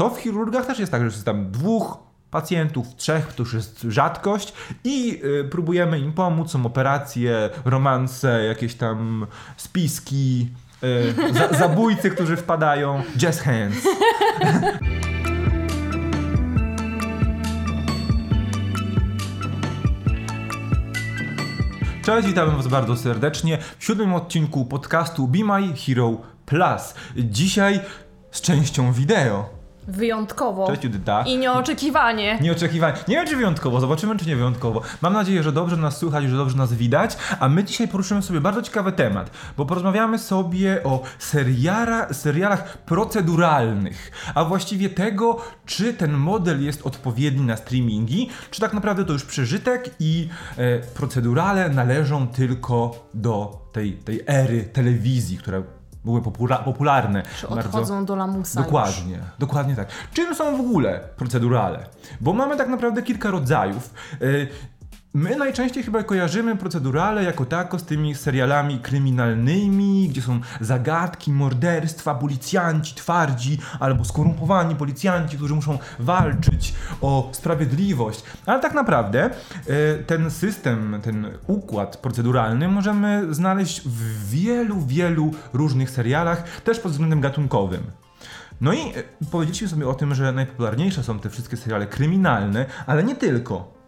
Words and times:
to 0.00 0.10
w 0.10 0.20
chirurgach 0.20 0.66
też 0.66 0.78
jest 0.78 0.92
tak, 0.92 1.00
że 1.00 1.06
jest 1.06 1.24
tam 1.24 1.50
dwóch 1.50 1.98
pacjentów, 2.30 2.86
trzech, 2.96 3.32
to 3.32 3.42
już 3.42 3.54
jest 3.54 3.82
rzadkość 3.88 4.52
i 4.84 5.20
y, 5.24 5.44
próbujemy 5.50 5.98
im 5.98 6.12
pomóc, 6.12 6.50
są 6.50 6.66
operacje, 6.66 7.50
romanse, 7.64 8.44
jakieś 8.44 8.74
tam 8.74 9.26
spiski, 9.56 10.48
y, 10.84 11.14
za, 11.34 11.48
zabójcy, 11.48 12.10
którzy 12.10 12.36
wpadają, 12.36 13.02
jazz 13.16 13.40
hands. 13.40 13.76
Cześć, 22.04 22.28
witamy 22.28 22.52
Was 22.52 22.68
bardzo 22.68 22.96
serdecznie 22.96 23.58
w 23.78 23.84
siódmym 23.84 24.14
odcinku 24.14 24.64
podcastu 24.64 25.28
Be 25.28 25.44
My 25.44 25.76
Hero 25.76 26.16
Plus. 26.46 26.94
Dzisiaj 27.16 27.80
z 28.30 28.40
częścią 28.40 28.92
wideo. 28.92 29.59
Wyjątkowo. 29.90 30.66
Cześć 30.66 30.84
Judyta. 30.84 31.22
I 31.22 31.38
nieoczekiwanie. 31.38 32.38
Nieoczekiwanie. 32.40 32.96
Nie 33.08 33.16
wiem, 33.16 33.26
czy 33.26 33.36
wyjątkowo, 33.36 33.80
zobaczymy, 33.80 34.16
czy 34.16 34.26
nie 34.26 34.36
wyjątkowo. 34.36 34.82
Mam 35.02 35.12
nadzieję, 35.12 35.42
że 35.42 35.52
dobrze 35.52 35.76
nas 35.76 35.96
słychać, 35.96 36.24
że 36.24 36.36
dobrze 36.36 36.56
nas 36.56 36.72
widać, 36.72 37.16
a 37.40 37.48
my 37.48 37.64
dzisiaj 37.64 37.88
poruszymy 37.88 38.22
sobie 38.22 38.40
bardzo 38.40 38.62
ciekawy 38.62 38.92
temat, 38.92 39.30
bo 39.56 39.66
porozmawiamy 39.66 40.18
sobie 40.18 40.82
o 40.84 41.02
seriara, 41.18 42.14
serialach 42.14 42.78
proceduralnych, 42.78 44.10
a 44.34 44.44
właściwie 44.44 44.90
tego, 44.90 45.36
czy 45.66 45.94
ten 45.94 46.12
model 46.12 46.64
jest 46.64 46.86
odpowiedni 46.86 47.46
na 47.46 47.56
streamingi, 47.56 48.30
czy 48.50 48.60
tak 48.60 48.72
naprawdę 48.72 49.04
to 49.04 49.12
już 49.12 49.24
przeżytek 49.24 49.90
i 50.00 50.28
e, 50.56 50.78
procedurale 50.78 51.68
należą 51.68 52.28
tylko 52.28 53.08
do 53.14 53.68
tej, 53.72 53.92
tej 53.92 54.22
ery 54.26 54.64
telewizji, 54.64 55.38
która 55.38 55.62
były 56.04 56.22
popula 56.22 56.58
popularne. 56.58 57.22
Czy 57.40 57.48
odchodzą 57.48 58.04
do 58.04 58.16
lamusa 58.16 58.62
Dokładnie, 58.62 59.16
już. 59.16 59.24
dokładnie 59.38 59.76
tak. 59.76 59.88
Czym 60.12 60.34
są 60.34 60.56
w 60.56 60.60
ogóle 60.60 61.00
procedurale? 61.16 61.86
Bo 62.20 62.32
mamy 62.32 62.56
tak 62.56 62.68
naprawdę 62.68 63.02
kilka 63.02 63.30
rodzajów. 63.30 63.94
Yy, 64.20 64.48
My 65.14 65.36
najczęściej 65.36 65.82
chyba 65.82 66.02
kojarzymy 66.02 66.56
procedurale 66.56 67.24
jako 67.24 67.44
tako 67.44 67.78
z 67.78 67.84
tymi 67.84 68.14
serialami 68.14 68.78
kryminalnymi, 68.78 70.08
gdzie 70.08 70.22
są 70.22 70.40
zagadki, 70.60 71.32
morderstwa, 71.32 72.14
policjanci 72.14 72.94
twardzi 72.94 73.58
albo 73.80 74.04
skorumpowani 74.04 74.76
policjanci, 74.76 75.36
którzy 75.36 75.54
muszą 75.54 75.78
walczyć 75.98 76.74
o 77.00 77.28
sprawiedliwość. 77.32 78.24
Ale 78.46 78.60
tak 78.60 78.74
naprawdę 78.74 79.24
e, 79.24 79.30
ten 80.06 80.30
system, 80.30 81.00
ten 81.02 81.26
układ 81.46 81.96
proceduralny 81.96 82.68
możemy 82.68 83.34
znaleźć 83.34 83.80
w 83.80 84.30
wielu, 84.30 84.80
wielu 84.80 85.30
różnych 85.52 85.90
serialach, 85.90 86.60
też 86.60 86.80
pod 86.80 86.92
względem 86.92 87.20
gatunkowym. 87.20 87.82
No 88.60 88.72
i 88.72 88.78
e, 88.78 89.02
powiedzieliśmy 89.30 89.68
sobie 89.68 89.88
o 89.88 89.94
tym, 89.94 90.14
że 90.14 90.32
najpopularniejsze 90.32 91.02
są 91.02 91.18
te 91.18 91.30
wszystkie 91.30 91.56
seriale 91.56 91.86
kryminalne, 91.86 92.66
ale 92.86 93.04
nie 93.04 93.16
tylko. 93.16 93.79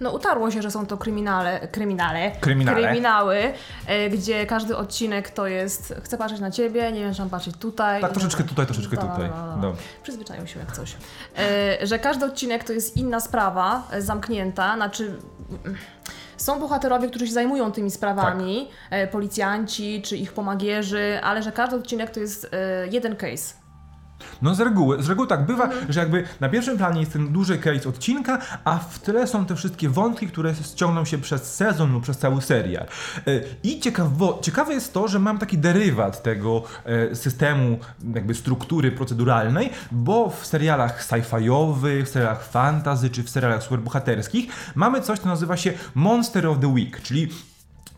No 0.00 0.10
utarło 0.10 0.50
się, 0.50 0.62
że 0.62 0.70
są 0.70 0.86
to 0.86 0.96
kryminale, 0.98 1.68
kryminale, 1.72 2.30
Kryminale. 2.40 2.82
kryminały, 2.82 3.52
e, 3.86 4.10
gdzie 4.10 4.46
każdy 4.46 4.76
odcinek 4.76 5.30
to 5.30 5.46
jest 5.46 5.94
chcę 6.04 6.18
patrzeć 6.18 6.40
na 6.40 6.50
ciebie, 6.50 6.92
nie 6.92 7.00
wiem, 7.00 7.14
czy 7.14 7.20
mam 7.20 7.30
patrzeć 7.30 7.56
tutaj. 7.56 8.00
Tak, 8.00 8.12
troszeczkę 8.12 8.44
tutaj, 8.44 8.66
troszeczkę 8.66 8.96
Da, 8.96 9.02
da, 9.02 9.08
tutaj. 9.08 9.28
da, 9.28 9.34
da. 9.34 9.56
No. 9.56 9.72
Przyzwyczają 10.02 10.46
się 10.46 10.58
jak 10.58 10.72
coś. 10.72 10.96
E, 11.38 11.86
że 11.86 11.98
każdy 11.98 12.24
odcinek 12.26 12.64
to 12.64 12.72
jest 12.72 12.96
inna 12.96 13.20
sprawa, 13.20 13.82
e, 13.92 14.02
zamknięta, 14.02 14.76
znaczy... 14.76 15.04
mm, 15.64 15.76
Są 16.36 16.60
bohaterowie, 16.60 17.08
którzy 17.08 17.26
się 17.26 17.32
zajmują 17.32 17.72
tymi 17.72 17.90
sprawami, 17.90 18.68
Tak. 18.90 18.98
e, 18.98 19.06
policjanci 19.06 20.02
czy 20.02 20.16
ich 20.16 20.32
pomagierzy, 20.32 21.20
ale 21.22 21.42
że 21.42 21.52
każdy 21.52 21.76
odcinek 21.76 22.10
to 22.10 22.20
jest 22.20 22.48
e, 22.52 22.86
jeden 22.90 23.16
case. 23.16 23.54
No 24.42 24.54
z 24.54 24.60
reguły, 24.60 25.02
z 25.02 25.08
reguły 25.08 25.26
tak 25.28 25.46
bywa, 25.46 25.64
Mhm. 25.64 25.92
że 25.92 26.00
jakby 26.00 26.24
na 26.40 26.48
pierwszym 26.48 26.78
planie 26.78 27.00
jest 27.00 27.12
ten 27.12 27.32
duży 27.32 27.58
case 27.58 27.88
odcinka, 27.88 28.38
a 28.64 28.78
w 28.78 28.98
tle 28.98 29.26
są 29.26 29.46
te 29.46 29.56
wszystkie 29.56 29.88
wątki, 29.88 30.26
które 30.28 30.54
ściągną 30.54 31.04
się 31.04 31.18
przez 31.18 31.54
sezon 31.54 31.92
lub 31.92 32.02
przez 32.02 32.18
cały 32.18 32.42
serial. 32.42 32.84
E, 32.84 33.40
I 33.62 33.80
ciekawo, 33.80 34.38
ciekawe 34.42 34.74
jest 34.74 34.92
to, 34.92 35.08
że 35.08 35.18
mam 35.18 35.38
taki 35.38 35.58
derywat 35.58 36.22
tego 36.22 36.62
e, 36.84 37.14
systemu 37.14 37.78
jakby 38.14 38.34
struktury 38.34 38.92
proceduralnej, 38.92 39.70
bo 39.92 40.30
w 40.30 40.46
serialach 40.46 41.04
sci-fiowych, 41.06 42.04
w 42.04 42.08
serialach 42.08 42.44
fantasy 42.48 43.10
czy 43.10 43.22
w 43.22 43.30
serialach 43.30 43.62
superbohaterskich 43.62 44.50
mamy 44.74 45.00
coś, 45.00 45.18
co 45.18 45.28
nazywa 45.28 45.56
się 45.56 45.72
Monster 45.94 46.46
of 46.46 46.58
the 46.60 46.68
Week, 46.68 47.02
czyli 47.02 47.28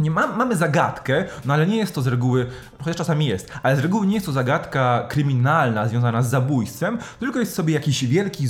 nie 0.00 0.11
ma, 0.11 0.27
mamy 0.27 0.56
zagadkę, 0.56 1.25
no 1.44 1.55
ale 1.55 1.66
nie 1.66 1.77
jest 1.77 1.94
to 1.94 2.03
z 2.03 2.06
reguły, 2.06 2.47
chociaż 2.78 2.97
czasami 2.97 3.27
jest, 3.27 3.53
ale 3.62 3.77
z 3.77 3.78
reguły 3.78 4.06
nie 4.06 4.15
jest 4.15 4.27
to 4.27 4.33
zagadka 4.33 5.06
kryminalna 5.09 5.88
związana 5.88 6.22
z 6.22 6.31
zabójstwem, 6.31 6.99
tylko 7.21 7.38
jest 7.38 7.55
sobie 7.55 7.75
jakiś 7.75 8.05
wielki 8.05 8.49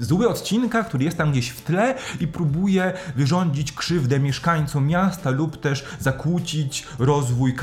zły 0.00 0.28
odcinka, 0.28 0.84
który 0.84 1.04
jest 1.04 1.16
tam 1.16 1.32
gdzieś 1.32 1.48
w 1.48 1.60
tle 1.60 1.94
i 2.20 2.28
próbuje 2.28 2.92
wyrządzić 3.16 3.72
krzywdę 3.72 4.20
mieszkańcom 4.20 4.86
miasta 4.86 5.30
lub 5.30 5.60
też 5.60 5.84
zakłócić 6.00 6.86
rozwój, 6.98 7.54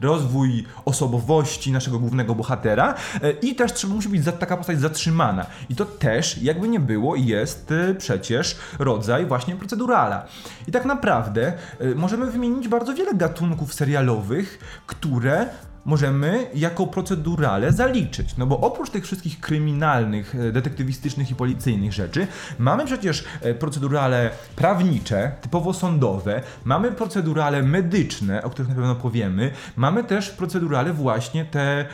rozwój 0.00 0.64
osobowości 0.84 1.72
naszego 1.72 1.98
głównego 1.98 2.34
bohatera 2.34 2.94
E, 3.22 3.30
i 3.30 3.54
też 3.54 3.72
trzeba, 3.72 3.94
musi 3.94 4.08
być 4.08 4.22
taka 4.38 4.56
postać 4.56 4.80
zatrzymana. 4.80 5.46
I 5.68 5.76
to 5.76 5.84
też, 5.84 6.42
jakby 6.42 6.68
nie 6.68 6.80
było, 6.80 7.16
jest 7.16 7.72
e, 7.72 7.94
przecież 7.94 8.56
rodzaj 8.78 9.26
właśnie 9.26 9.56
procedurala. 9.56 10.26
I 10.68 10.72
tak 10.72 10.84
naprawdę 10.84 11.52
e, 11.80 11.94
możemy 11.94 12.30
wymienić 12.30 12.68
bardzo 12.68 12.94
wiele 12.94 13.14
gatunków 13.14 13.74
serialowych, 13.74 14.58
które 14.86 15.46
możemy 15.84 16.46
jako 16.54 16.86
procedurale 16.86 17.72
zaliczyć. 17.72 18.36
No 18.36 18.46
bo 18.46 18.60
oprócz 18.60 18.90
tych 18.90 19.04
wszystkich 19.04 19.40
kryminalnych, 19.40 20.34
e, 20.34 20.52
detektywistycznych 20.52 21.30
i 21.30 21.34
policyjnych 21.34 21.92
rzeczy, 21.92 22.26
mamy 22.58 22.84
przecież 22.84 23.24
e, 23.40 23.54
procedurale 23.54 24.30
prawnicze, 24.56 25.32
typowo 25.40 25.72
sądowe, 25.72 26.42
mamy 26.64 26.92
procedurale 26.92 27.62
medyczne, 27.62 28.42
o 28.42 28.50
których 28.50 28.68
na 28.68 28.74
pewno 28.74 28.94
powiemy, 28.94 29.50
mamy 29.76 30.04
też 30.04 30.30
procedurale 30.30 30.92
właśnie 30.92 31.44
te 31.44 31.80
e, 31.80 31.86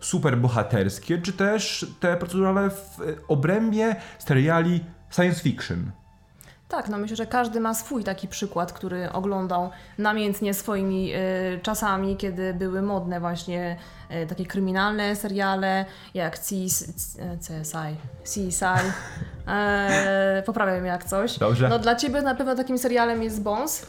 superbohaterskie, 0.00 1.18
czy 1.18 1.32
też 1.32 1.86
te 2.00 2.16
procedurale 2.16 2.70
w 2.70 2.98
obrębie 3.28 3.96
seriali 4.18 4.84
science 5.10 5.42
fiction. 5.42 5.99
Tak, 6.70 6.88
no 6.88 6.98
myślę, 6.98 7.16
że 7.16 7.26
każdy 7.26 7.60
ma 7.60 7.74
swój 7.74 8.04
taki 8.04 8.28
przykład, 8.28 8.72
który 8.72 9.12
oglądał 9.12 9.70
namiętnie 9.98 10.54
swoimi 10.54 11.14
y, 11.14 11.60
czasami, 11.62 12.16
kiedy 12.16 12.54
były 12.54 12.82
modne 12.82 13.20
właśnie 13.20 13.76
y, 14.10 14.26
takie 14.26 14.46
kryminalne 14.46 15.16
seriale, 15.16 15.84
jak 16.14 16.38
CS, 16.38 16.84
CSI, 17.40 17.96
CSI. 18.24 18.64
E, 19.48 20.42
poprawiam 20.46 20.86
jak 20.86 21.04
coś. 21.04 21.38
Dobrze. 21.38 21.68
No 21.68 21.78
dla 21.78 21.96
Ciebie 21.96 22.22
na 22.22 22.34
pewno 22.34 22.54
takim 22.54 22.78
serialem 22.78 23.22
jest 23.22 23.42
Bones, 23.42 23.86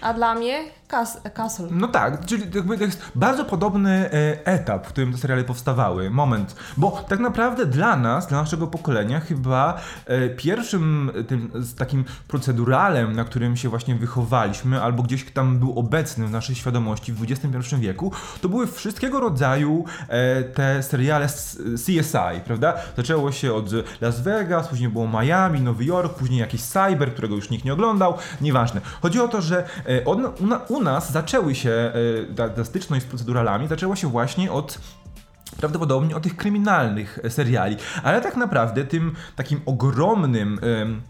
a 0.00 0.14
dla 0.14 0.34
mnie 0.34 0.64
Cas- 0.90 1.32
Castle. 1.34 1.68
No 1.70 1.88
tak, 1.88 2.26
czyli 2.26 2.42
jakby 2.54 2.78
to 2.78 2.84
jest 2.84 3.02
bardzo 3.14 3.44
podobny 3.44 3.90
e, 3.90 4.46
etap, 4.46 4.86
w 4.86 4.88
którym 4.88 5.12
te 5.12 5.18
seriale 5.18 5.44
powstawały, 5.44 6.10
moment. 6.10 6.56
Bo 6.76 7.04
tak 7.08 7.20
naprawdę 7.20 7.66
dla 7.66 7.96
nas, 7.96 8.26
dla 8.26 8.40
naszego 8.40 8.66
pokolenia, 8.66 9.20
chyba 9.20 9.80
e, 10.06 10.28
pierwszym 10.28 11.10
tym 11.28 11.50
takim 11.78 12.04
proceduralem, 12.28 13.12
na 13.12 13.24
którym 13.24 13.56
się 13.56 13.68
właśnie 13.68 13.94
wychowaliśmy, 13.94 14.82
albo 14.82 15.02
gdzieś 15.02 15.32
tam 15.32 15.58
był 15.58 15.78
obecny 15.78 16.26
w 16.26 16.30
naszej 16.30 16.56
świadomości 16.56 17.12
w 17.12 17.22
XXI 17.22 17.76
wieku, 17.76 18.12
to 18.40 18.48
były 18.48 18.66
wszystkiego 18.66 19.20
rodzaju 19.20 19.84
e, 20.08 20.42
te 20.42 20.82
seriale 20.82 21.26
CSI, 21.86 22.40
prawda? 22.44 22.74
Zaczęło 22.96 23.32
się 23.32 23.54
od 23.54 23.70
Las 24.00 24.20
Vegas, 24.20 24.68
później 24.68 24.88
było 24.88 25.08
Miami, 25.08 25.60
Nowy 25.60 25.84
Jork, 25.84 26.14
później 26.14 26.40
jakiś 26.40 26.62
Cyber, 26.62 27.12
którego 27.12 27.34
już 27.34 27.50
nikt 27.50 27.64
nie 27.64 27.72
oglądał, 27.72 28.14
nieważne. 28.40 28.80
Chodzi 29.02 29.20
o 29.20 29.28
to, 29.28 29.42
że 29.42 29.64
od, 30.04 30.18
u, 30.68 30.79
u 30.80 30.84
nas 30.84 31.12
zaczęły 31.12 31.54
się, 31.54 31.70
e, 31.70 32.34
ta, 32.34 32.48
ta 32.48 32.64
styczność 32.64 33.04
z 33.04 33.08
proceduralami 33.08 33.68
zaczęła 33.68 33.96
się 33.96 34.08
właśnie 34.08 34.52
od 34.52 34.78
prawdopodobnie 35.56 36.16
od 36.16 36.22
tych 36.22 36.36
kryminalnych 36.36 37.18
e, 37.22 37.30
seriali, 37.30 37.76
ale 38.02 38.20
tak 38.20 38.36
naprawdę 38.36 38.84
tym 38.84 39.12
takim 39.36 39.60
ogromnym 39.66 40.58
em, 40.62 41.02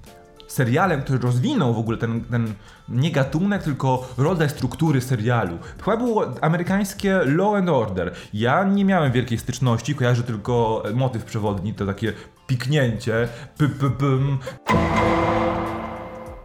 serialem, 0.49 1.03
który 1.03 1.19
rozwinął 1.19 1.75
w 1.75 1.79
ogóle 1.79 1.99
ten, 1.99 2.25
ten 2.25 2.55
nie 2.89 3.13
gatunek, 3.13 3.63
tylko 3.63 4.09
rodzaj 4.19 4.49
struktury 4.49 5.01
serialu. 5.01 5.59
Chyba 5.85 5.97
było 5.97 6.27
amerykańskie 6.41 7.21
Law 7.25 7.55
and 7.55 7.69
Order. 7.69 8.15
Ja 8.33 8.65
nie 8.65 8.85
miałem 8.85 9.13
wielkiej 9.13 9.39
styczności, 9.39 9.95
kojarzę 9.95 10.23
tylko 10.23 10.83
e, 10.85 10.93
motyw 10.93 11.25
przewodni, 11.25 11.75
to 11.75 11.87
takie 11.87 12.13
piknięcie, 12.47 13.29
py, 13.59 13.69
py, 13.69 13.91
pym 13.91 14.39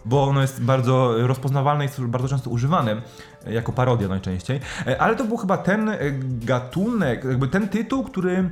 bo 0.05 0.23
ono 0.23 0.41
jest 0.41 0.63
bardzo 0.63 1.27
rozpoznawalne 1.27 1.85
i 1.85 1.87
jest 1.87 2.01
bardzo 2.01 2.27
często 2.27 2.49
używane 2.49 3.01
e, 3.47 3.53
jako 3.53 3.71
parodia 3.71 4.07
najczęściej. 4.07 4.59
E, 4.87 5.01
Ale 5.01 5.15
to 5.15 5.23
był 5.23 5.37
chyba 5.37 5.57
ten 5.57 5.89
e, 5.89 5.97
gatunek, 6.21 7.23
jakby 7.23 7.47
ten 7.47 7.69
tytuł, 7.69 8.03
który 8.03 8.49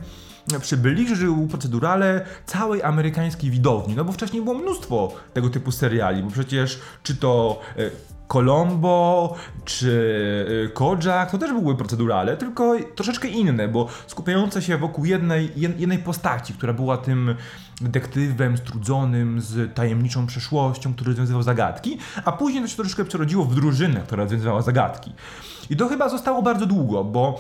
przybliżył 0.62 1.48
procedurale 1.48 2.26
całej 2.46 2.84
amerykańskiej 2.84 3.52
widowni, 3.52 3.96
no 3.96 4.06
bo 4.06 4.12
wcześniej 4.12 4.42
było 4.42 4.56
mnóstwo 4.56 5.12
tego 5.34 5.50
typu 5.50 5.72
seriali, 5.72 6.24
bo 6.24 6.32
przecież 6.32 6.80
czy 7.04 7.16
to 7.16 7.62
e, 7.78 8.13
Colombo 8.28 9.36
czy 9.66 9.88
y, 10.66 10.74
Kojak, 10.74 11.32
to 11.32 11.38
też 11.38 11.52
były 11.52 11.76
procedurale, 11.76 12.38
tylko 12.38 12.76
troszeczkę 12.96 13.28
inne, 13.28 13.68
bo 13.68 13.88
skupiające 14.08 14.62
się 14.62 14.78
wokół 14.78 15.06
jednej, 15.06 15.50
jed- 15.52 15.80
jednej 15.80 16.00
postaci, 16.00 16.54
która 16.54 16.74
była 16.74 16.98
tym 16.98 17.36
detektywem 17.82 18.58
strudzonym 18.58 19.42
z 19.42 19.76
tajemniczą 19.76 20.28
przeszłością, 20.28 20.94
który 20.94 21.08
rozwiązywał 21.10 21.44
zagadki, 21.44 21.98
a 22.26 22.32
później 22.32 22.62
to 22.64 22.68
się 22.68 22.76
troszeczkę 22.76 23.06
przerodziło 23.06 23.46
w 23.46 23.56
drużynę, 23.56 24.00
która 24.00 24.24
rozwiązywała 24.24 24.62
zagadki. 24.62 25.14
I 25.70 25.78
to 25.78 25.88
chyba 25.88 26.10
zostało 26.10 26.42
bardzo 26.42 26.66
długo, 26.66 27.04
bo 27.04 27.40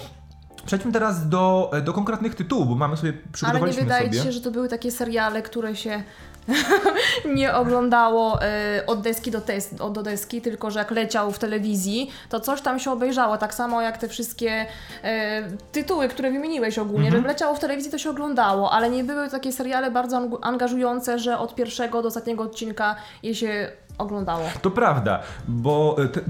przejdźmy 0.66 0.92
teraz 0.92 1.30
do, 1.30 1.72
do 1.86 1.94
konkretnych 1.94 2.36
tytułów, 2.36 2.68
bo 2.68 2.76
mamy 2.76 2.98
sobie, 2.98 3.10
Ale 3.12 3.22
nie 3.22 3.32
przygotowaliśmy 3.32 3.82
wydaje 3.84 4.08
sobie... 4.08 4.24
się, 4.24 4.32
że 4.32 4.42
to 4.42 4.52
były 4.52 4.70
takie 4.70 4.92
seriale, 4.92 5.42
które 5.42 5.76
się 5.76 6.04
nie 7.36 7.54
oglądało 7.56 8.42
e, 8.42 8.84
od 8.88 9.02
deski 9.02 9.32
do, 9.32 9.40
tes- 9.40 9.82
od- 9.82 9.94
do 9.94 10.04
deski, 10.04 10.42
tylko 10.42 10.72
że 10.72 10.80
jak 10.80 10.92
leciał 10.92 11.32
w 11.32 11.40
telewizji, 11.40 12.12
to 12.30 12.40
coś 12.40 12.62
tam 12.62 12.80
się 12.80 12.92
obejrzało. 12.92 13.38
Tak 13.38 13.54
samo 13.54 13.82
jak 13.82 13.98
te 13.98 14.08
wszystkie 14.08 14.66
e, 15.04 15.44
tytuły, 15.72 16.08
które 16.08 16.32
wymieniłeś 16.32 16.80
ogólnie, 16.80 17.06
Mhm. 17.08 17.24
że 17.24 17.28
leciało 17.28 17.56
w 17.56 17.60
telewizji, 17.60 17.92
to 17.92 17.98
się 17.98 18.10
oglądało, 18.10 18.72
ale 18.72 18.90
nie 18.90 19.04
były 19.04 19.30
takie 19.30 19.52
seriale 19.52 19.92
bardzo 19.92 20.18
ang- 20.18 20.38
angażujące, 20.42 21.20
że 21.20 21.38
od 21.38 21.56
pierwszego 21.56 22.02
do 22.02 22.08
ostatniego 22.08 22.44
odcinka 22.44 22.96
je 23.24 23.36
się 23.36 23.72
oglądało. 23.98 24.50
To 24.62 24.72
prawda, 24.72 25.20
bo 25.48 25.96
e, 26.04 26.08
te, 26.08 26.22
e, 26.22 26.24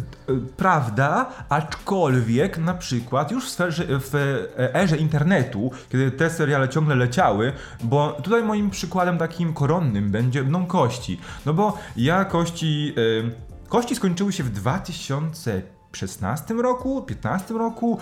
prawda, 0.57 1.25
aczkolwiek 1.49 2.57
na 2.57 2.73
przykład 2.73 3.31
już 3.31 3.45
w, 3.45 3.49
sferze, 3.49 3.83
w 3.89 4.15
e, 4.15 4.47
erze 4.75 4.97
internetu, 4.97 5.71
kiedy 5.89 6.11
te 6.11 6.29
seriale 6.29 6.69
ciągle 6.69 6.95
leciały, 6.95 7.53
bo 7.83 8.11
tutaj 8.11 8.43
moim 8.43 8.69
przykładem 8.69 9.17
takim 9.17 9.53
koronnym 9.53 10.11
będzie 10.11 10.43
będą 10.43 10.65
kości. 10.65 11.19
No 11.45 11.53
bo 11.53 11.77
ja 11.97 12.25
kości. 12.25 12.95
Kości 13.69 13.95
skończyły 13.95 14.33
się 14.33 14.43
w 14.43 14.49
2016 14.49 16.53
roku, 16.53 17.01
15 17.01 17.53
roku. 17.53 17.99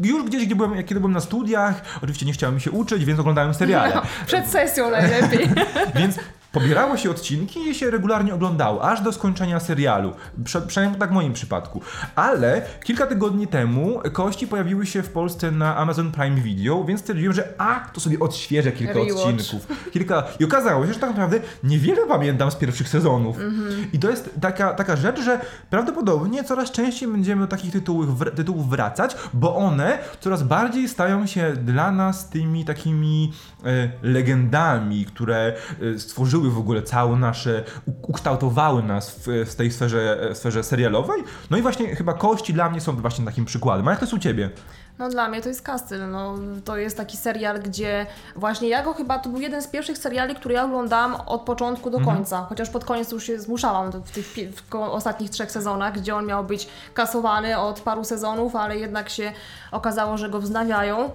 Już 0.00 0.24
gdzieś, 0.24 0.46
gdzie 0.46 0.56
byłem, 0.56 0.84
kiedy 0.84 1.00
byłem 1.00 1.12
na 1.12 1.20
studiach, 1.20 1.82
oczywiście 1.96 2.26
nie 2.26 2.32
chciałem 2.32 2.54
mi 2.54 2.60
się 2.60 2.70
uczyć, 2.70 3.04
więc 3.04 3.20
oglądałem 3.20 3.54
seriale. 3.54 3.94
No, 3.94 4.02
przed 4.26 4.46
sesją 4.46 4.90
najlepiej. 4.90 5.48
Więc 6.00 6.18
pobierało 6.52 6.96
się 6.96 7.10
odcinki 7.10 7.68
i 7.68 7.74
się 7.74 7.90
regularnie 7.90 8.34
oglądało, 8.34 8.84
aż 8.90 9.00
do 9.00 9.12
skończenia 9.12 9.60
serialu. 9.60 10.12
Prze- 10.44 10.60
przynajmniej 10.66 11.00
tak 11.00 11.10
w 11.10 11.12
moim 11.12 11.32
przypadku. 11.32 11.80
Ale 12.14 12.62
kilka 12.84 13.06
tygodni 13.06 13.46
temu 13.46 14.00
kości 14.12 14.46
pojawiły 14.46 14.86
się 14.86 15.02
w 15.02 15.08
Polsce 15.10 15.50
na 15.50 15.76
Amazon 15.76 16.12
Prime 16.12 16.36
Video, 16.40 16.84
więc 16.84 17.00
stwierdziłem, 17.00 17.32
że 17.32 17.48
a, 17.58 17.80
to 17.92 18.00
sobie 18.00 18.18
odświeżę 18.20 18.72
kilka 18.72 18.92
Rewatch. 18.92 19.12
odcinków. 19.26 19.90
Kilka... 19.92 20.24
I 20.40 20.44
okazało 20.44 20.86
się, 20.86 20.92
że 20.92 21.00
tak 21.00 21.10
naprawdę 21.10 21.40
niewiele 21.64 22.06
pamiętam 22.06 22.50
z 22.50 22.54
pierwszych 22.54 22.88
sezonów. 22.88 23.36
Mhm. 23.40 23.86
I 23.92 23.98
to 23.98 24.10
jest 24.10 24.30
taka, 24.40 24.74
taka 24.74 24.96
rzecz, 24.96 25.20
że 25.20 25.40
prawdopodobnie 25.70 26.44
coraz 26.44 26.70
częściej 26.70 27.08
będziemy 27.08 27.40
do 27.42 27.48
takich 27.48 27.72
tytułów, 27.72 28.18
wr- 28.18 28.34
tytułów 28.34 28.68
wracać, 28.70 29.16
bo 29.34 29.56
one 29.56 29.98
coraz 30.20 30.42
bardziej 30.42 30.88
stają 30.88 31.26
się 31.26 31.52
dla 31.56 31.92
nas 31.92 32.28
tymi 32.30 32.64
takimi 32.64 33.32
e, 33.64 33.90
legendami, 34.02 35.04
które 35.04 35.52
e, 35.94 35.98
stworzyły 35.98 36.37
w 36.40 36.58
ogóle 36.58 36.82
całe 36.82 37.16
nasze, 37.16 37.64
ukształtowały 38.02 38.82
nas 38.82 39.10
w, 39.10 39.26
w 39.50 39.54
tej 39.54 39.70
sferze, 39.70 40.30
e, 40.30 40.34
sferze 40.34 40.62
serialowej. 40.62 41.24
No 41.50 41.56
i 41.56 41.62
właśnie 41.62 41.96
chyba 41.96 42.14
Kości 42.14 42.52
dla 42.52 42.70
mnie 42.70 42.80
są 42.80 42.96
właśnie 42.96 43.24
takim 43.24 43.44
przykładem. 43.44 43.88
A 43.88 43.90
jak 43.90 44.00
to 44.00 44.04
jest 44.04 44.14
u 44.14 44.18
Ciebie? 44.18 44.50
No 44.98 45.08
dla 45.08 45.28
mnie 45.28 45.42
to 45.42 45.48
jest 45.48 45.62
Castle, 45.62 46.06
no 46.06 46.34
to 46.64 46.76
jest 46.76 46.96
taki 46.96 47.16
serial, 47.16 47.60
gdzie 47.60 48.06
właśnie 48.36 48.68
ja 48.68 48.82
go 48.82 48.94
chyba, 48.94 49.18
to 49.18 49.30
był 49.30 49.40
jeden 49.40 49.62
z 49.62 49.66
pierwszych 49.66 49.98
seriali, 49.98 50.34
który 50.34 50.54
ja 50.54 50.64
oglądałam 50.64 51.14
od 51.14 51.42
początku 51.42 51.90
do 51.90 52.00
końca, 52.00 52.46
chociaż 52.48 52.70
pod 52.70 52.84
koniec 52.84 53.12
już 53.12 53.24
się 53.24 53.40
zmuszałam 53.40 53.92
w 53.92 54.10
tych 54.10 54.26
w 54.70 54.74
ostatnich 54.74 55.30
trzech 55.30 55.50
sezonach, 55.50 55.94
gdzie 55.94 56.16
on 56.16 56.26
miał 56.26 56.44
być 56.44 56.68
kasowany 56.94 57.58
od 57.58 57.80
paru 57.80 58.04
sezonów, 58.04 58.56
ale 58.56 58.78
jednak 58.78 59.08
się 59.08 59.32
okazało, 59.72 60.18
że 60.18 60.28
go 60.28 60.40
wznawiają. 60.40 61.10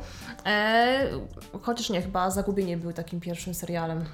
E, 0.46 1.08
chociaż 1.62 1.90
nie, 1.90 2.02
chyba 2.02 2.30
Zagubienie 2.30 2.78
był 2.78 2.94
takim 2.94 3.20
pierwszym 3.20 3.54
serialem. 3.54 4.06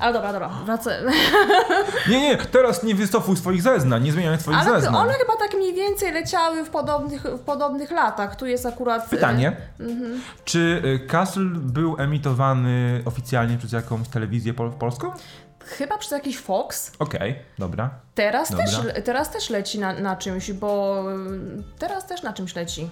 Ale 0.00 0.12
dobra, 0.12 0.32
dobra, 0.32 0.48
wracę. 0.64 1.02
Nie, 2.08 2.20
nie, 2.20 2.36
teraz 2.36 2.82
nie 2.82 2.94
wycofuj 2.94 3.36
swoich 3.36 3.62
zeznań, 3.62 4.02
nie 4.02 4.12
zmieniaj 4.12 4.38
swoich 4.40 4.58
Ale 4.58 4.80
zeznań. 4.80 4.94
one 5.02 5.12
chyba 5.12 5.36
tak 5.36 5.54
mniej 5.54 5.74
więcej 5.74 6.12
leciały 6.12 6.64
w 6.64 6.70
podobnych, 6.70 7.22
w 7.22 7.38
podobnych 7.40 7.90
latach. 7.90 8.36
Tu 8.36 8.46
jest 8.46 8.66
akurat... 8.66 9.06
e, 9.06 9.08
Pytanie. 9.08 9.56
Mhm. 9.80 10.20
Czy 10.44 10.82
y, 10.84 11.06
Castle 11.06 11.44
był 11.54 11.96
emitowany 11.98 13.02
oficjalnie 13.04 13.58
przez 13.58 13.72
jakąś 13.72 14.08
telewizję 14.08 14.54
pol- 14.54 14.72
polską? 14.72 15.12
Chyba 15.64 15.98
przez 15.98 16.10
jakiś 16.12 16.38
Fox. 16.38 16.92
Okej, 16.98 17.38
dobra. 17.58 17.90
Teraz 18.14 18.50
Dobra. 18.50 18.66
też, 18.66 19.04
teraz 19.04 19.30
też 19.30 19.50
leci 19.50 19.78
na, 19.78 19.92
na 19.92 20.16
czymś, 20.16 20.52
bo 20.52 21.02
y, 21.12 21.78
teraz 21.78 22.06
też 22.06 22.22
na 22.22 22.32
czymś 22.32 22.54
leci. 22.54 22.90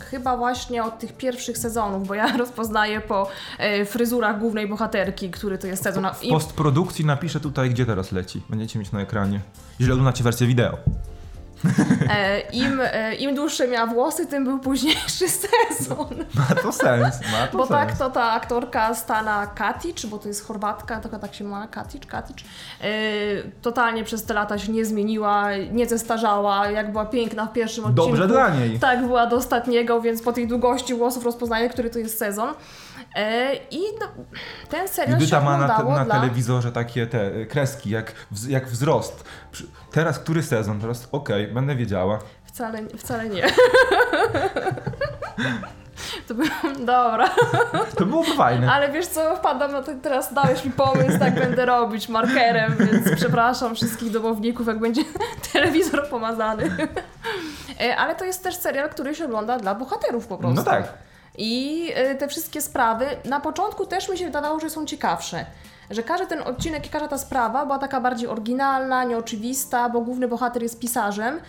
Chyba 0.00 0.36
właśnie 0.36 0.84
od 0.84 0.98
tych 0.98 1.12
pierwszych 1.16 1.58
sezonów, 1.58 2.08
bo 2.08 2.14
ja 2.14 2.36
rozpoznaję 2.42 3.00
po 3.00 3.28
e, 3.58 3.84
fryzurach 3.84 4.38
głównej 4.38 4.68
bohaterki, 4.68 5.30
który 5.30 5.58
to 5.58 5.66
jest 5.66 5.82
sezon. 5.82 6.06
W 6.22 6.28
postprodukcji 6.28 7.04
napiszę 7.04 7.40
tutaj, 7.40 7.70
gdzie 7.70 7.86
teraz 7.86 8.12
leci. 8.12 8.42
Będziecie 8.50 8.78
mieć 8.78 8.92
na 8.92 9.00
ekranie. 9.00 9.40
Jeżeli 9.80 9.92
oglądacie 9.92 10.24
wersję 10.24 10.46
wideo. 10.46 10.78
E, 12.10 12.40
im, 12.40 12.80
e, 12.84 13.14
Im 13.14 13.34
dłuższe 13.34 13.68
miała 13.68 13.86
włosy, 13.86 14.26
tym 14.26 14.44
był 14.44 14.58
późniejszy 14.58 15.24
sezon. 15.44 16.24
Ma 16.34 16.54
to 16.62 16.72
sens, 16.72 17.20
ma 17.32 17.46
to 17.46 17.58
Bo 17.58 17.66
sens. 17.66 17.70
tak 17.70 17.98
to 17.98 18.10
ta 18.10 18.30
aktorka 18.32 18.94
Stana 18.94 19.46
Katic, 19.46 20.06
bo 20.06 20.18
to 20.18 20.28
jest 20.28 20.46
Chorwatka, 20.46 21.00
tylko 21.00 21.18
tak 21.18 21.34
się 21.34 21.44
ma 21.44 21.66
Katic, 21.68 22.06
Katic, 22.06 22.36
e, 22.80 22.86
totalnie 23.62 24.04
przez 24.04 24.24
te 24.24 24.34
lata 24.34 24.58
się 24.58 24.72
nie 24.72 24.84
zmieniła, 24.84 25.48
nie 25.72 25.86
zestarzała, 25.86 26.70
jak 26.70 26.92
była 26.92 27.04
piękna 27.06 27.46
w 27.46 27.52
pierwszym 27.52 27.84
odcinku. 27.84 28.10
Dobrze 28.10 28.28
dla 28.28 28.48
niej. 28.50 28.78
Tak, 28.78 29.06
była 29.06 29.26
do 29.26 29.36
ostatniego, 29.36 30.00
więc 30.00 30.22
po 30.22 30.32
tej 30.32 30.48
długości 30.48 30.94
włosów 30.94 31.24
rozpoznaję, 31.24 31.68
który 31.68 31.90
to 31.90 31.98
jest 31.98 32.18
sezon. 32.18 32.54
E, 33.14 33.54
I 33.70 33.78
no, 34.00 34.06
ten 34.68 34.88
serial 34.88 35.18
się 35.18 35.20
Judyta 35.24 35.40
ma 35.40 35.56
na, 35.58 35.68
te, 35.68 35.84
na 35.84 36.04
dla... 36.04 36.20
telewizorze 36.20 36.72
takie 36.72 37.06
te 37.06 37.34
y, 37.34 37.46
kreski, 37.46 37.90
jak, 37.90 38.12
jak 38.48 38.68
wzrost. 38.68 39.24
Teraz 39.92 40.18
który 40.18 40.42
sezon? 40.42 40.80
Teraz 40.80 41.08
okej, 41.12 41.46
będę 41.48 41.76
wiedziała. 41.76 42.18
Wcale, 42.44 42.78
wcale 42.98 43.28
nie. 43.28 43.42
To 46.28 46.34
było... 46.34 46.48
Dobra, 46.78 47.28
To 47.98 48.06
byłoby 48.06 48.34
fajne. 48.36 48.72
ale 48.72 48.92
wiesz 48.92 49.06
co, 49.06 49.36
wpadam 49.36 49.72
na 49.72 49.82
to, 49.82 49.92
teraz 50.02 50.34
dałeś 50.34 50.64
mi 50.64 50.70
pomysł, 50.70 51.18
tak 51.18 51.34
będę 51.34 51.66
robić 51.66 52.08
markerem, 52.08 52.76
więc 52.76 53.16
przepraszam 53.16 53.74
wszystkich 53.74 54.10
domowników, 54.10 54.66
jak 54.66 54.78
będzie 54.78 55.02
telewizor 55.52 56.08
pomazany. 56.08 56.76
E, 57.80 57.96
Ale 57.96 58.14
to 58.14 58.24
jest 58.24 58.42
też 58.42 58.56
serial, 58.56 58.88
który 58.90 59.14
się 59.14 59.24
ogląda 59.24 59.58
dla 59.58 59.74
bohaterów 59.74 60.26
po 60.26 60.36
prostu. 60.38 60.56
No 60.56 60.62
tak. 60.62 60.92
I 61.38 61.88
y, 62.12 62.14
te 62.14 62.28
wszystkie 62.28 62.62
sprawy 62.62 63.06
na 63.24 63.40
początku 63.40 63.86
też 63.86 64.08
mi 64.08 64.18
się 64.18 64.24
wydawało, 64.24 64.60
że 64.60 64.70
są 64.70 64.86
ciekawsze. 64.86 65.46
Że 65.90 66.02
każdy 66.02 66.26
ten 66.26 66.42
odcinek 66.42 66.86
i 66.86 66.88
każda 66.88 67.08
ta 67.08 67.18
sprawa 67.18 67.66
była 67.66 67.78
taka 67.78 68.00
bardziej 68.00 68.28
oryginalna, 68.28 69.04
nieoczywista, 69.04 69.88
bo 69.88 70.00
główny 70.00 70.28
bohater 70.28 70.62
jest 70.62 70.80
pisarzem 70.80 71.40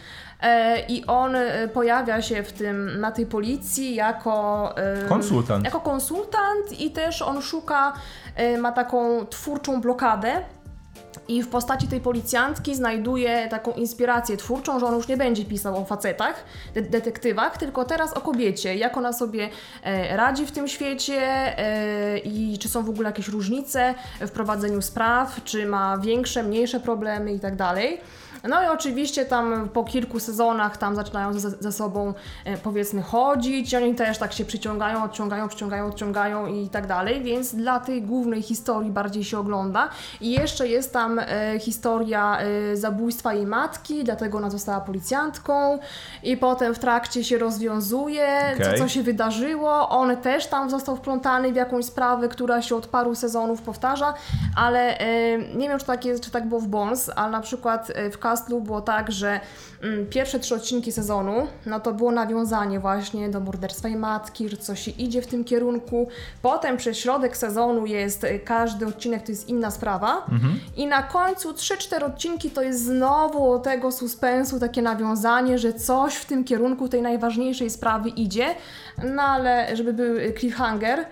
e, 0.42 0.80
i 0.86 1.06
on 1.06 1.36
e, 1.36 1.68
pojawia 1.68 2.22
się 2.22 2.44
w 2.44 2.54
tym, 2.54 3.00
na 3.00 3.12
tej 3.12 3.26
policji 3.26 3.96
jako 3.96 4.74
e, 4.78 5.08
Konsultant. 5.10 5.66
Jako 5.66 5.80
konsultant 5.80 6.80
i 6.80 6.92
też 6.92 7.22
on 7.22 7.42
szuka, 7.42 7.94
e, 8.36 8.58
ma 8.58 8.72
taką 8.72 9.26
twórczą 9.26 9.82
blokadę. 9.82 10.42
I 11.28 11.44
w 11.44 11.50
postaci 11.50 11.88
tej 11.88 12.02
policjantki 12.02 12.76
znajduje 12.76 13.48
taką 13.50 13.72
inspirację 13.72 14.38
twórczą, 14.38 14.80
że 14.80 14.86
on 14.86 14.96
już 14.96 15.08
nie 15.08 15.18
będzie 15.18 15.46
pisał 15.46 15.82
o 15.82 15.86
facetach, 15.86 16.44
de- 16.74 16.82
detektywach, 16.82 17.58
tylko 17.58 17.86
teraz 17.86 18.14
o 18.14 18.22
kobiecie, 18.22 18.76
jak 18.76 18.98
ona 18.98 19.14
sobie 19.14 19.50
e, 19.84 20.18
radzi 20.18 20.46
w 20.46 20.52
tym 20.52 20.68
świecie 20.68 21.22
e, 21.58 22.18
i 22.18 22.58
czy 22.58 22.70
są 22.70 22.84
w 22.84 22.90
ogóle 22.90 23.10
jakieś 23.10 23.28
różnice 23.28 23.96
w 24.22 24.32
prowadzeniu 24.32 24.82
spraw, 24.82 25.44
czy 25.44 25.66
ma 25.66 25.98
większe, 25.98 26.44
mniejsze 26.44 26.80
problemy 26.80 27.34
i 27.34 27.40
tak. 27.40 27.58
No 28.50 28.64
i 28.64 28.68
oczywiście 28.68 29.26
tam 29.26 29.70
po 29.74 29.84
kilku 29.84 30.20
sezonach 30.20 30.78
tam 30.78 30.96
zaczynają 30.96 31.34
ze, 31.34 31.50
ze 31.50 31.72
sobą 31.72 32.14
e, 32.46 32.58
powiedzmy 32.58 33.02
chodzić, 33.02 33.76
oni 33.76 33.96
też 33.96 34.18
tak 34.18 34.34
się 34.34 34.46
przyciągają, 34.46 35.04
odciągają, 35.04 35.48
przyciągają, 35.48 35.88
odciągają 35.88 36.48
i 36.48 36.70
tak 36.70 36.88
dalej, 36.88 37.22
więc 37.24 37.56
dla 37.56 37.80
tej 37.80 38.02
głównej 38.02 38.42
historii 38.42 38.92
bardziej 38.92 39.24
się 39.24 39.40
ogląda. 39.40 39.90
I 40.22 40.32
jeszcze 40.32 40.68
jest 40.68 40.94
tam 40.94 41.20
e, 41.20 41.60
historia 41.60 42.38
e, 42.40 42.78
zabójstwa 42.78 43.34
jej 43.34 43.46
matki, 43.46 44.04
dlatego 44.04 44.38
ona 44.38 44.50
została 44.50 44.82
policjantką 44.82 45.80
i 46.24 46.38
potem 46.38 46.76
w 46.76 46.80
trakcie 46.80 47.24
się 47.24 47.38
rozwiązuje, 47.38 48.28
Okej. 48.54 48.72
co, 48.72 48.78
co 48.78 48.88
się 48.88 49.04
wydarzyło. 49.04 49.90
On 49.90 50.18
też 50.18 50.48
tam 50.48 50.70
został 50.70 50.96
wplątany 50.96 51.54
w 51.54 51.56
jakąś 51.56 51.86
sprawę, 51.86 52.30
która 52.30 52.62
się 52.62 52.76
od 52.76 52.88
paru 52.88 53.16
sezonów 53.16 53.62
powtarza, 53.62 54.14
ale 54.56 54.98
e, 54.98 55.38
nie 55.38 55.70
wiem, 55.70 55.80
czy 55.80 55.86
tak, 55.86 56.06
jest, 56.06 56.24
czy 56.24 56.32
tak 56.32 56.48
było 56.48 56.62
w 56.62 56.68
Bones, 56.68 57.12
ale 57.16 57.32
na 57.32 57.42
przykład 57.42 57.92
e, 57.96 58.10
w 58.10 58.20
Castle 58.20 58.37
Castle 58.38 58.62
było 58.62 58.82
tak, 58.82 59.12
że 59.12 59.40
mm, 59.84 60.06
pierwsze 60.06 60.40
trzy 60.40 60.56
odcinki 60.56 60.92
sezonu, 60.92 61.48
no 61.66 61.80
to 61.80 61.94
było 61.94 62.12
nawiązanie 62.12 62.80
właśnie 62.80 63.30
do 63.30 63.40
morderstwa 63.40 63.88
jej 63.88 63.98
matki, 63.98 64.50
że 64.50 64.58
coś 64.58 64.80
się 64.80 64.92
idzie 64.92 65.22
w 65.22 65.28
tym 65.28 65.44
kierunku. 65.44 66.08
Potem 66.42 66.78
przez 66.78 66.98
środek 66.98 67.38
sezonu 67.38 67.86
jest 67.86 68.24
y, 68.24 68.40
każdy 68.40 68.88
odcinek 68.88 69.24
to 69.24 69.32
jest 69.32 69.50
inna 69.50 69.72
sprawa. 69.72 70.26
I 70.76 70.88
na 70.88 71.04
końcu 71.04 71.52
3-4 71.52 72.04
odcinki 72.04 72.52
to 72.52 72.62
jest 72.62 72.86
znowu 72.86 73.60
tego 73.60 73.92
suspensu 73.92 74.60
takie 74.60 74.82
nawiązanie, 74.82 75.60
że 75.60 75.74
coś 75.74 76.16
w 76.16 76.26
tym 76.26 76.44
kierunku 76.44 76.90
tej 76.90 77.02
najważniejszej 77.02 77.70
sprawy 77.70 78.10
idzie, 78.10 78.56
no 79.04 79.24
ale 79.24 79.76
żeby 79.76 79.94
był 79.94 80.16
cliffhanger, 80.40 81.06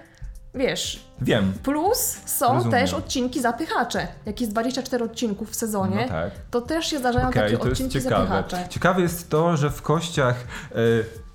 wiesz, 0.56 1.06
Wiem. 1.22 1.54
Plus 1.64 2.18
są 2.26 2.54
Rozumiem. 2.54 2.72
też 2.80 2.94
odcinki 2.94 3.42
zapychacze. 3.42 4.08
Jak 4.26 4.42
jest 4.42 4.54
24 4.54 5.06
24 5.06 5.46
w 5.52 5.56
sezonie, 5.56 6.02
No 6.02 6.08
tak. 6.10 6.32
to 6.52 6.62
też 6.62 6.86
się 6.86 7.00
zdarzają 7.00 7.28
Okej, 7.30 7.42
takie 7.44 7.58
to 7.58 7.68
jest 7.68 7.82
odcinki 7.82 7.94
ciekawe. 8.04 8.28
zapychacze. 8.28 8.68
Ciekawe 8.70 9.02
jest 9.02 9.30
to, 9.30 9.58
że 9.58 9.70
w 9.70 9.82
kościach 9.82 10.36
e, 10.72 10.76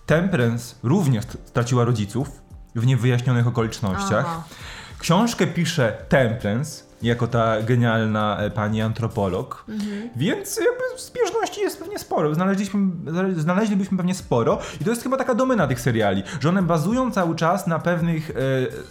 Temperance 0.07 0.75
również 0.83 1.25
st- 1.25 1.37
straciła 1.49 1.85
rodziców 1.85 2.29
w 2.75 2.87
niewyjaśnionych 2.87 3.47
okolicznościach. 3.47 4.25
Aha. 4.29 4.43
Książkę 4.99 5.47
pisze 5.47 5.97
Temperance, 6.09 6.85
jako 7.03 7.27
ta 7.27 7.63
genialna 7.63 8.37
e, 8.39 8.51
pani 8.51 8.83
antropolog, 8.83 9.65
Mhm. 9.69 10.11
więc 10.17 10.57
jakby 10.57 11.01
zbieżności 11.03 11.61
jest 11.61 11.79
pewnie 11.79 11.99
sporo. 11.99 12.35
Znaleźliśmy, 12.35 12.81
znale- 13.13 13.35
znaleźlibyśmy 13.41 13.97
pewnie 13.97 14.15
sporo 14.15 14.59
i 14.81 14.85
to 14.85 14.91
jest 14.91 15.03
chyba 15.03 15.17
taka 15.17 15.35
domena 15.35 15.67
tych 15.67 15.81
seriali, 15.81 16.23
że 16.41 16.49
one 16.49 16.63
bazują 16.63 17.11
cały 17.11 17.37
czas 17.37 17.67
na 17.67 17.79
pewnych 17.79 18.31
e, 18.31 18.35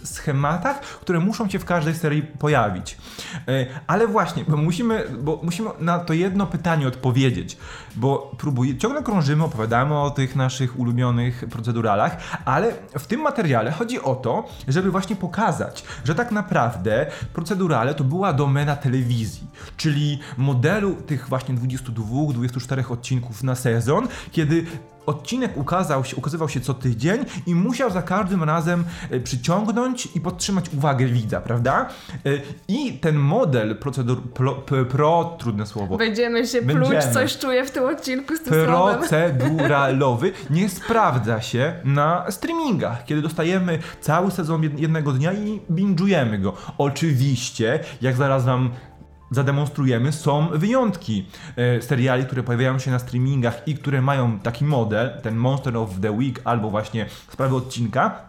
schematach, 0.06 0.80
które 0.80 1.20
muszą 1.20 1.48
się 1.48 1.58
w 1.58 1.64
każdej 1.64 1.94
serii 1.94 2.22
pojawić. 2.22 2.98
E, 3.48 3.66
ale 3.86 4.06
właśnie, 4.06 4.44
bo 4.48 4.56
musimy, 4.56 5.04
bo 5.20 5.40
musimy 5.42 5.70
na 5.80 5.98
to 5.98 6.12
jedno 6.12 6.46
pytanie 6.46 6.88
odpowiedzieć, 6.88 7.56
bo 7.96 8.32
próbuję, 8.38 8.78
ciągle 8.78 9.02
krążymy, 9.02 9.44
opowiadamy 9.44 9.98
o 9.98 10.10
tych 10.10 10.36
naszych 10.36 10.78
ulubionych 10.78 11.44
proceduralach, 11.50 12.16
ale 12.44 12.72
w 12.98 13.06
tym 13.06 13.20
materiale 13.20 13.70
chodzi 13.70 14.02
o 14.02 14.14
to, 14.14 14.48
żeby 14.68 14.90
właśnie 14.90 15.16
pokazać, 15.16 15.84
że 16.04 16.14
tak 16.14 16.32
naprawdę 16.32 17.06
procedurale 17.32 17.94
to 17.94 18.04
była 18.04 18.32
domena 18.32 18.76
telewizji, 18.76 19.46
czyli 19.76 20.18
modelu 20.36 20.94
tych 20.94 21.28
właśnie 21.28 21.54
22-24 21.54 22.92
odcinków 22.92 23.42
na 23.42 23.54
sezon, 23.54 24.08
kiedy 24.32 24.66
odcinek 25.10 25.56
ukazał 25.56 26.04
się, 26.04 26.16
ukazywał 26.16 26.48
się 26.48 26.60
co 26.60 26.74
tydzień 26.74 27.24
i 27.46 27.54
musiał 27.54 27.90
za 27.90 28.02
każdym 28.02 28.44
razem 28.44 28.84
e, 29.10 29.20
przyciągnąć 29.20 30.08
i 30.14 30.20
podtrzymać 30.20 30.64
uwagę 30.76 31.06
widza, 31.06 31.40
prawda? 31.40 31.88
E, 32.26 32.30
I 32.68 32.92
ten 32.92 33.16
model 33.16 33.76
procedur, 33.76 34.22
pro, 34.22 34.54
pro, 34.90 35.36
trudne 35.38 35.66
słowo, 35.66 35.96
Będziemy 35.96 36.46
się 36.46 36.62
Będziemy. 36.62 36.86
pluć, 36.86 37.04
coś 37.04 37.38
czuję 37.38 37.64
w 37.64 37.70
tym 37.70 37.84
odcinku 37.84 38.36
z 38.36 38.42
tym 38.42 38.54
proceduralowy 38.66 40.32
nie 40.50 40.68
sprawdza 40.68 41.40
się 41.40 41.72
na 41.84 42.30
streamingach, 42.30 43.04
kiedy 43.04 43.22
dostajemy 43.22 43.78
cały 44.00 44.30
sezon 44.30 44.60
jed- 44.60 44.78
jednego 44.80 45.12
dnia 45.12 45.32
i 45.32 45.60
binge'ujemy 45.70 46.40
go. 46.42 46.52
Oczywiście, 46.78 47.80
jak 48.00 48.16
zaraz 48.16 48.44
wam 48.44 48.70
zademonstrujemy, 49.30 50.12
są 50.12 50.48
wyjątki 50.48 51.26
e, 51.56 51.82
seriali, 51.82 52.24
które 52.24 52.42
pojawiają 52.42 52.78
się 52.78 52.90
na 52.90 52.98
streamingach 52.98 53.68
i 53.68 53.74
które 53.74 54.02
mają 54.02 54.38
taki 54.38 54.64
model, 54.64 55.10
ten 55.22 55.36
Monster 55.36 55.76
of 55.76 55.90
the 56.02 56.12
Week 56.12 56.40
albo 56.44 56.70
właśnie 56.70 57.06
sprawy 57.28 57.56
odcinka, 57.56 58.28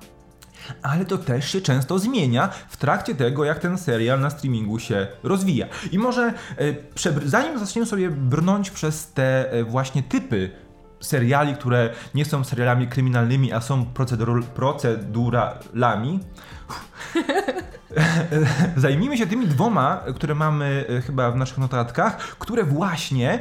ale 0.82 1.06
to 1.06 1.18
też 1.18 1.52
się 1.52 1.62
często 1.62 2.00
zmienia 2.00 2.50
w 2.70 2.78
trakcie 2.78 3.16
tego, 3.16 3.46
jak 3.46 3.60
ten 3.60 3.78
serial 3.78 4.20
na 4.20 4.30
streamingu 4.30 4.80
się 4.80 5.08
rozwija. 5.24 5.68
I 5.92 6.00
może 6.00 6.34
e, 6.58 7.24
zanim 7.26 7.60
zaczniemy 7.60 7.86
sobie 7.86 8.10
brnąć 8.10 8.72
przez 8.72 9.12
te 9.14 9.52
e, 9.52 9.64
właśnie 9.64 10.04
typy 10.04 10.52
seriali, 11.00 11.54
które 11.54 11.90
nie 12.16 12.26
są 12.26 12.44
serialami 12.44 12.88
kryminalnymi, 12.88 13.54
a 13.54 13.62
są 13.62 13.86
procedur- 13.94 14.44
proceduralami, 14.44 16.20
Zajmijmy 18.78 19.18
się 19.18 19.28
tymi 19.28 19.48
dwoma, 19.48 20.04
które 20.16 20.36
mamy 20.36 20.86
e, 20.90 21.02
chyba 21.02 21.32
w 21.32 21.36
naszych 21.36 21.58
notatkach, 21.58 22.18
które 22.18 22.64
właśnie 22.64 23.40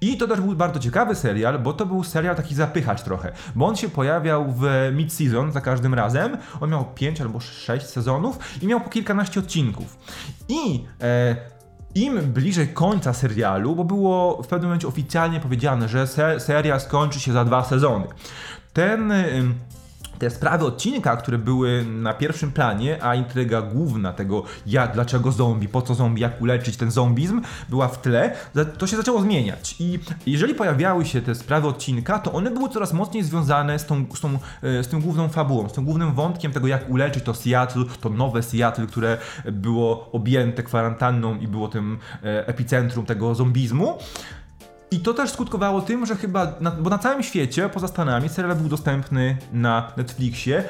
I 0.00 0.16
to 0.16 0.28
też 0.28 0.40
był 0.40 0.54
bardzo 0.54 0.80
ciekawy 0.80 1.14
serial, 1.14 1.58
bo 1.58 1.72
to 1.72 1.86
był 1.86 2.04
serial 2.04 2.36
taki 2.36 2.54
zapychacz 2.54 3.02
trochę, 3.02 3.32
bo 3.54 3.66
on 3.66 3.76
się 3.76 3.88
pojawiał 3.88 4.52
w 4.52 4.62
mid-season 4.92 5.52
za 5.52 5.60
każdym 5.60 5.94
razem. 5.94 6.36
On 6.60 6.70
miał 6.70 6.84
5 6.84 7.20
albo 7.20 7.40
6 7.40 7.86
sezonów 7.86 8.38
i 8.62 8.66
miał 8.66 8.80
po 8.80 8.90
kilkanaście 8.90 9.40
odcinków. 9.40 9.98
I 10.48 10.84
e, 11.00 11.36
im 11.94 12.20
bliżej 12.32 12.68
końca 12.68 13.12
serialu, 13.12 13.76
bo 13.76 13.84
było 13.84 14.42
w 14.42 14.46
pewnym 14.46 14.68
momencie 14.68 14.88
oficjalnie 14.88 15.40
powiedziane, 15.40 15.88
że 15.88 16.06
se 16.06 16.40
serial 16.40 16.80
skończy 16.80 17.20
się 17.20 17.32
za 17.32 17.44
dwa 17.44 17.64
sezony. 17.64 18.06
Ten. 18.72 19.12
ym, 19.12 19.54
te 20.22 20.30
sprawy 20.30 20.64
odcinka, 20.64 21.16
które 21.16 21.38
były 21.38 21.84
na 21.84 22.14
pierwszym 22.14 22.52
planie, 22.52 23.04
a 23.04 23.14
intryga 23.14 23.62
główna 23.62 24.12
tego, 24.12 24.42
jak, 24.66 24.92
dlaczego 24.94 25.32
zombie, 25.32 25.68
po 25.68 25.82
co 25.82 25.94
zombie, 25.94 26.22
jak 26.22 26.40
uleczyć 26.40 26.76
ten 26.76 26.90
zombizm, 26.90 27.40
była 27.68 27.88
w 27.88 28.02
tle, 28.02 28.34
to 28.78 28.86
się 28.86 28.96
zaczęło 28.96 29.22
zmieniać. 29.22 29.76
I 29.78 29.98
jeżeli 30.26 30.54
pojawiały 30.54 31.04
się 31.04 31.22
te 31.22 31.34
sprawy 31.34 31.68
odcinka, 31.68 32.18
to 32.18 32.32
one 32.32 32.50
były 32.50 32.68
coraz 32.68 32.92
mocniej 32.92 33.24
związane 33.24 33.78
z, 33.78 33.86
tą, 33.86 34.04
z, 34.14 34.20
tą, 34.20 34.38
e, 34.62 34.84
z 34.84 34.88
tym 34.88 35.00
główną 35.00 35.28
fabułą, 35.28 35.68
z 35.68 35.72
tym 35.72 35.84
głównym 35.84 36.14
wątkiem 36.14 36.52
tego, 36.52 36.66
jak 36.66 36.90
uleczyć 36.90 37.24
to 37.24 37.34
Seattle, 37.34 37.84
to 38.00 38.08
nowe 38.08 38.42
Seattle, 38.42 38.86
które 38.86 39.18
było 39.52 40.12
objęte 40.12 40.62
kwarantanną 40.62 41.38
i 41.38 41.48
było 41.48 41.68
tym 41.68 41.98
e, 42.22 42.46
epicentrum 42.46 43.06
tego 43.06 43.34
zombizmu. 43.34 43.98
I 44.92 45.00
to 45.00 45.14
też 45.14 45.30
skutkowało 45.30 45.80
tym, 45.80 46.06
że 46.06 46.16
chyba, 46.16 46.52
na, 46.60 46.70
bo 46.70 46.90
na 46.90 46.98
całym 46.98 47.22
świecie, 47.22 47.68
poza 47.68 47.88
Stanami, 47.88 48.28
serial 48.28 48.56
był 48.56 48.68
dostępny 48.68 49.36
na 49.52 49.92
Netflixie 49.96 50.64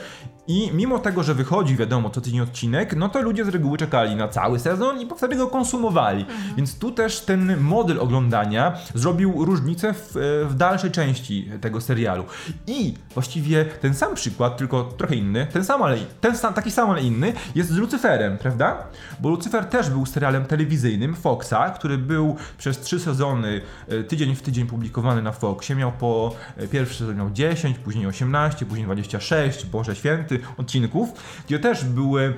i 0.46 0.70
mimo 0.74 0.98
tego, 0.98 1.22
że 1.22 1.34
wychodzi, 1.34 1.76
wiadomo, 1.76 2.10
co 2.10 2.20
tydzień 2.20 2.40
odcinek, 2.40 2.96
no 2.96 3.08
to 3.08 3.22
ludzie 3.22 3.44
z 3.44 3.48
reguły 3.48 3.78
czekali 3.78 4.16
na 4.16 4.28
cały 4.28 4.58
sezon 4.58 5.00
i 5.00 5.08
wtedy 5.16 5.36
go 5.36 5.46
konsumowali. 5.46 6.26
Więc 6.56 6.78
tu 6.78 6.90
też 6.90 7.20
ten 7.20 7.60
model 7.60 8.00
oglądania 8.00 8.78
zrobił 8.94 9.44
różnicę 9.44 9.94
w, 9.94 10.16
e, 10.16 10.20
w 10.48 10.54
dalszej 10.54 10.90
części 10.90 11.50
tego 11.60 11.80
serialu. 11.80 12.24
I 12.66 12.94
właściwie 13.14 13.64
ten 13.64 13.94
sam 13.94 14.14
przykład, 14.14 14.56
tylko 14.56 14.84
trochę 14.84 15.14
inny, 15.14 15.46
ten 15.52 15.64
sam, 15.64 15.82
ale 15.82 15.96
ten 16.20 16.36
sam, 16.36 16.54
taki 16.54 16.70
sam, 16.70 16.90
ale 16.90 17.02
inny, 17.02 17.32
jest 17.54 17.70
z 17.70 17.76
Lucyferem, 17.76 18.38
prawda? 18.38 18.86
Bo 19.20 19.28
Lucyfer 19.28 19.64
też 19.64 19.90
był 19.90 20.06
serialem 20.06 20.44
telewizyjnym 20.44 21.14
Foxa, 21.14 21.70
który 21.74 21.98
był 21.98 22.36
przez 22.58 22.80
trzy 22.80 23.00
sezony, 23.00 23.60
e, 23.88 24.02
tydzień 24.02 24.34
w 24.34 24.42
tydzień 24.42 24.66
publikowany 24.66 25.22
na 25.22 25.32
Foxie. 25.32 25.76
Miał 25.76 25.92
po, 25.92 26.34
e, 26.56 26.68
pierwszy 26.68 26.98
sezon 26.98 27.16
miał 27.16 27.30
10, 27.30 27.78
później 27.78 28.06
18, 28.06 28.66
później 28.66 28.84
26, 28.84 29.66
Boże 29.66 29.96
Święty, 29.96 30.31
odcinków, 30.56 31.08
gdzie 31.46 31.58
też 31.58 31.84
były 31.84 32.34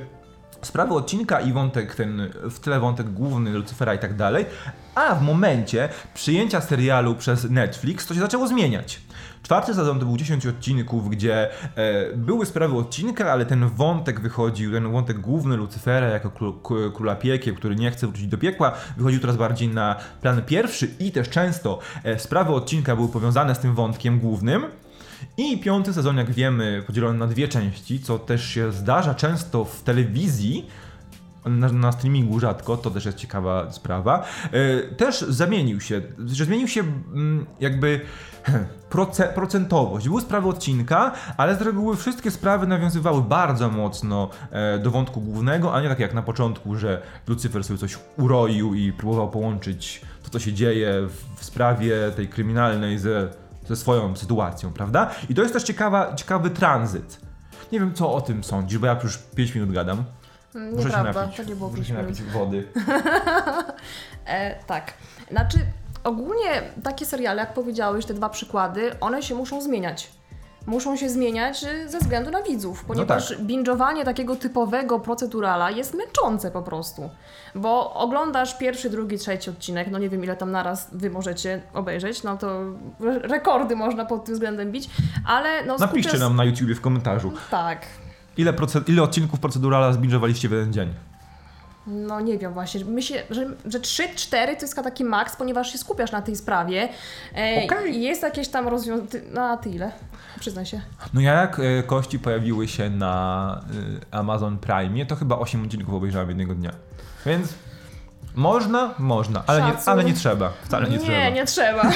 sprawy 0.62 0.94
odcinka 0.94 1.40
i 1.40 1.52
wątek 1.52 1.94
ten, 1.94 2.30
w 2.50 2.60
tle 2.60 2.80
wątek 2.80 3.10
główny 3.10 3.52
Lucyfera 3.52 3.94
i 3.94 3.98
tak 3.98 4.16
dalej, 4.16 4.46
a 4.94 5.14
w 5.14 5.22
momencie 5.22 5.88
przyjęcia 6.14 6.60
serialu 6.60 7.14
przez 7.14 7.50
Netflix 7.50 8.06
to 8.06 8.14
się 8.14 8.20
zaczęło 8.20 8.48
zmieniać. 8.48 9.00
Czwarty 9.42 9.74
sezon 9.74 10.00
to 10.00 10.06
był 10.06 10.16
10 10.16 10.46
odcinków, 10.46 11.10
gdzie 11.10 11.50
e, 11.76 12.16
były 12.16 12.46
sprawy 12.46 12.76
odcinka, 12.76 13.32
ale 13.32 13.46
ten 13.46 13.68
wątek 13.68 14.20
wychodził, 14.20 14.72
ten 14.72 14.92
wątek 14.92 15.18
główny 15.18 15.56
Lucyfera 15.56 16.06
jako 16.06 16.30
króla 16.94 17.16
piekieł, 17.16 17.54
który 17.54 17.76
nie 17.76 17.90
chce 17.90 18.06
wrócić 18.06 18.26
do 18.26 18.38
piekła, 18.38 18.72
wychodził 18.96 19.20
coraz 19.20 19.36
bardziej 19.36 19.68
na 19.68 19.96
plan 20.20 20.42
pierwszy 20.42 20.90
i 20.98 21.12
też 21.12 21.28
często 21.28 21.78
e, 22.04 22.18
sprawy 22.18 22.52
odcinka 22.52 22.96
były 22.96 23.08
powiązane 23.08 23.54
z 23.54 23.58
tym 23.58 23.74
wątkiem 23.74 24.20
głównym. 24.20 24.64
I 25.36 25.58
piąty 25.58 25.92
sezon, 25.92 26.16
jak 26.16 26.30
wiemy, 26.30 26.82
podzielony 26.86 27.18
na 27.18 27.26
dwie 27.26 27.48
części, 27.48 28.00
co 28.00 28.18
też 28.18 28.48
się 28.48 28.72
zdarza 28.72 29.14
często 29.14 29.64
w 29.64 29.82
telewizji, 29.82 30.66
na, 31.46 31.72
na 31.72 31.92
streamingu 31.92 32.40
rzadko, 32.40 32.76
to 32.76 32.90
też 32.90 33.04
jest 33.04 33.18
ciekawa 33.18 33.72
sprawa, 33.72 34.24
e, 34.52 34.82
też 34.82 35.20
zamienił 35.20 35.80
się, 35.80 36.02
że 36.26 36.44
zmienił 36.44 36.68
się 36.68 36.80
mm, 36.80 37.46
jakby 37.60 38.00
proce, 38.90 39.28
procentowość. 39.34 40.08
Były 40.08 40.20
sprawy 40.20 40.48
odcinka, 40.48 41.12
ale 41.36 41.56
z 41.56 41.62
reguły 41.62 41.96
wszystkie 41.96 42.30
sprawy 42.30 42.66
nawiązywały 42.66 43.22
bardzo 43.22 43.70
mocno 43.70 44.28
e, 44.50 44.78
do 44.78 44.90
wątku 44.90 45.20
głównego, 45.20 45.74
a 45.74 45.80
nie 45.80 45.88
tak 45.88 45.98
jak 45.98 46.14
na 46.14 46.22
początku, 46.22 46.76
że 46.76 47.02
Lucyfer 47.26 47.64
sobie 47.64 47.78
coś 47.78 47.98
uroił 48.16 48.74
i 48.74 48.92
próbował 48.92 49.30
połączyć 49.30 50.00
to, 50.22 50.30
co 50.30 50.38
się 50.38 50.52
dzieje 50.52 50.92
w, 51.08 51.40
w 51.40 51.44
sprawie 51.44 51.96
tej 52.16 52.28
kryminalnej 52.28 52.98
ze, 52.98 53.28
ze 53.66 53.76
swoją 53.76 54.16
sytuacją, 54.16 54.72
prawda? 54.72 55.10
I 55.28 55.34
to 55.34 55.42
jest 55.42 55.54
też 55.54 55.62
ciekawa, 55.62 56.14
ciekawy 56.14 56.50
tranzyt. 56.50 57.20
Nie 57.72 57.80
wiem, 57.80 57.94
co 57.94 58.14
o 58.14 58.20
tym 58.20 58.44
sądzisz, 58.44 58.78
bo 58.78 58.86
ja 58.86 59.00
już 59.02 59.18
5 59.18 59.54
minut 59.54 59.72
gadam. 59.72 60.04
Muszę 60.54 60.82
się 60.90 60.96
Nieprawda, 60.96 61.20
napić. 61.22 61.36
to 61.36 61.42
nie 61.42 61.56
było 61.56 61.70
Muszę 61.70 61.84
się 61.84 61.94
pięć 61.94 62.20
napić 62.20 62.32
wody. 62.32 62.68
E, 64.26 64.64
tak. 64.64 64.94
Znaczy, 65.30 65.58
ogólnie 66.04 66.62
takie 66.82 67.06
seriale, 67.06 67.40
jak 67.40 67.54
powiedziałeś, 67.54 68.04
te 68.06 68.14
dwa 68.14 68.28
przykłady, 68.28 69.00
one 69.00 69.22
się 69.22 69.34
muszą 69.34 69.62
zmieniać. 69.62 70.10
Muszą 70.66 70.96
się 70.96 71.08
zmieniać 71.10 71.64
y, 71.64 71.88
ze 71.88 71.98
względu 71.98 72.30
na 72.30 72.42
widzów, 72.42 72.84
ponieważ 72.84 73.28
tak. 73.28 73.38
binge'owanie 73.38 74.04
takiego 74.04 74.36
typowego 74.36 75.00
procedurala 75.00 75.70
jest 75.70 75.94
męczące 75.94 76.50
po 76.50 76.62
prostu. 76.62 77.10
Bo 77.54 77.94
oglądasz 77.94 78.58
pierwszy, 78.58 78.90
drugi, 78.90 79.18
trzeci 79.18 79.50
odcinek, 79.50 79.88
no 79.90 79.98
nie 79.98 80.08
wiem 80.10 80.24
ile 80.24 80.36
tam 80.36 80.50
naraz 80.50 80.88
wy 80.92 81.10
możecie 81.10 81.62
obejrzeć, 81.74 82.22
no 82.22 82.36
to 82.36 82.60
re- 83.00 83.18
rekordy 83.18 83.76
można 83.76 84.04
pod 84.04 84.24
tym 84.24 84.34
względem 84.34 84.72
bić, 84.72 84.90
ale 85.26 85.64
no 85.66 85.76
Napiszcie 85.76 86.10
skupiasz- 86.10 86.20
nam 86.20 86.36
na 86.36 86.44
YouTubie 86.44 86.74
w 86.74 86.80
komentarzu, 86.80 87.32
Tak. 87.50 87.86
ile, 88.36 88.52
proce- 88.52 88.82
ile 88.88 89.02
odcinków 89.02 89.40
procedurala 89.40 89.92
zbingowaliście 89.92 90.48
w 90.48 90.52
jeden 90.52 90.72
dzień. 90.72 90.88
No 91.86 92.20
nie 92.20 92.38
wiem 92.38 92.52
właśnie, 92.52 92.84
myślę, 92.84 93.22
że, 93.30 93.46
że 93.64 93.80
3-4 93.80 94.30
to 94.30 94.62
jest 94.62 94.74
taki 94.74 95.04
maks, 95.04 95.36
ponieważ 95.36 95.72
się 95.72 95.78
skupiasz 95.78 96.12
na 96.12 96.22
tej 96.22 96.36
sprawie 96.36 96.88
e, 97.34 97.88
i 97.88 98.02
jest 98.02 98.22
jakieś 98.22 98.48
tam 98.48 98.68
rozwiązanie, 98.68 99.08
no 99.34 99.42
a 99.42 99.56
ty 99.56 99.70
ile? 99.70 99.92
Przyznaj 100.40 100.66
się. 100.66 100.80
No 101.14 101.20
ja 101.20 101.32
jak 101.32 101.60
e, 101.60 101.82
kości 101.82 102.18
pojawiły 102.18 102.68
się 102.68 102.90
na 102.90 103.64
e, 104.10 104.18
Amazon 104.18 104.58
Prime, 104.58 105.06
to 105.06 105.16
chyba 105.16 105.38
8 105.38 105.64
odcinków 105.64 105.94
obejrzałem 105.94 106.28
jednego 106.28 106.54
dnia. 106.54 106.70
Więc 107.26 107.54
można, 108.34 108.94
można, 108.98 109.42
ale 109.46 109.62
nie, 109.62 109.72
ale 109.86 110.04
nie 110.04 110.12
trzeba. 110.12 110.52
Wcale 110.64 110.88
nie, 110.88 110.98
trzeba. 110.98 111.12
Nie, 111.12 111.32
nie 111.32 111.46
trzeba. 111.46 111.82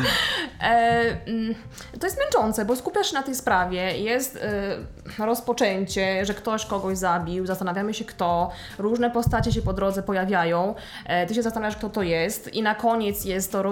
e, 0.62 1.26
mm, 1.26 1.54
to 2.00 2.06
jest 2.06 2.18
męczące, 2.18 2.64
bo 2.64 2.76
skupiasz 2.76 3.06
się 3.06 3.14
na 3.14 3.22
tej 3.22 3.34
sprawie, 3.34 3.98
jest 3.98 4.36
e, 4.36 5.24
rozpoczęcie, 5.26 6.24
że 6.24 6.34
ktoś 6.34 6.66
kogoś 6.66 6.98
zabił, 6.98 7.46
zastanawiamy 7.46 7.94
się 7.94 8.04
kto, 8.04 8.50
różne 8.78 9.10
postacie 9.10 9.52
się 9.52 9.62
po 9.62 9.72
drodze 9.72 10.02
pojawiają, 10.02 10.74
e, 11.06 11.26
ty 11.26 11.34
się 11.34 11.42
zastanawiasz 11.42 11.76
kto 11.76 11.88
to 11.88 12.02
jest 12.02 12.54
i 12.54 12.62
na 12.62 12.74
koniec 12.74 13.24
jest 13.24 13.52
to... 13.52 13.62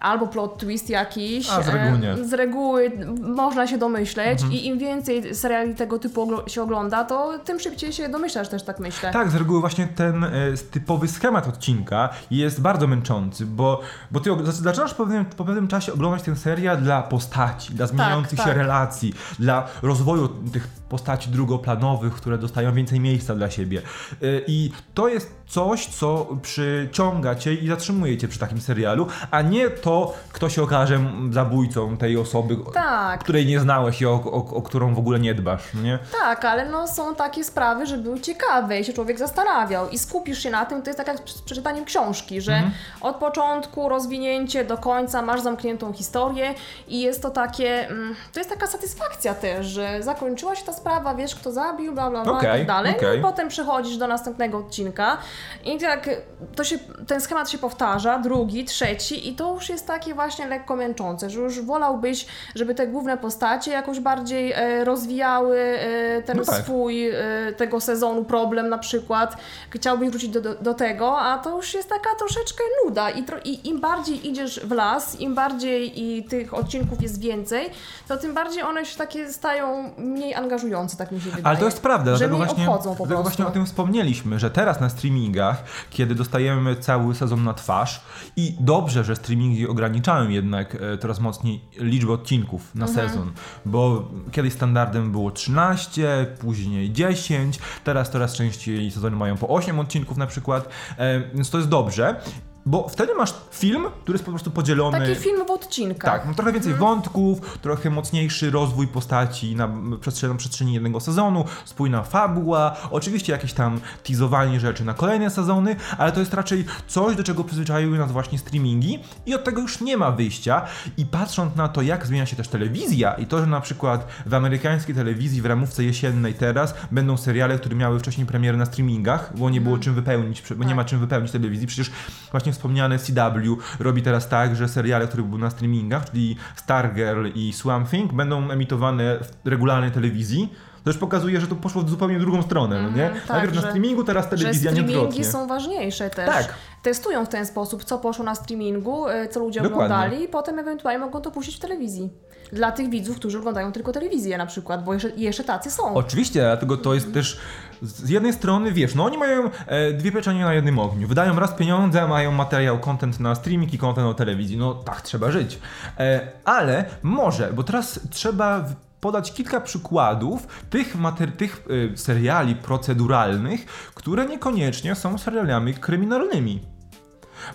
Albo 0.00 0.26
plot 0.26 0.58
twist 0.58 0.90
jakiś. 0.90 1.50
A, 1.50 1.62
z 1.62 1.68
reguły 1.68 1.90
e, 1.90 1.98
nie. 1.98 2.10
Mhm. 2.10 2.28
Z 2.28 2.32
reguły 2.32 2.92
można 3.20 3.66
się 3.66 3.78
domyśleć 3.78 4.40
i 4.50 4.66
im 4.66 4.78
więcej 4.78 5.34
seriali 5.34 5.74
tego 5.74 5.98
typu 5.98 6.30
się 6.46 6.62
ogląda, 6.62 7.04
to 7.04 7.38
tym 7.44 7.60
szybciej 7.60 7.92
się 7.92 8.08
domyślasz 8.08 8.48
też, 8.48 8.62
tak 8.62 8.80
myślę. 8.80 9.12
Tak, 9.12 9.30
z 9.30 9.34
reguły 9.34 9.60
właśnie 9.60 9.86
ten 9.86 10.24
e, 10.24 10.30
typowy 10.70 11.08
schemat 11.08 11.48
odcinka 11.48 12.08
jest 12.30 12.60
bardzo 12.60 12.86
męczący, 12.86 13.46
bo, 13.46 13.80
bo 14.10 14.20
ty 14.20 14.30
zaczynasz 14.44 14.94
po 14.94 15.04
pewnym, 15.04 15.24
po 15.24 15.44
pewnym 15.44 15.68
czasie 15.68 15.92
oglądać 15.92 16.22
ten 16.22 16.36
serial 16.36 16.82
dla 16.82 17.02
postaci, 17.02 17.74
dla 17.74 17.86
zmieniających 17.86 18.38
się 18.38 18.44
tak. 18.44 18.56
relacji, 18.56 19.14
dla 19.38 19.68
rozwoju 19.82 20.28
tych 20.28 20.68
postaci 20.88 21.30
drugoplanowych, 21.30 22.14
które 22.14 22.38
dostają 22.38 22.74
więcej 22.74 23.00
miejsca 23.00 23.34
dla 23.34 23.50
siebie. 23.50 23.82
E, 24.12 24.24
I 24.46 24.72
to 24.94 25.08
jest 25.08 25.38
coś, 25.46 25.86
co 25.86 26.26
przyciąga 26.42 27.34
cię 27.34 27.54
i 27.54 27.68
zatrzymuje 27.68 28.18
cię 28.18 28.28
przy 28.28 28.38
takim 28.38 28.60
serialu, 28.60 29.06
a 29.30 29.42
nie 29.42 29.70
to, 29.70 29.87
kto 30.32 30.48
się 30.48 30.62
okaże 30.62 31.00
zabójcą 31.30 31.96
tej 31.96 32.16
osoby, 32.16 32.56
Tak. 32.74 33.20
której 33.20 33.46
nie 33.46 33.60
znałeś 33.60 34.00
i 34.00 34.06
o, 34.06 34.12
o, 34.12 34.54
o 34.56 34.62
którą 34.62 34.94
w 34.94 34.98
ogóle 34.98 35.18
nie 35.20 35.34
dbasz, 35.34 35.62
no 35.74 35.82
nie? 35.82 35.98
Tak, 36.22 36.44
ale 36.44 36.68
no 36.68 36.88
są 36.88 37.14
takie 37.14 37.44
sprawy, 37.44 37.86
że 37.86 37.98
były 37.98 38.20
ciekawe 38.20 38.80
i 38.80 38.84
się 38.84 38.92
człowiek 38.92 39.18
zastanawiał 39.18 39.88
i 39.88 39.98
skupisz 39.98 40.38
się 40.42 40.50
na 40.50 40.66
tym, 40.66 40.82
to 40.82 40.88
jest 40.88 40.98
tak 40.98 41.06
jak 41.08 41.18
z 41.28 41.42
przeczytaniem 41.42 41.84
książki, 41.84 42.40
że 42.40 42.62
od 43.00 43.16
początku, 43.16 43.88
rozwinięcie 43.88 44.64
do 44.64 44.78
końca 44.78 45.22
masz 45.22 45.40
zamkniętą 45.40 45.92
historię 45.92 46.54
i 46.88 47.00
jest 47.00 47.22
to 47.22 47.30
takie, 47.30 47.88
mm, 47.88 48.14
to 48.32 48.40
jest 48.40 48.50
taka 48.50 48.66
satysfakcja 48.66 49.34
też, 49.34 49.66
że 49.66 50.02
zakończyła 50.02 50.54
się 50.56 50.64
ta 50.64 50.72
sprawa, 50.72 51.14
wiesz 51.14 51.34
kto 51.34 51.52
zabił, 51.52 51.92
bla 51.94 52.10
bla 52.10 52.22
bla 52.24 52.32
i 52.32 52.36
Okej, 52.36 52.58
tak 52.58 52.66
dalej, 52.66 52.92
no 52.92 52.98
okej. 52.98 53.18
i 53.18 53.22
potem 53.22 53.48
przechodzisz 53.48 53.96
do 53.96 54.06
następnego 54.06 54.58
odcinka 54.58 55.16
i 55.64 55.78
tak 55.78 56.10
to 56.56 56.64
się, 56.64 56.78
ten 57.06 57.20
schemat 57.20 57.50
się 57.50 57.58
powtarza, 57.58 58.18
drugi, 58.18 58.64
trzeci 58.64 59.28
i 59.28 59.34
to 59.36 59.54
już 59.54 59.68
jest 59.68 59.77
takie 59.86 60.14
właśnie 60.14 60.46
lekko 60.46 60.76
męczące, 60.76 61.30
że 61.30 61.40
już 61.40 61.60
wolałbyś, 61.60 62.26
żeby 62.54 62.74
te 62.74 62.86
główne 62.86 63.18
postacie 63.18 63.70
jakoś 63.72 64.00
bardziej 64.00 64.52
e, 64.52 64.84
rozwijały 64.84 65.58
e, 65.58 66.22
ten 66.22 66.36
No 66.36 66.44
tak. 66.44 66.62
swój 66.62 67.08
e, 67.08 67.14
tego 67.56 67.80
sezonu 67.80 68.24
problem 68.24 68.68
na 68.68 68.78
przykład. 68.78 69.36
Chciałbyś 69.70 70.10
wrócić 70.10 70.28
do, 70.30 70.40
do, 70.40 70.54
do 70.54 70.74
tego, 70.74 71.18
a 71.18 71.38
to 71.38 71.56
już 71.56 71.74
jest 71.74 71.88
taka 71.88 72.10
troszeczkę 72.18 72.64
nuda 72.84 73.10
I, 73.10 73.22
tro, 73.22 73.36
i 73.44 73.68
im 73.68 73.80
bardziej 73.80 74.28
idziesz 74.28 74.60
w 74.60 74.70
las, 74.72 75.20
im 75.20 75.34
bardziej 75.34 76.02
i 76.04 76.24
tych 76.24 76.54
odcinków 76.54 77.02
jest 77.02 77.20
więcej, 77.20 77.70
to 78.08 78.16
tym 78.16 78.34
bardziej 78.34 78.62
one 78.62 78.86
się 78.86 78.98
takie 78.98 79.32
stają 79.32 79.90
mniej 79.98 80.34
angażujące, 80.34 80.96
tak 80.96 81.12
mi 81.12 81.20
się 81.20 81.24
wydaje. 81.30 81.46
Ale 81.46 81.56
to 81.56 81.64
jest 81.64 81.80
prawda, 81.82 82.12
że 82.12 82.18
dlatego 82.18 82.36
mniej 82.36 82.46
właśnie, 82.46 82.70
obchodzą 82.70 82.90
po 82.90 82.96
dlatego 82.96 83.22
prostu. 83.22 83.22
właśnie 83.22 83.46
o 83.46 83.50
tym 83.50 83.66
wspomnieliśmy, 83.66 84.38
że 84.38 84.50
teraz 84.50 84.80
na 84.80 84.88
streamingach, 84.88 85.62
kiedy 85.90 86.14
dostajemy 86.14 86.76
cały 86.76 87.14
sezon 87.14 87.44
na 87.44 87.54
twarz 87.54 88.00
i 88.36 88.56
dobrze, 88.60 89.04
że 89.04 89.16
streamingi 89.16 89.67
ograniczają 89.68 90.28
jednak 90.28 90.74
e, 90.74 90.98
coraz 90.98 91.20
mocniej 91.20 91.60
liczbę 91.78 92.12
odcinków 92.12 92.74
na 92.74 92.86
Mhm. 92.86 93.08
sezon, 93.08 93.32
bo 93.66 94.08
kiedyś 94.32 94.52
standardem 94.52 95.12
było 95.12 95.30
13, 95.30 96.26
później 96.40 96.92
10, 96.92 97.58
teraz 97.84 98.10
coraz 98.10 98.34
częściej 98.34 98.90
sezony 98.90 99.16
mają 99.16 99.36
po 99.36 99.48
8 99.48 99.78
odcinków 99.78 100.16
na 100.16 100.26
przykład, 100.26 100.68
e, 100.98 101.20
więc 101.34 101.50
to 101.50 101.58
jest 101.58 101.70
dobrze. 101.70 102.20
Bo 102.68 102.88
wtedy 102.88 103.14
masz 103.14 103.34
film, 103.50 103.86
który 104.02 104.16
jest 104.16 104.24
po 104.24 104.30
prostu 104.30 104.50
podzielony. 104.50 104.98
Taki 104.98 105.14
film 105.14 105.46
w 105.46 105.50
odcinkach. 105.50 106.12
Tak, 106.12 106.28
no 106.28 106.34
trochę 106.34 106.52
więcej 106.52 106.74
wątków, 106.74 107.58
trochę 107.58 107.90
mocniejszy 107.90 108.50
rozwój 108.50 108.86
postaci 108.86 109.56
na 109.56 109.68
przestrzeni, 110.00 110.36
przestrzeni 110.36 110.74
jednego 110.74 111.00
sezonu, 111.00 111.44
spójna 111.64 112.02
fabuła, 112.02 112.76
oczywiście 112.90 113.32
jakieś 113.32 113.52
tam 113.52 113.80
teasowanie 114.04 114.60
rzeczy 114.60 114.84
na 114.84 114.94
kolejne 114.94 115.30
sezony, 115.30 115.76
ale 115.98 116.12
to 116.12 116.20
jest 116.20 116.34
raczej 116.34 116.64
coś, 116.86 117.16
do 117.16 117.24
czego 117.24 117.44
przyzwyczaiły 117.44 117.98
nas 117.98 118.12
właśnie 118.12 118.38
streamingi 118.38 118.98
i 119.26 119.34
od 119.34 119.44
tego 119.44 119.60
już 119.60 119.80
nie 119.80 119.96
ma 119.96 120.10
wyjścia 120.10 120.62
i 120.96 121.06
patrząc 121.06 121.56
na 121.56 121.68
to, 121.68 121.82
jak 121.82 122.06
zmienia 122.06 122.26
się 122.26 122.36
też 122.36 122.48
telewizja 122.48 123.12
i 123.12 123.26
to, 123.26 123.38
że 123.38 123.46
na 123.46 123.60
przykład 123.60 124.08
w 124.26 124.34
amerykańskiej 124.34 124.94
telewizji 124.94 125.42
w 125.42 125.46
ramówce 125.46 125.84
jesiennej 125.84 126.34
teraz 126.34 126.74
będą 126.90 127.16
seriale, 127.16 127.58
które 127.58 127.76
miały 127.76 127.98
wcześniej 127.98 128.26
premiery 128.26 128.58
na 128.58 128.66
streamingach, 128.66 129.36
bo 129.36 129.50
nie 129.50 129.60
było 129.60 129.78
czym 129.78 129.94
wypełnić, 129.94 130.42
bo 130.56 130.64
nie 130.64 130.74
ma 130.74 130.84
czym 130.84 131.00
wypełnić 131.00 131.32
telewizji, 131.32 131.66
przecież 131.66 131.90
właśnie 132.30 132.57
wspomniane 132.62 132.98
CW 132.98 133.56
robi 133.80 134.02
teraz 134.02 134.28
tak, 134.28 134.56
że 134.56 134.68
seriale, 134.68 135.06
które 135.06 135.22
były 135.22 135.40
na 135.40 135.50
streamingach, 135.50 136.10
czyli 136.10 136.36
Stargirl 136.56 137.26
i 137.34 137.52
Swamp 137.52 137.90
Thing, 137.90 138.12
będą 138.12 138.50
emitowane 138.50 139.18
w 139.44 139.48
regularnej 139.48 139.90
telewizji. 139.90 140.52
To 140.84 140.90
już 140.90 140.98
pokazuje, 140.98 141.40
że 141.40 141.46
to 141.46 141.54
poszło 141.54 141.82
w 141.82 141.90
zupełnie 141.90 142.18
drugą 142.18 142.42
stronę, 142.42 142.82
no 142.82 142.90
nie? 142.90 143.04
Mhm, 143.06 143.20
tak, 143.20 143.28
Najpierw 143.28 143.54
na 143.54 143.60
że- 143.60 143.66
streamingu, 143.66 144.04
teraz 144.04 144.28
telewizja, 144.30 144.70
nie 144.70 144.76
streamingi 144.76 144.96
odwrotnie. 144.98 145.24
są 145.24 145.46
ważniejsze 145.46 146.10
też. 146.10 146.26
Tak. 146.26 146.54
Testują 146.82 147.24
w 147.24 147.28
ten 147.28 147.46
sposób, 147.46 147.84
co 147.84 147.98
poszło 147.98 148.24
na 148.24 148.34
streamingu, 148.34 149.08
e, 149.08 149.28
co 149.28 149.40
ludzie 149.40 149.60
Dokładnie. 149.60 149.84
oglądali 149.84 150.24
i 150.24 150.28
potem 150.28 150.58
ewentualnie 150.58 150.98
mogą 150.98 151.20
to 151.20 151.30
puścić 151.30 151.56
w 151.56 151.60
telewizji. 151.60 152.10
Dla 152.52 152.72
tych 152.72 152.90
widzów, 152.90 153.16
którzy 153.16 153.38
oglądają 153.38 153.72
tylko 153.72 153.92
telewizję 153.92 154.38
na 154.38 154.46
przykład, 154.46 154.84
bo 154.84 154.94
jeszcze, 154.94 155.10
jeszcze 155.10 155.44
tacy 155.44 155.70
są. 155.70 155.94
Oczywiście, 155.94 156.40
dlatego 156.40 156.76
to 156.76 156.94
jest 156.94 157.14
też 157.14 157.40
z 157.82 158.08
jednej 158.08 158.32
strony, 158.32 158.72
wiesz, 158.72 158.94
no 158.94 159.04
oni 159.04 159.18
mają 159.18 159.50
e, 159.66 159.92
dwie 159.92 160.12
pieczenie 160.12 160.44
na 160.44 160.54
jednym 160.54 160.78
ogniu. 160.78 161.08
Wydają 161.08 161.38
raz 161.38 161.52
pieniądze, 161.52 162.08
mają 162.08 162.32
materiał, 162.32 162.78
content 162.78 163.20
na 163.20 163.34
streaming 163.34 163.74
i 163.74 163.78
content 163.78 164.06
na 164.06 164.14
telewizji. 164.14 164.56
No 164.56 164.74
tak 164.74 165.02
trzeba 165.02 165.30
żyć. 165.30 165.58
E, 165.98 166.28
ale 166.44 166.84
może, 167.02 167.52
bo 167.52 167.62
teraz 167.62 168.00
trzeba 168.10 168.64
podać 169.00 169.32
kilka 169.32 169.60
przykładów 169.60 170.46
tych, 170.70 170.96
mater- 170.96 171.32
tych 171.32 171.64
e, 171.92 171.96
seriali 171.96 172.54
proceduralnych, 172.54 173.66
które 173.94 174.26
niekoniecznie 174.26 174.94
są 174.94 175.18
serialami 175.18 175.74
kryminalnymi. 175.74 176.60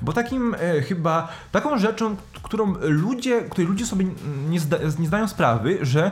Bo 0.01 0.13
takim 0.13 0.55
e, 0.59 0.81
chyba, 0.81 1.27
taką 1.51 1.77
rzeczą, 1.77 2.15
którą 2.43 2.73
ludzie, 2.81 3.41
której 3.41 3.67
ludzie 3.67 3.85
sobie 3.85 4.05
nie, 4.49 4.59
zda, 4.59 4.77
nie 4.99 5.07
zdają 5.07 5.27
sprawy, 5.27 5.77
że 5.81 6.11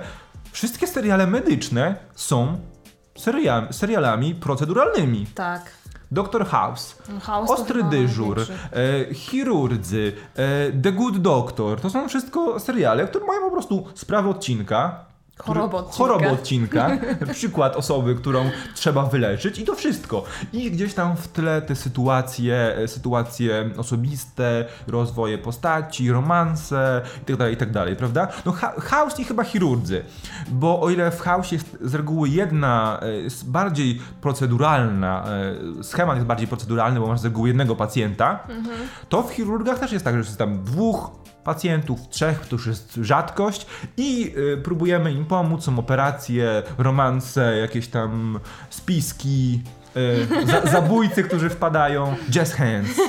wszystkie 0.52 0.88
seriale 0.88 1.28
medyczne 1.28 1.96
są 2.16 2.58
seria, 3.18 3.74
serialami 3.74 4.36
proceduralnymi. 4.36 5.26
Tak. 5.36 5.82
Doktor 6.12 6.46
House, 6.46 6.96
House 7.22 7.48
to 7.48 7.54
Ostry 7.54 7.84
dyżur, 7.84 8.40
e, 8.40 9.14
Chirurdzy, 9.14 10.14
e, 10.36 10.72
The 10.72 10.92
Good 10.92 11.18
Doctor. 11.18 11.82
To 11.82 11.90
są 11.90 12.08
wszystko 12.08 12.60
seriale, 12.60 13.08
które 13.08 13.26
mają 13.26 13.42
po 13.42 13.52
prostu 13.52 13.88
sprawę 13.96 14.30
odcinka. 14.30 15.11
Chorobę 15.42 15.78
odcinka. 15.78 15.98
Chorobę 15.98 16.32
odcinka. 16.32 16.90
Przykład 17.34 17.76
osoby, 17.76 18.16
którą 18.16 18.50
trzeba 18.76 19.06
wyleczyć 19.06 19.60
i 19.60 19.64
to 19.64 19.76
wszystko. 19.76 20.24
I 20.54 20.72
gdzieś 20.72 20.94
tam 20.94 21.18
w 21.18 21.28
tle 21.28 21.62
te 21.62 21.76
sytuacje, 21.76 22.76
e, 22.78 22.88
sytuacje 22.88 23.70
osobiste, 23.78 24.66
rozwoje 24.88 25.38
postaci, 25.38 26.12
romanse 26.12 27.02
itd., 27.20 27.50
itd., 27.50 27.96
prawda? 27.96 28.28
No 28.46 28.52
ha- 28.52 28.74
House 28.80 29.20
i 29.20 29.24
chyba 29.24 29.44
chirurdzy. 29.44 30.04
Bo 30.52 30.82
o 30.82 30.90
ile 30.90 31.12
w 31.12 31.22
House 31.22 31.52
jest 31.52 31.78
z 31.82 31.96
reguły 31.96 32.30
jedna 32.30 33.00
e, 33.02 33.12
jest 33.12 33.50
bardziej 33.50 34.02
proceduralna, 34.22 35.26
e, 35.80 35.84
schemat 35.84 36.16
jest 36.16 36.28
bardziej 36.28 36.48
proceduralny, 36.48 37.00
bo 37.00 37.08
masz 37.08 37.20
z 37.20 37.24
reguły 37.26 37.48
jednego 37.48 37.76
pacjenta, 37.76 38.40
to 39.10 39.24
w 39.24 39.32
chirurgach 39.34 39.80
też 39.80 39.92
jest 39.92 40.06
tak, 40.06 40.14
że 40.14 40.20
jest 40.20 40.38
tam 40.38 40.64
dwóch 40.64 41.12
pacjentów, 41.44 42.10
trzech, 42.10 42.46
to 42.46 42.56
już 42.56 42.68
jest 42.68 43.00
rzadkość 43.02 43.66
i 43.98 44.34
y, 44.38 44.58
próbujemy 44.64 45.12
im 45.12 45.26
pomóc, 45.32 45.64
są 45.64 45.80
operacje, 45.80 46.64
romanse, 46.78 47.58
jakieś 47.58 47.88
tam 47.88 48.40
spiski, 48.70 49.62
y, 49.98 50.46
za, 50.46 50.62
zabójcy, 50.62 51.24
którzy 51.24 51.50
wpadają, 51.50 52.16
jazz 52.32 52.54
hands, 52.54 53.02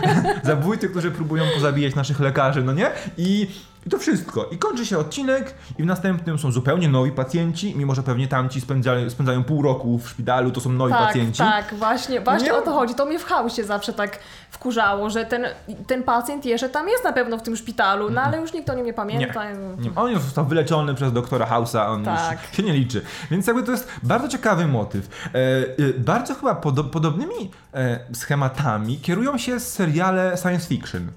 zabójcy, 0.52 0.88
którzy 0.88 1.10
próbują 1.10 1.44
pozabijać 1.54 1.94
naszych 1.94 2.20
lekarzy, 2.20 2.62
no 2.62 2.72
nie? 2.72 2.90
I 3.16 3.48
i 3.86 3.90
to 3.90 3.98
wszystko. 3.98 4.44
I 4.44 4.58
kończy 4.58 4.86
się 4.86 4.98
odcinek 4.98 5.54
i 5.78 5.82
w 5.82 5.86
następnym 5.86 6.38
są 6.38 6.52
zupełnie 6.52 6.88
nowi 6.88 7.10
pacjenci, 7.12 7.74
mimo 7.76 7.94
że 7.94 8.02
pewnie 8.02 8.28
tamci 8.28 8.60
spędzają, 8.60 9.10
spędzają 9.10 9.44
pół 9.44 9.62
roku 9.62 9.98
w 9.98 10.08
szpitalu, 10.08 10.50
to 10.50 10.60
są 10.60 10.72
nowi 10.72 10.92
Tak, 10.92 11.06
pacjenci. 11.06 11.38
tak, 11.38 11.74
właśnie, 11.74 12.20
właśnie 12.20 12.46
Nie? 12.46 12.54
o 12.54 12.62
to 12.62 12.72
chodzi. 12.72 12.94
To 12.94 13.06
mnie 13.06 13.18
w 13.18 13.24
chaosie 13.24 13.64
zawsze 13.64 13.92
tak 13.92 14.18
wkurzało, 14.50 15.10
że 15.10 15.24
ten, 15.24 15.46
ten 15.86 16.02
pacjent 16.02 16.44
jeszcze 16.44 16.68
tam 16.68 16.88
jest 16.88 17.04
na 17.04 17.12
pewno 17.12 17.38
w 17.38 17.42
tym 17.42 17.56
szpitalu, 17.56 18.10
no 18.10 18.20
ale 18.22 18.40
już 18.40 18.52
nikt 18.52 18.70
o 18.70 18.74
nim 18.74 18.86
nie 18.86 18.92
pamięta. 18.92 19.50
Nie, 19.52 19.90
on 19.96 20.10
już 20.10 20.22
został 20.22 20.44
wyleczony 20.46 20.94
przez 20.94 21.12
doktora 21.12 21.46
House'a, 21.46 21.86
on 21.88 22.04
Tak. 22.04 22.38
już 22.48 22.56
się 22.56 22.62
nie 22.62 22.72
liczy. 22.72 23.02
Więc 23.30 23.46
jakby 23.46 23.62
to 23.62 23.72
jest 23.72 23.88
bardzo 24.02 24.28
ciekawy 24.28 24.66
motyw. 24.66 25.08
E, 25.26 25.38
e, 25.38 25.92
bardzo 25.98 26.34
chyba 26.34 26.54
podo 26.54 26.84
podobnymi 26.84 27.50
e, 27.74 28.00
schematami 28.14 28.98
kierują 28.98 29.38
się 29.38 29.60
seriale 29.60 30.36
science 30.42 30.68
fiction. 30.68 31.08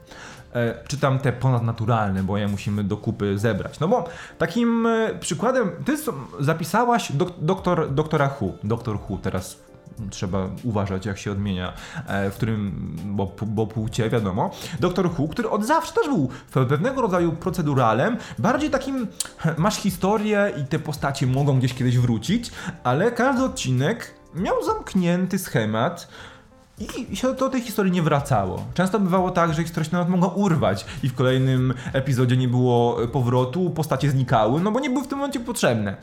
E, 0.56 0.88
czy 0.88 0.98
tam 0.98 1.20
te 1.20 1.34
ponadnaturalne, 1.34 2.24
bo 2.24 2.38
je 2.38 2.48
musimy 2.48 2.84
do 2.84 2.98
kupy 2.98 3.40
zebrać. 3.40 3.80
No 3.80 3.88
bo 3.88 4.06
takim 4.38 4.86
e, 4.86 5.16
przykładem, 5.20 5.72
ty 5.86 5.98
zapisałaś 6.40 7.12
dok 7.12 7.34
doktor, 7.38 7.94
doktora 7.94 8.30
Who, 8.42 8.52
doktor 8.64 8.98
Who 9.10 9.18
teraz 9.18 9.58
trzeba 10.10 10.50
uważać, 10.64 11.06
jak 11.06 11.18
się 11.18 11.32
odmienia, 11.32 11.74
e, 12.08 12.30
w 12.30 12.36
którym, 12.36 12.96
bo, 13.06 13.36
bo 13.42 13.68
płcie, 13.68 14.10
wiadomo. 14.10 14.52
Doktor 14.80 15.10
Who, 15.18 15.28
który 15.28 15.50
od 15.50 15.66
zawsze 15.66 15.94
też 15.94 16.08
był 16.08 16.30
pewnego 16.54 17.02
rodzaju 17.02 17.32
proceduralem, 17.32 18.18
bardziej 18.40 18.70
takim, 18.70 19.08
masz 19.58 19.76
historię 19.76 20.54
i 20.62 20.66
te 20.66 20.80
postacie 20.80 21.28
mogą 21.28 21.60
gdzieś 21.60 21.74
kiedyś 21.74 21.98
wrócić, 21.98 22.52
ale 22.84 23.12
każdy 23.12 23.44
odcinek 23.44 24.14
miał 24.36 24.64
zamknięty 24.64 25.40
schemat, 25.40 26.08
i 27.12 27.16
się 27.16 27.34
do 27.34 27.50
tej 27.50 27.62
historii 27.62 27.92
nie 27.92 28.02
wracało. 28.02 28.66
Często 28.74 29.00
bywało 29.00 29.32
tak, 29.32 29.54
że 29.54 29.64
historia 29.64 29.90
się 29.90 29.94
nawet 29.96 30.10
mogła 30.10 30.28
urwać 30.28 30.86
i 31.04 31.10
w 31.10 31.14
kolejnym 31.16 31.74
epizodzie 31.94 32.38
nie 32.38 32.48
było 32.48 32.98
powrotu, 33.08 33.70
postacie 33.70 34.12
znikały, 34.12 34.62
no 34.62 34.72
bo 34.72 34.80
nie 34.80 34.90
były 34.90 35.04
w 35.04 35.08
tym 35.08 35.18
momencie 35.18 35.40
potrzebne. 35.40 35.96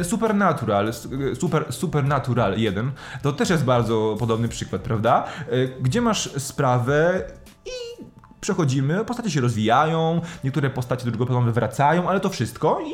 Y, 0.00 0.04
Supernatural, 0.04 0.88
s- 0.88 1.08
y, 1.32 1.36
super, 1.36 1.64
Supernatural 1.72 2.58
1, 2.58 2.92
to 3.22 3.32
też 3.32 3.50
jest 3.50 3.64
bardzo 3.64 4.16
podobny 4.18 4.48
przykład, 4.48 4.82
prawda? 4.82 5.24
Gdzie 5.80 6.00
masz 6.00 6.30
sprawę 6.42 7.24
i 7.66 8.04
przechodzimy, 8.40 9.04
postacie 9.04 9.30
się 9.30 9.40
rozwijają, 9.40 10.20
niektóre 10.44 10.70
postacie 10.70 11.12
planu 11.12 11.52
wracają, 11.52 12.08
ale 12.08 12.20
to 12.20 12.28
wszystko 12.28 12.80
i 12.80 12.92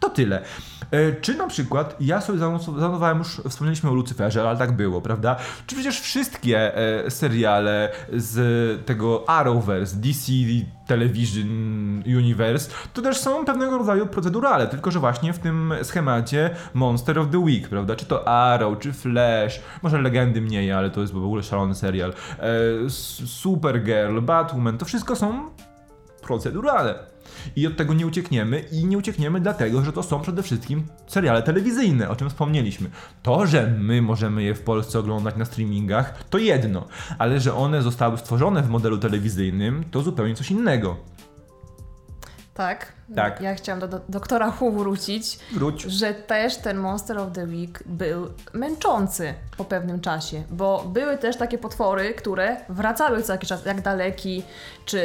to 0.00 0.10
tyle. 0.10 0.42
E, 0.90 1.12
Czy 1.20 1.34
na 1.34 1.46
przykład, 1.46 1.96
ja 2.00 2.20
sobie 2.20 2.38
zanotowałem 2.38 3.18
już, 3.18 3.40
wspomnieliśmy 3.48 3.90
o 3.90 3.94
Lucyferze, 3.94 4.48
ale 4.48 4.58
tak 4.58 4.72
było, 4.72 5.00
prawda? 5.00 5.36
Czy 5.66 5.74
przecież 5.74 6.00
wszystkie 6.00 6.76
e, 6.76 7.10
seriale 7.10 7.92
z 8.12 8.86
tego 8.86 9.28
Arrowverse, 9.28 9.96
DC 9.96 10.32
Television 10.86 11.48
Universe, 12.06 12.70
to 12.92 13.02
też 13.02 13.16
są 13.16 13.44
pewnego 13.44 13.78
rodzaju 13.78 14.06
procedurale, 14.06 14.66
tylko 14.66 14.90
że 14.90 14.98
właśnie 14.98 15.32
w 15.32 15.38
tym 15.38 15.74
schemacie 15.82 16.50
Monster 16.74 17.18
of 17.18 17.28
the 17.30 17.38
Week, 17.38 17.68
prawda? 17.68 17.96
Czy 17.96 18.06
to 18.06 18.28
Arrow, 18.28 18.78
czy 18.78 18.92
Flash, 18.92 19.60
może 19.82 20.00
Legendy 20.00 20.40
mniej, 20.40 20.72
ale 20.72 20.90
to 20.90 21.00
jest 21.00 21.12
w 21.12 21.24
ogóle 21.24 21.42
szalony 21.42 21.74
serial. 21.74 22.10
E, 22.38 22.90
Supergirl, 23.26 24.20
Batwoman, 24.20 24.78
to 24.78 24.84
wszystko 24.84 25.16
są 25.16 25.50
procedurale. 26.22 27.09
I 27.56 27.66
od 27.66 27.76
tego 27.76 27.94
nie 27.94 28.06
uciekniemy 28.06 28.64
i 28.72 28.84
nie 28.84 28.98
uciekniemy 28.98 29.40
dlatego, 29.40 29.84
że 29.84 29.92
to 29.92 30.02
są 30.02 30.20
przede 30.20 30.42
wszystkim 30.42 30.86
seriale 31.06 31.42
telewizyjne, 31.42 32.08
o 32.08 32.16
czym 32.16 32.28
wspomnieliśmy. 32.28 32.90
To, 33.22 33.46
że 33.46 33.74
my 33.78 34.02
możemy 34.02 34.42
je 34.42 34.54
w 34.54 34.60
Polsce 34.60 34.98
oglądać 34.98 35.36
na 35.36 35.44
streamingach, 35.44 36.24
to 36.30 36.38
jedno, 36.38 36.86
ale 37.18 37.40
że 37.40 37.54
one 37.54 37.82
zostały 37.82 38.18
stworzone 38.18 38.62
w 38.62 38.68
modelu 38.68 38.98
telewizyjnym, 38.98 39.84
to 39.90 40.02
zupełnie 40.02 40.34
coś 40.34 40.50
innego. 40.50 40.96
Tak. 42.54 42.92
Tak. 43.16 43.40
Ja 43.40 43.54
chciałam 43.54 43.80
do, 43.80 43.88
do 43.88 44.00
doktora 44.08 44.52
Who 44.60 44.70
wrócić, 44.70 45.38
Wróć. 45.52 45.82
że 45.82 46.14
też 46.14 46.56
ten 46.56 46.76
Monster 46.76 47.18
of 47.18 47.32
the 47.32 47.44
Week 47.46 47.82
był 47.86 48.26
męczący 48.54 49.34
po 49.56 49.64
pewnym 49.64 50.00
czasie, 50.00 50.42
bo 50.50 50.84
były 50.92 51.18
też 51.18 51.36
takie 51.36 51.58
potwory, 51.58 52.14
które 52.14 52.56
wracały 52.68 53.22
co 53.22 53.32
jakiś 53.32 53.48
czas, 53.48 53.66
jak 53.66 53.80
Daleki, 53.80 54.42
czy 54.84 55.00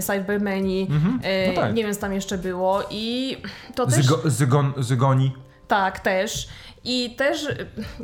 Cybermeni, 0.00 0.86
Mhm. 0.90 1.20
e, 1.22 1.48
No 1.48 1.60
tak. 1.60 1.74
nie 1.74 1.84
wiem 1.84 1.94
co 1.94 2.00
tam 2.00 2.12
jeszcze 2.12 2.38
było 2.38 2.82
i 2.90 3.36
to 3.74 3.86
też... 3.86 3.94
Zygo, 3.94 4.20
zygon, 4.30 4.72
zygoni. 4.78 5.32
Tak, 5.68 6.00
też. 6.00 6.48
I 6.84 7.16
też, 7.16 7.46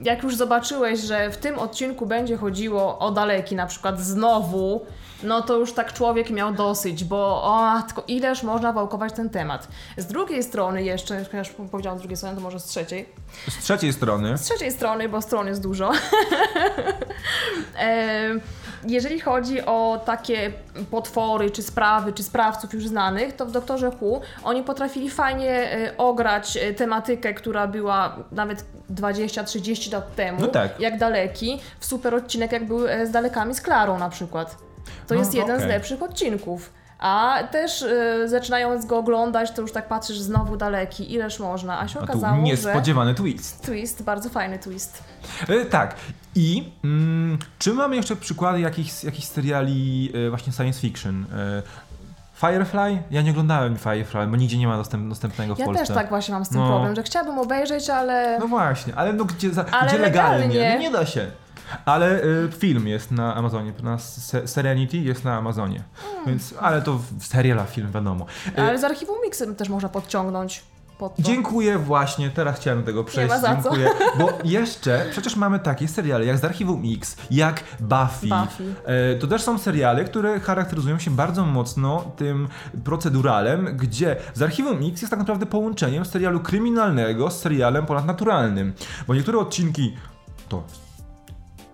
jak 0.02 0.22
już 0.22 0.36
zobaczyłeś, 0.36 1.00
że 1.00 1.30
w 1.30 1.36
tym 1.36 1.58
odcinku 1.58 2.06
będzie 2.06 2.36
chodziło 2.36 2.98
o 2.98 3.10
daleki, 3.10 3.56
na 3.56 3.66
przykład 3.66 4.00
znowu, 4.00 4.86
no 5.22 5.42
to 5.42 5.56
już 5.56 5.72
tak 5.72 5.92
człowiek 5.92 6.30
miał 6.30 6.54
dosyć, 6.54 7.04
bo 7.04 7.42
o, 7.44 7.82
tylko 7.86 8.04
ileż 8.08 8.42
można 8.42 8.72
wałkować 8.72 9.12
ten 9.12 9.30
temat. 9.30 9.68
Z 9.96 10.06
drugiej 10.06 10.42
strony 10.42 10.82
jeszcze, 10.82 11.24
już 11.32 11.48
powiedziałam 11.70 11.98
z 11.98 12.02
drugiej 12.02 12.16
strony, 12.16 12.36
to 12.36 12.40
może 12.42 12.60
z 12.60 12.64
trzeciej. 12.64 13.08
Z 13.48 13.58
trzeciej 13.58 13.92
strony. 13.92 14.38
Z 14.38 14.42
trzeciej 14.42 14.72
strony, 14.72 15.08
bo 15.08 15.22
stron 15.22 15.46
jest 15.46 15.62
dużo. 15.62 15.92
Em, 17.76 18.40
Jeżeli 18.86 19.20
chodzi 19.20 19.62
o 19.66 20.00
takie 20.06 20.52
potwory, 20.90 21.50
czy 21.50 21.62
sprawy, 21.62 22.12
czy 22.12 22.22
sprawców 22.22 22.74
już 22.74 22.88
znanych, 22.88 23.36
to 23.36 23.46
w 23.46 23.50
Doktorze 23.50 23.90
Who 24.00 24.20
oni 24.44 24.62
potrafili 24.62 25.10
fajnie 25.10 25.50
e, 25.72 25.96
ograć 25.96 26.56
e, 26.56 26.74
tematykę, 26.74 27.34
która 27.34 27.66
była 27.66 28.16
nawet 28.32 28.64
20-30 28.94 29.92
lat 29.92 30.14
temu, 30.14 30.40
No 30.40 30.46
tak. 30.46 30.80
jak 30.80 30.98
daleki, 30.98 31.60
w 31.80 31.86
super 31.86 32.14
odcinek, 32.14 32.52
jak 32.52 32.66
był 32.66 32.88
e, 32.88 33.06
z 33.06 33.10
dalekami 33.10 33.54
z 33.54 33.60
Klarą 33.60 33.98
na 33.98 34.08
przykład. 34.10 34.56
To 35.06 35.14
No, 35.14 35.20
jest 35.20 35.34
jeden 35.34 35.56
z 35.56 35.62
okej. 35.62 35.68
lepszych 35.68 36.02
odcinków. 36.02 36.72
A 36.98 37.38
też 37.52 37.82
e, 37.82 38.28
zaczynając 38.28 38.86
go 38.86 38.98
oglądać, 38.98 39.50
to 39.50 39.62
już 39.62 39.72
tak 39.72 39.88
patrzysz 39.88 40.18
znowu 40.20 40.56
daleki, 40.56 41.12
ileż 41.14 41.38
można, 41.38 41.80
a 41.80 41.88
się 41.88 41.98
tu 41.98 42.04
okazało, 42.04 42.36
że 42.36 42.42
niespodziewany 42.42 43.14
twist. 43.14 43.62
twist, 43.66 44.02
bardzo 44.02 44.28
fajny 44.28 44.58
twist. 44.58 45.02
E, 45.48 45.64
tak. 45.64 45.94
I 46.34 46.72
mm, 46.84 47.38
czy 47.58 47.74
mamy 47.74 47.96
jeszcze 47.96 48.16
przykłady 48.16 48.60
jakichś, 48.60 49.04
jakichś 49.04 49.26
seriali 49.26 50.12
e, 50.26 50.30
właśnie 50.30 50.52
science 50.52 50.80
fiction? 50.80 51.26
E, 51.36 51.62
Firefly? 52.34 53.02
Ja 53.10 53.22
nie 53.22 53.30
oglądałem 53.30 53.76
Firefly, 53.76 54.26
bo 54.26 54.36
nigdzie 54.36 54.58
nie 54.58 54.66
ma 54.68 54.76
dostęp, 54.76 55.08
dostępnego 55.08 55.54
w 55.54 55.58
Ja 55.58 55.64
Polsce. 55.64 55.86
też 55.86 55.94
tak 55.94 56.08
właśnie 56.08 56.34
mam 56.34 56.44
z 56.44 56.48
tym 56.48 56.58
No. 56.60 56.66
problem, 56.68 56.94
że 56.94 57.02
chciałabym 57.02 57.38
obejrzeć, 57.38 57.90
ale 57.90 58.36
No 58.40 58.48
właśnie, 58.48 58.94
ale 58.96 59.12
no 59.12 59.24
gdzie, 59.24 59.50
za, 59.52 59.64
Ale 59.70 59.88
gdzie 59.88 59.98
legalnie? 59.98 60.46
legalnie. 60.48 60.74
No 60.74 60.80
nie 60.82 60.90
da 60.90 61.06
się. 61.06 61.30
Ale 61.84 62.24
y, 62.24 62.48
film 62.58 62.88
jest 62.88 63.10
na 63.10 63.34
Amazonie, 63.34 63.72
na 63.82 63.98
Se- 63.98 64.48
Serenity 64.48 64.96
jest 64.96 65.24
na 65.24 65.36
Amazonie. 65.36 65.82
Więc, 66.26 66.54
ale 66.60 66.82
to 66.82 66.98
w 67.18 67.26
seriala 67.26 67.64
film, 67.64 67.92
wiadomo. 67.92 68.26
Ale 68.56 68.78
z 68.78 68.84
archiwum 68.84 69.16
Mixem 69.24 69.54
też 69.56 69.68
można 69.68 69.88
podciągnąć 69.88 70.62
pod 71.00 71.16
to. 71.16 71.22
Dziękuję 71.22 71.78
właśnie, 71.78 72.30
teraz 72.30 72.56
chciałem 72.56 72.80
do 72.80 72.86
tego 72.86 73.04
przejść. 73.04 73.30
ma 73.30 73.40
za 73.40 73.56
co. 73.56 73.62
Dziękuję. 73.62 73.90
Bo 74.18 74.28
jeszcze 74.44 75.06
przecież 75.10 75.36
mamy 75.36 75.58
takie 75.58 75.88
seriale 75.88 76.24
jak 76.26 76.38
z 76.38 76.44
Archiwum 76.44 76.82
X, 76.96 77.16
jak 77.30 77.64
Buffy. 77.80 78.26
Buffy. 78.26 78.74
E, 78.84 79.14
To 79.14 79.26
też 79.26 79.42
są 79.42 79.58
seriale, 79.58 80.04
które 80.04 80.40
charakteryzują 80.40 80.98
się 80.98 81.10
bardzo 81.10 81.46
mocno 81.46 82.12
tym 82.16 82.48
proceduralem, 82.84 83.76
gdzie 83.76 84.16
z 84.34 84.42
Archiwum 84.42 84.78
X 84.88 85.00
jest 85.02 85.10
tak 85.10 85.18
naprawdę 85.18 85.46
połączeniem 85.46 86.04
serialu 86.04 86.40
kryminalnego 86.40 87.30
z 87.30 87.38
serialem 87.40 87.86
ponadnaturalnym. 87.86 88.72
Bo 89.06 89.14
niektóre 89.14 89.38
odcinki 89.38 89.96
to 90.48 90.62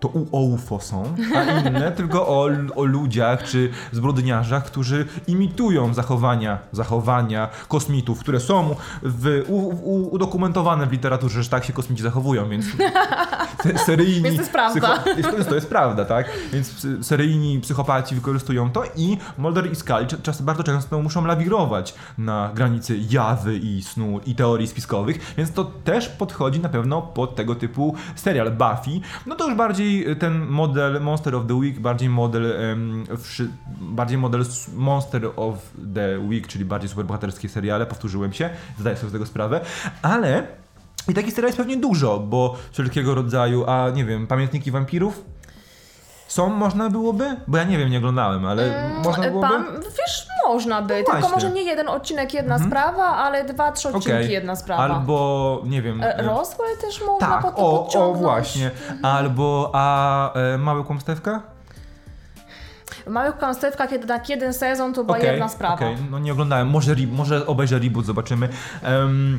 to 0.01 0.09
u 0.09 0.53
UFO 0.53 0.81
są, 0.81 1.15
a 1.37 1.43
inne 1.43 1.93
tylko 1.97 2.29
o, 2.29 2.49
o 2.77 2.85
ludziach 2.85 3.43
czy 3.43 3.71
zbrodniarzach, 3.93 4.65
którzy 4.65 5.07
imitują 5.27 5.95
zachowania, 5.95 6.59
zachowania 6.73 7.49
kosmitów, 7.69 8.21
które 8.21 8.41
są 8.41 8.75
w, 9.03 9.45
u, 9.49 9.57
u, 9.69 10.15
udokumentowane 10.15 10.87
w 10.87 10.93
literaturze, 10.93 11.43
że 11.43 11.49
tak 11.51 11.65
się 11.65 11.73
kosmici 11.73 12.03
zachowują, 12.03 12.49
więc 12.49 12.65
se- 13.63 13.79
seryjni... 13.79 14.23
Więc 14.23 14.37
to 14.37 14.41
jest 14.43 14.53
prawda. 14.53 15.05
Jest, 15.17 15.49
to, 15.49 15.55
jest, 15.55 15.69
prawda, 15.69 16.05
tak? 16.05 16.27
Więc 16.53 16.87
seryjni 17.03 17.61
psychopaci 17.61 18.15
wykorzystują 18.15 18.71
to 18.71 18.83
i 18.97 19.19
Mulder 19.39 19.73
i 19.73 19.77
Scully 19.77 20.07
cz- 20.07 20.23
czas, 20.23 20.43
bardzo 20.43 20.65
często 20.65 21.03
muszą 21.03 21.25
lawirować 21.25 21.95
na 22.19 22.51
granicy 22.55 22.99
jawy 23.11 23.57
i 23.57 23.83
snu 23.83 24.21
i 24.27 24.35
teorii 24.35 24.67
spiskowych, 24.67 25.35
więc 25.37 25.53
to 25.53 25.65
też 25.65 26.09
podchodzi 26.09 26.61
na 26.61 26.69
pewno 26.69 27.03
pod 27.03 27.35
tego 27.37 27.55
typu 27.55 27.95
serial. 28.15 28.51
Buffy, 28.51 29.01
no 29.27 29.35
to 29.35 29.47
już 29.47 29.55
bardziej 29.57 29.86
ten 30.18 30.46
model 30.46 31.01
Monster 31.01 31.35
of 31.35 31.46
the 31.46 31.55
Week, 31.55 31.81
bardziej 31.81 32.09
model 32.09 32.55
bardziej 33.81 34.18
model 34.18 34.44
Monster 34.75 35.31
of 35.37 35.55
the 35.94 36.18
Week, 36.18 36.46
czyli 36.46 36.64
bardziej 36.64 36.90
superbohaterskie 36.90 37.49
seriale, 37.49 37.87
powtórzyłem 37.87 38.33
się, 38.33 38.51
zdaję 38.79 38.96
sobie 38.96 39.11
z 39.11 39.12
tego 39.12 39.27
sprawę, 39.27 39.61
ale 40.03 40.46
i 41.09 41.14
takich 41.14 41.33
seriali 41.33 41.49
jest 41.49 41.59
pewnie 41.59 41.77
dużo, 41.77 42.18
bo 42.18 42.57
wszelkiego 42.72 43.14
rodzaju, 43.14 43.64
a 43.66 43.90
nie 43.90 44.05
wiem, 44.05 44.27
pamiętniki 44.27 44.70
wampirów 44.70 45.25
są, 46.29 46.51
można 46.51 46.90
byłoby? 46.90 47.37
Bo 47.49 47.59
ja 47.59 47.64
nie 47.64 47.79
wiem, 47.79 47.90
nie 47.90 47.99
oglądałem, 47.99 48.44
ale 48.44 48.90
można 49.05 49.31
byłoby? 49.31 49.49
Pan, 49.49 49.64
wiesz, 49.83 50.27
można 50.49 50.83
by, 50.83 50.95
No 50.99 51.05
tylko 51.05 51.13
właśnie. 51.13 51.31
może 51.35 51.51
nie 51.51 51.63
jeden 51.63 51.89
odcinek, 51.89 52.35
jedna 52.35 52.59
sprawa, 52.59 53.05
ale 53.05 53.45
dwa, 53.45 53.73
trzy 53.73 53.89
odcinki, 53.89 54.13
Okej. 54.13 54.31
jedna 54.31 54.57
sprawa. 54.57 54.83
Albo, 54.83 55.61
nie 55.65 55.83
wiem... 55.83 56.03
E, 56.03 56.19
e, 56.19 56.23
Roswell 56.23 56.77
też 56.81 57.01
można 57.07 57.27
tak, 57.27 57.43
pod 57.43 57.55
o, 57.59 57.73
o 57.73 57.79
podciągnąć. 57.83 58.23
właśnie. 58.23 58.71
Albo, 59.03 59.71
a 59.75 60.33
e, 60.35 60.59
Małe 60.59 60.85
Kłamstewka? 60.85 61.43
Małych 63.07 63.37
kłamstewkach 63.39 63.93
jednak 63.93 64.29
jeden 64.29 64.55
sezon 64.55 64.95
to 64.95 65.05
była 65.05 65.17
Okej, 65.19 65.31
jedna 65.31 65.49
sprawa. 65.49 65.75
okej, 65.75 65.97
no 66.11 66.19
nie 66.19 66.33
oglądałem, 66.33 66.69
może, 66.69 66.93
re- 66.93 67.07
może 67.13 67.47
obejrzę 67.47 67.79
reboot, 67.79 68.07
zobaczymy. 68.07 68.49
Em, 68.83 69.39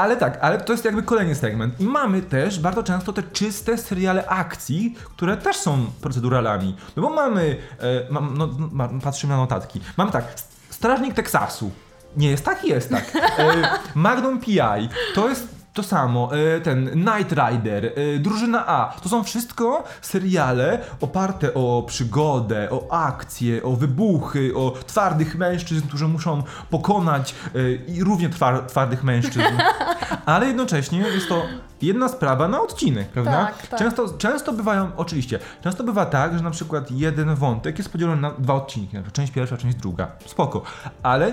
ale 0.00 0.16
tak, 0.16 0.38
ale 0.40 0.58
to 0.58 0.72
jest 0.72 0.84
jakby 0.84 1.02
kolejny 1.02 1.34
segment. 1.34 1.80
I 1.80 1.84
mamy 1.84 2.22
też 2.22 2.60
bardzo 2.60 2.82
często 2.82 3.12
te 3.12 3.22
czyste 3.22 3.78
seriale 3.78 4.26
akcji, 4.26 4.96
które 5.04 5.36
też 5.36 5.56
są 5.56 5.86
proceduralami. 6.00 6.76
No 6.96 7.02
bo 7.02 7.10
mamy, 7.10 7.56
e, 7.78 8.12
mam, 8.12 8.38
no, 8.38 8.48
ma, 8.72 8.88
patrzymy 8.88 9.32
na 9.32 9.36
notatki. 9.36 9.80
Mamy 9.96 10.10
tak, 10.12 10.24
Strażnik 10.70 11.14
Teksasu. 11.14 11.70
Nie 12.16 12.30
jest 12.30 12.44
tak? 12.44 12.64
Jest 12.64 12.90
tak. 12.90 13.04
E, 13.38 13.68
Magnum 13.94 14.40
PI. 14.40 14.88
To 15.14 15.28
jest 15.28 15.59
to 15.72 15.82
samo, 15.82 16.30
e, 16.56 16.60
ten 16.60 16.90
Knight 16.90 17.32
Rider, 17.32 17.86
e, 17.86 18.18
Drużyna 18.18 18.66
A, 18.66 18.94
to 19.02 19.08
są 19.08 19.24
wszystko 19.24 19.84
seriale 20.02 20.78
oparte 21.00 21.54
o 21.54 21.84
przygodę, 21.86 22.68
o 22.70 22.92
akcje, 22.92 23.62
o 23.62 23.72
wybuchy, 23.72 24.52
o 24.56 24.72
twardych 24.86 25.38
mężczyzn, 25.38 25.88
którzy 25.88 26.08
muszą 26.08 26.42
pokonać 26.70 27.34
e, 27.54 27.72
i 27.72 28.04
równie 28.04 28.28
twar, 28.28 28.66
twardych 28.66 29.04
mężczyzn. 29.04 29.56
Ale 30.26 30.46
jednocześnie 30.46 30.98
jest 30.98 31.28
to 31.28 31.42
jedna 31.82 32.08
sprawa 32.08 32.48
na 32.48 32.60
odcinek, 32.60 33.08
prawda? 33.08 33.44
Tak, 33.46 33.66
tak. 33.66 33.78
Często, 33.80 34.08
często 34.18 34.52
bywają, 34.52 34.90
oczywiście, 34.96 35.38
często 35.64 35.84
bywa 35.84 36.06
tak, 36.06 36.38
że 36.38 36.44
na 36.44 36.50
przykład 36.50 36.90
jeden 36.90 37.34
wątek 37.34 37.78
jest 37.78 37.92
podzielony 37.92 38.20
na 38.20 38.30
dwa 38.30 38.54
odcinki, 38.54 38.96
na 38.96 39.02
przykład 39.02 39.14
część 39.14 39.32
pierwsza, 39.32 39.56
część 39.56 39.76
druga, 39.76 40.12
spoko, 40.26 40.62
ale 41.02 41.32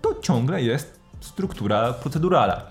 to 0.00 0.14
ciągle 0.22 0.62
jest 0.62 1.04
struktura 1.24 1.92
procedurala. 1.92 2.62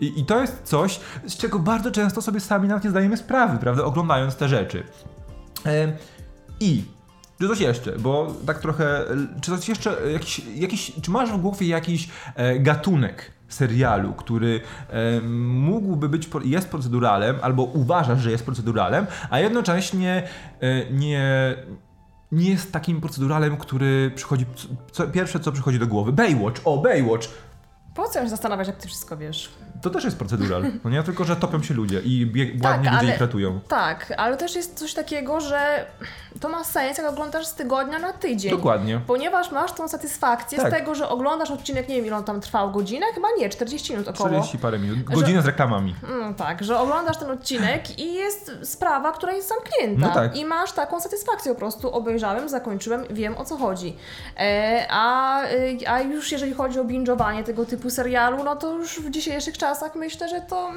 I, 0.00 0.20
I 0.20 0.24
to 0.24 0.40
jest 0.40 0.62
coś, 0.64 1.00
z 1.26 1.36
czego 1.36 1.58
bardzo 1.58 1.90
często 1.90 2.22
sobie 2.22 2.40
sami 2.40 2.68
nawet 2.68 2.84
nie 2.84 2.90
zdajemy 2.90 3.16
sprawy, 3.16 3.58
prawda, 3.58 3.84
oglądając 3.84 4.36
te 4.36 4.48
rzeczy. 4.48 4.84
I 6.60 6.84
czy 7.40 7.48
coś 7.48 7.60
jeszcze, 7.60 7.92
bo 7.98 8.34
tak 8.46 8.58
trochę, 8.58 9.04
czy 9.40 9.50
coś 9.50 9.68
jeszcze, 9.68 10.10
jakiś, 10.12 10.40
jakiś, 10.54 10.92
czy 11.02 11.10
masz 11.10 11.32
w 11.32 11.36
głowie 11.36 11.66
jakiś 11.66 12.08
e, 12.34 12.58
gatunek 12.58 13.32
serialu, 13.48 14.12
który 14.12 14.60
e, 14.90 15.20
mógłby 15.40 16.08
być, 16.08 16.28
jest 16.44 16.68
proceduralem, 16.68 17.36
albo 17.42 17.62
uważasz, 17.62 18.20
że 18.20 18.30
jest 18.30 18.44
proceduralem, 18.44 19.06
a 19.30 19.40
jednocześnie 19.40 20.22
e, 20.60 20.90
nie, 20.90 21.56
nie 22.32 22.50
jest 22.50 22.72
takim 22.72 23.00
proceduralem, 23.00 23.56
który 23.56 24.12
przychodzi, 24.14 24.46
co, 24.92 25.06
pierwsze 25.06 25.40
co 25.40 25.52
przychodzi 25.52 25.78
do 25.78 25.86
głowy. 25.86 26.12
Baywatch, 26.12 26.60
o 26.64 26.78
Baywatch, 26.78 27.28
Po 27.98 28.08
co 28.08 28.22
się 28.22 28.28
zastanawiać, 28.28 28.66
jak 28.66 28.76
ty 28.76 28.88
wszystko 28.88 29.16
wiesz? 29.16 29.50
to 29.82 29.90
też 29.90 30.04
jest 30.04 30.18
procedural, 30.18 30.62
no 30.84 30.90
nie? 30.90 31.02
Tylko, 31.02 31.24
że 31.24 31.36
topią 31.36 31.62
się 31.62 31.74
ludzie 31.74 32.00
i 32.00 32.26
bieg, 32.26 32.52
Tak, 32.62 32.72
ładnie 32.72 32.90
ludzie 32.90 33.00
ale- 33.00 33.14
ich 33.14 33.20
ratują. 33.20 33.60
Tak, 33.68 34.12
ale 34.16 34.36
też 34.36 34.54
jest 34.56 34.78
coś 34.78 34.94
takiego, 34.94 35.40
że 35.40 35.86
to 36.40 36.48
ma 36.48 36.64
sens, 36.64 36.98
jak 36.98 37.06
oglądasz 37.06 37.46
z 37.46 37.54
tygodnia 37.54 37.98
na 37.98 38.12
tydzień. 38.12 38.50
Dokładnie. 38.50 39.00
Ponieważ 39.06 39.50
masz 39.52 39.72
tą 39.72 39.88
satysfakcję 39.88 40.58
Tak. 40.58 40.68
z 40.68 40.70
tego, 40.70 40.94
że 40.94 41.08
oglądasz 41.08 41.50
odcinek, 41.50 41.88
nie 41.88 41.96
wiem 41.96 42.06
ile 42.06 42.16
on 42.16 42.24
tam 42.24 42.40
trwał, 42.40 42.70
godzinę? 42.70 43.06
Chyba 43.14 43.28
nie, 43.38 43.48
40 43.48 43.92
minut 43.92 44.08
około. 44.08 44.28
40 44.28 44.58
parę 44.58 44.78
minut. 44.78 45.02
Godzina 45.04 45.42
z 45.42 45.46
reklamami. 45.46 45.94
Mm, 46.08 46.34
tak, 46.34 46.64
że 46.64 46.78
oglądasz 46.78 47.16
ten 47.16 47.30
odcinek 47.30 47.98
i 47.98 48.14
jest 48.14 48.52
sprawa, 48.62 49.12
która 49.12 49.32
jest 49.32 49.48
zamknięta. 49.48 50.08
No 50.08 50.14
tak. 50.14 50.36
I 50.36 50.44
masz 50.44 50.72
taką 50.72 51.00
satysfakcję 51.00 51.52
po 51.52 51.58
prostu. 51.58 51.92
Obejrzałem, 51.92 52.48
zakończyłem, 52.48 53.04
wiem 53.10 53.36
o 53.36 53.44
co 53.44 53.56
chodzi. 53.56 53.96
E, 54.36 54.86
a, 54.90 55.42
y, 55.44 55.78
a 55.88 56.00
już 56.00 56.32
jeżeli 56.32 56.54
chodzi 56.54 56.80
o 56.80 56.84
binge'owanie 56.84 57.44
tego 57.44 57.66
typu 57.66 57.87
serialu, 57.90 58.44
no 58.44 58.56
to 58.56 58.74
już 58.74 59.00
w 59.00 59.10
dzisiejszych 59.10 59.58
czasach 59.58 59.94
myślę, 59.94 60.28
że 60.28 60.40
to 60.40 60.70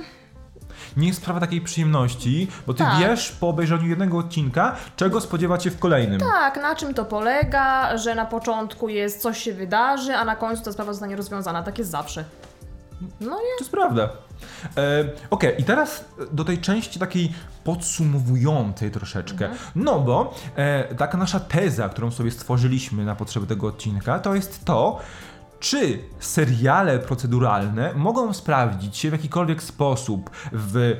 Nie 0.97 1.07
jest 1.07 1.19
sprawa 1.21 1.39
takiej 1.39 1.61
przyjemności, 1.61 2.47
bo 2.67 2.73
ty 2.73 2.83
Tak. 2.83 2.99
wiesz 2.99 3.31
po 3.31 3.49
obejrzeniu 3.49 3.87
jednego 3.87 4.17
odcinka, 4.17 4.75
czego 4.95 5.21
spodziewać 5.21 5.63
się 5.63 5.71
w 5.71 5.79
kolejnym. 5.79 6.19
tak, 6.19 6.61
na 6.61 6.75
czym 6.75 6.93
to 6.93 7.05
polega, 7.05 7.97
że 7.97 8.15
na 8.15 8.25
początku 8.25 8.89
jest 8.89 9.21
coś 9.21 9.37
się 9.43 9.53
wydarzy, 9.53 10.15
a 10.15 10.25
na 10.25 10.35
końcu 10.35 10.63
ta 10.63 10.71
sprawa 10.71 10.93
zostanie 10.93 11.15
rozwiązana. 11.15 11.63
Tak 11.63 11.79
jest 11.79 11.91
zawsze. 11.91 12.23
No 13.21 13.29
nie? 13.35 13.55
To 13.57 13.59
jest 13.59 13.71
prawda. 13.71 14.09
E, 14.77 15.03
Okej, 15.29 15.61
i 15.61 15.63
teraz 15.63 16.05
do 16.31 16.43
tej 16.45 16.57
części 16.57 16.99
takiej 16.99 17.33
podsumowującej 17.63 18.91
troszeczkę. 18.91 19.49
No 19.75 19.99
bo 19.99 20.33
e, 20.55 20.95
taka 20.95 21.17
nasza 21.17 21.39
teza, 21.39 21.89
którą 21.89 22.11
sobie 22.11 22.31
stworzyliśmy 22.31 23.05
na 23.05 23.15
potrzeby 23.15 23.47
tego 23.47 23.67
odcinka, 23.67 24.19
to 24.19 24.35
jest 24.35 24.65
to, 24.65 24.99
czy 25.61 25.99
seriale 26.19 26.99
proceduralne 26.99 27.93
mogą 27.93 28.33
sprawdzić 28.33 28.97
się 28.97 29.09
w 29.09 29.11
jakikolwiek 29.11 29.63
sposób 29.63 30.29
w 30.51 30.95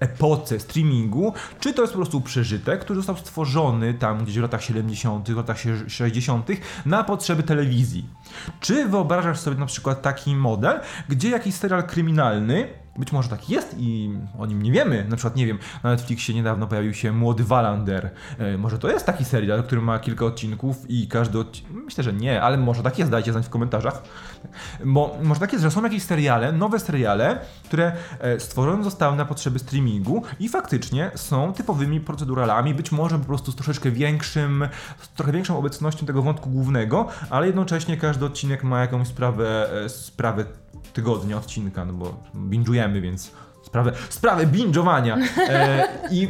epoce 0.00 0.60
streamingu, 0.60 1.32
czy 1.60 1.74
to 1.74 1.82
jest 1.82 1.92
po 1.92 1.98
prostu 1.98 2.20
przeżytek, 2.20 2.80
który 2.80 2.96
został 2.96 3.16
stworzony 3.16 3.94
tam 3.94 4.24
gdzieś 4.24 4.38
w 4.38 4.42
latach 4.42 4.62
70., 4.62 5.30
w 5.30 5.36
latach 5.36 5.58
60. 5.88 6.48
na 6.86 7.04
potrzeby 7.04 7.42
telewizji. 7.42 8.06
Czy 8.60 8.88
wyobrażasz 8.88 9.38
sobie 9.38 9.56
na 9.56 9.66
przykład 9.66 10.02
taki 10.02 10.36
model, 10.36 10.80
gdzie 11.08 11.30
jakiś 11.30 11.54
serial 11.54 11.82
kryminalny, 11.82 12.68
być 12.98 13.12
może 13.12 13.28
tak 13.28 13.50
jest 13.50 13.76
i 13.78 14.10
o 14.38 14.46
nim 14.46 14.62
nie 14.62 14.72
wiemy, 14.72 15.06
na 15.08 15.16
przykład 15.16 15.36
nie 15.36 15.46
wiem, 15.46 15.58
na 15.82 15.90
Netflixie 15.90 16.34
niedawno 16.34 16.66
pojawił 16.66 16.94
się 16.94 17.12
Młody 17.12 17.44
Wallander, 17.44 18.10
e, 18.38 18.58
może 18.58 18.78
to 18.78 18.88
jest 18.88 19.06
taki 19.06 19.24
serial, 19.24 19.62
który 19.62 19.80
ma 19.80 19.98
kilka 19.98 20.24
odcinków 20.24 20.90
i 20.90 21.08
każdy 21.08 21.38
odcinek, 21.38 21.72
myślę, 21.72 22.04
że 22.04 22.12
nie, 22.12 22.42
ale 22.42 22.56
może 22.58 22.82
tak 22.82 22.98
jest, 22.98 23.10
dajcie 23.10 23.32
znać 23.32 23.46
w 23.46 23.48
komentarzach, 23.48 24.02
bo 24.84 25.16
może 25.22 25.40
tak 25.40 25.52
jest, 25.52 25.62
że 25.62 25.70
są 25.70 25.82
jakieś 25.82 26.02
seriale, 26.02 26.52
nowe 26.52 26.78
seriale, 26.78 27.38
które 27.64 27.92
e, 28.20 28.40
stworzone 28.40 28.84
zostały 28.84 29.16
na 29.16 29.24
potrzeby 29.24 29.58
streamingu 29.58 30.22
i 30.40 30.48
faktycznie 30.48 31.10
są 31.14 31.52
typowymi 31.52 32.00
proceduralami, 32.00 32.74
być 32.74 32.92
może 32.92 33.18
po 33.18 33.24
prostu 33.24 33.52
z 33.52 33.54
troszeczkę 33.54 33.90
większym, 33.90 34.68
z 35.00 35.08
trochę 35.08 35.32
większą 35.32 35.58
obecnością 35.58 36.06
tego 36.06 36.22
wątku 36.22 36.50
głównego, 36.50 37.08
ale 37.30 37.46
jednocześnie 37.46 37.96
każdy 37.96 38.24
odcinek 38.24 38.64
ma 38.64 38.80
jakąś 38.80 39.08
sprawę, 39.08 39.70
e, 39.84 39.88
sprawę 39.88 40.44
tygodnia 40.92 41.36
odcinka, 41.36 41.84
no 41.84 41.92
bo 41.92 42.14
binge'ujemy, 42.34 43.00
więc 43.00 43.30
sprawę, 43.66 43.92
sprawę 44.08 44.46
binge'owania. 44.46 45.18
E, 45.48 45.88
i, 46.10 46.28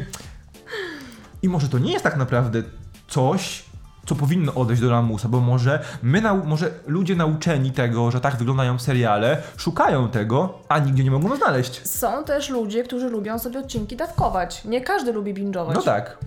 I 1.43 1.49
może 1.49 1.69
to 1.69 1.79
nie 1.79 1.93
jest 1.93 2.05
tak 2.05 2.17
naprawdę 2.17 2.63
coś, 3.09 3.65
co 4.07 4.15
powinno 4.15 4.55
odejść 4.55 4.83
do 4.83 4.91
lamusa, 4.91 5.29
bo 5.29 5.41
może 5.41 5.85
my, 6.03 6.23
nau- 6.23 6.45
może 6.45 6.71
ludzie 6.87 7.17
nauczeni 7.17 7.73
tego, 7.73 8.11
że 8.11 8.21
tak 8.21 8.37
wyglądają 8.37 8.79
seriale, 8.79 9.43
szukają 9.57 10.09
tego, 10.09 10.59
a 10.69 10.79
nigdzie 10.79 11.05
nie 11.05 11.11
mogą 11.11 11.29
go 11.29 11.37
znaleźć. 11.37 11.89
Są 11.89 12.25
też 12.25 12.49
ludzie, 12.51 12.85
którzy 12.85 13.09
lubią 13.09 13.39
sobie 13.39 13.59
odcinki 13.59 13.97
dawkować. 13.97 14.65
Nie 14.65 14.81
każdy 14.81 15.13
lubi 15.13 15.35
binge'ować. 15.35 15.75
No 15.75 15.83
tak. 15.83 16.19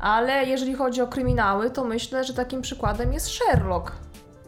Ale 0.00 0.44
jeżeli 0.44 0.74
chodzi 0.74 1.00
o 1.02 1.06
kryminały, 1.06 1.70
to 1.70 1.84
myślę, 1.84 2.24
że 2.24 2.34
takim 2.34 2.62
przykładem 2.62 3.12
jest 3.12 3.28
Sherlock 3.28 3.92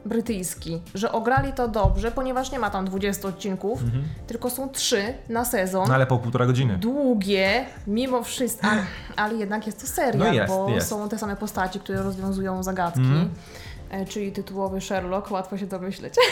brytyjski, 0.07 0.83
że 0.95 1.13
ograli 1.13 1.53
to 1.53 1.69
dobrze, 1.69 2.11
ponieważ 2.11 2.53
nie 2.53 2.59
ma 2.59 2.71
tam 2.71 2.85
20 2.85 3.29
odcinków, 3.29 3.81
tylko 4.27 4.51
są 4.51 4.69
3 4.69 5.15
na 5.29 5.45
sezon. 5.45 5.81
Mhm. 5.81 5.89
No 5.89 5.95
ale 5.95 6.07
po 6.07 6.19
półtora 6.19 6.47
godziny. 6.47 6.79
Długie, 6.79 7.65
mimo 7.87 8.23
wszystko, 8.23 8.67
ale, 8.69 8.83
ale 9.17 9.35
jednak 9.35 9.67
jest 9.67 9.81
to 9.81 9.87
serial, 9.87 10.19
No 10.27 10.33
jest, 10.33 10.49
bo 10.49 10.69
jest. 10.69 10.89
są 10.89 11.09
te 11.09 11.19
same 11.19 11.37
postaci, 11.37 11.81
które 11.81 12.03
rozwiązują 12.03 12.63
zagadki. 12.63 13.01
Mhm. 13.01 13.31
E, 13.95 14.07
czyli 14.07 14.33
tytułowy 14.33 14.81
Sherlock, 14.81 15.31
łatwo 15.31 15.59
się 15.59 15.67
domyśleć. 15.67 16.15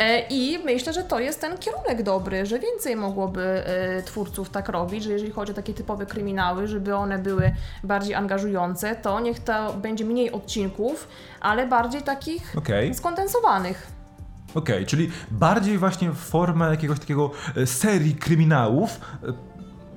E, 0.00 0.20
I 0.30 0.58
myślę, 0.64 0.92
że 0.92 1.02
to 1.02 1.20
jest 1.20 1.40
ten 1.40 1.58
kierunek 1.58 2.02
dobry, 2.02 2.46
że 2.46 2.58
więcej 2.58 2.96
mogłoby 2.96 3.42
e, 3.42 4.02
twórców 4.02 4.50
tak 4.50 4.68
robić, 4.68 5.04
że 5.04 5.12
jeżeli 5.12 5.32
chodzi 5.32 5.52
o 5.52 5.54
takie 5.54 5.74
typowe 5.74 6.06
kryminały, 6.06 6.68
żeby 6.68 6.94
one 6.94 7.18
były 7.18 7.52
bardziej 7.84 8.14
angażujące, 8.14 8.96
to 8.96 9.20
niech 9.20 9.40
to 9.40 9.72
będzie 9.72 10.04
mniej 10.04 10.32
odcinków, 10.32 11.08
ale 11.40 11.66
bardziej 11.66 12.02
takich 12.02 12.54
Okej. 12.58 12.94
skondensowanych. 12.94 13.86
Okej, 14.54 14.86
czyli 14.86 15.10
bardziej 15.30 15.78
właśnie 15.78 16.10
w 16.10 16.16
formę 16.16 16.70
jakiegoś 16.70 16.98
takiego 16.98 17.30
serii 17.64 18.14
kryminałów, 18.14 19.00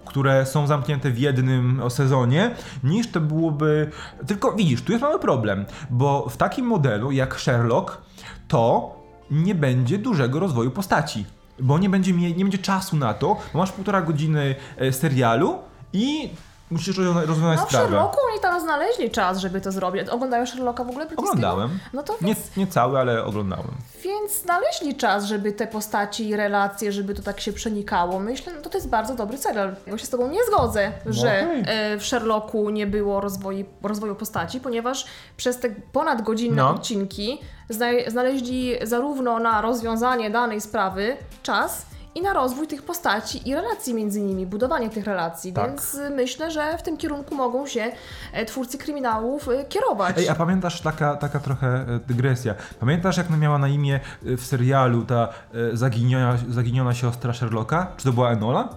które 0.10 0.46
są 0.46 0.68
zamknięte 0.68 1.12
w 1.12 1.18
jednym 1.18 1.82
sezonie, 1.90 2.56
niż 2.84 3.12
to 3.12 3.22
byłoby. 3.22 3.92
Tylko 4.28 4.52
widzisz, 4.52 4.82
tu 4.82 4.92
jest 4.92 5.02
mały 5.02 5.20
problem, 5.20 5.66
bo 5.90 6.30
w 6.30 6.38
takim 6.38 6.66
modelu 6.66 7.12
jak 7.12 7.40
Sherlock, 7.40 8.02
to 8.48 8.96
nie 9.32 9.56
będzie 9.56 9.98
dużego 9.98 10.40
rozwoju 10.40 10.72
postaci. 10.72 11.26
Bo 11.60 11.80
nie 11.80 11.90
będzie, 11.90 12.14
nie 12.14 12.46
będzie 12.46 12.58
czasu 12.58 12.96
na 12.98 13.14
to, 13.14 13.38
bo 13.54 13.60
masz 13.60 13.72
półtora 13.72 14.02
godziny 14.02 14.56
e, 14.78 14.94
serialu 14.94 15.60
i 15.94 16.30
musisz 16.72 16.98
rozwiąza- 16.98 17.26
rozwiązać 17.26 17.60
No 17.60 17.66
w 17.66 17.70
sprawę. 17.70 17.86
Sherlocku 17.88 18.18
oni 18.32 18.40
tam 18.42 18.62
znaleźli 18.62 19.12
czas, 19.12 19.38
żeby 19.38 19.62
to 19.62 19.72
zrobić. 19.72 20.10
Oglądają 20.10 20.46
Sherlocka 20.46 20.84
w 20.84 20.90
ogóle? 20.90 21.08
Oglądałem. 21.18 21.80
No 21.94 22.04
to 22.04 22.14
Nie, 22.22 22.28
więc, 22.36 22.58
nie 22.58 22.68
cały, 22.68 23.00
ale 23.00 23.26
oglądałem. 23.26 23.68
więc 24.04 24.42
znaleźli 24.42 24.96
czas, 24.96 25.24
żeby 25.26 25.52
te 25.52 25.68
postaci 25.68 26.30
i 26.30 26.36
relacje, 26.36 26.92
żeby 26.92 27.14
to 27.16 27.22
tak 27.22 27.40
się 27.42 27.54
przenikało. 27.54 28.20
Myślę, 28.20 28.54
no 28.56 28.62
to 28.62 28.70
to 28.70 28.78
jest 28.78 28.90
bardzo 28.90 29.16
dobry 29.16 29.38
serial. 29.38 29.76
Ja 29.88 29.98
się 29.98 30.06
z 30.06 30.10
Tobą 30.10 30.28
nie 30.30 30.40
zgodzę, 30.46 30.92
że 31.06 31.48
okej. 31.50 31.64
e, 31.94 31.98
w 31.98 32.06
Sherlocku 32.06 32.70
nie 32.70 32.88
było 32.88 33.22
rozwoju, 33.22 33.66
rozwoju 33.84 34.16
postaci, 34.16 34.60
ponieważ 34.60 35.06
przez 35.38 35.60
te 35.60 35.70
ponad 35.70 36.22
godzinne 36.22 36.56
No. 36.64 36.70
odcinki 36.70 37.40
zna- 37.70 37.88
znaleźli 38.08 38.76
zarówno 38.84 39.40
na 39.40 39.62
rozwiązanie 39.62 40.30
danej 40.30 40.62
sprawy 40.62 41.18
czas, 41.44 41.86
i 42.16 42.22
na 42.22 42.34
rozwój 42.34 42.68
tych 42.68 42.84
postaci 42.84 43.50
i 43.50 43.56
relacji 43.56 43.94
między 43.94 44.22
nimi, 44.22 44.46
budowanie 44.46 44.90
tych 44.90 45.06
relacji, 45.06 45.54
Tak. 45.54 45.68
więc 45.68 45.94
y, 45.94 46.10
myślę, 46.10 46.52
że 46.52 46.78
w 46.78 46.82
tym 46.84 46.98
kierunku 46.98 47.36
mogą 47.36 47.68
się 47.68 47.92
e, 48.34 48.46
twórcy 48.46 48.78
kryminałów 48.78 49.50
e, 49.50 49.66
kierować. 49.66 50.18
Ej, 50.18 50.30
a 50.30 50.36
pamiętasz 50.36 50.82
taka, 50.82 51.16
taka 51.16 51.40
trochę 51.40 51.68
e, 51.68 52.00
dygresja? 52.08 52.56
Pamiętasz 52.80 53.18
jak 53.18 53.30
miała 53.30 53.58
na 53.58 53.68
imię 53.68 54.00
e, 54.26 54.38
w 54.38 54.46
serialu 54.46 55.06
ta 55.06 55.30
zaginiona, 55.74 56.38
zaginiona 56.50 56.94
siostra 56.94 57.34
Sherlocka? 57.34 57.88
Czy 57.98 58.04
to 58.04 58.14
była 58.14 58.32
Enola? 58.32 58.70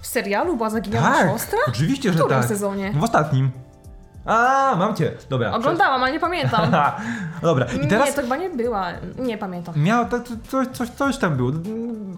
W 0.00 0.06
serialu 0.06 0.56
była 0.56 0.70
zaginiona 0.70 1.12
tak, 1.12 1.30
siostra? 1.30 1.58
oczywiście, 1.68 2.10
W 2.10 2.12
że 2.12 2.18
którym 2.18 2.40
tak. 2.40 2.48
sezonie? 2.48 2.92
W 2.92 3.02
ostatnim. 3.04 3.50
A, 4.24 4.74
mam 4.78 4.96
cię. 4.96 5.12
Dobra. 5.30 5.52
Oglądałam, 5.52 6.02
ale 6.02 6.12
nie 6.12 6.20
pamiętam. 6.20 6.70
Dobra, 7.42 7.66
i 7.84 7.88
teraz 7.88 8.08
Nie, 8.08 8.14
to 8.14 8.22
chyba 8.22 8.36
nie 8.36 8.50
była. 8.50 8.86
Nie 9.18 9.38
pamiętam. 9.38 9.74
miało 9.76 10.04
tak, 10.04 10.22
coś, 10.48 10.66
coś, 10.72 10.88
coś 10.88 11.18
tam 11.18 11.36
było. 11.36 11.52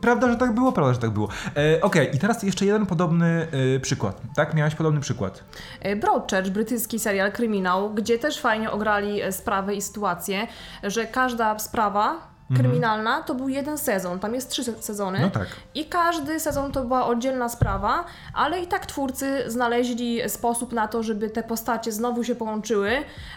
Prawda, 0.01 0.29
że 0.29 0.37
tak 0.37 0.55
było? 0.55 0.73
Prawda, 0.73 0.95
że 0.95 1.01
tak 1.01 1.11
było. 1.11 1.29
E, 1.57 1.81
Okej, 1.81 2.17
i 2.17 2.19
teraz 2.19 2.43
jeszcze 2.43 2.67
jeden 2.67 2.87
podobny 2.87 3.49
e, 3.77 3.81
przykład. 3.81 4.21
Tak? 4.37 4.55
Miałeś 4.55 4.75
podobny 4.75 5.01
przykład. 5.01 5.45
E, 5.81 5.97
Broadchurch, 5.97 6.51
brytyjski 6.51 6.99
serial 6.99 7.33
kryminał, 7.33 7.95
gdzie 7.95 8.19
też 8.19 8.41
fajnie 8.41 8.71
ograli 8.71 9.23
e, 9.23 9.33
sprawę 9.33 9.75
i 9.75 9.83
sytuację, 9.83 10.47
że 10.83 11.07
każda 11.07 11.59
sprawa 11.59 12.34
kryminalna 12.57 13.23
to 13.23 13.35
był 13.35 13.49
jeden 13.49 13.79
sezon. 13.79 14.19
Tam 14.19 14.35
jest 14.35 14.51
trzy 14.51 14.65
se- 14.65 14.83
sezony. 14.83 15.19
Mhm. 15.19 15.33
No 15.35 15.41
tak. 15.41 15.49
I 15.75 15.85
każdy 15.87 16.41
sezon 16.41 16.73
to 16.73 16.85
była 16.85 17.07
oddzielna 17.07 17.49
sprawa, 17.49 18.05
ale 18.35 18.61
i 18.61 18.67
tak 18.67 18.87
twórcy 18.87 19.51
znaleźli 19.51 20.31
sposób 20.31 20.73
na 20.73 20.89
to, 20.89 21.03
żeby 21.03 21.31
te 21.31 21.43
postacie 21.43 21.93
znowu 21.93 22.25
się 22.25 22.35
połączyły, 22.35 22.91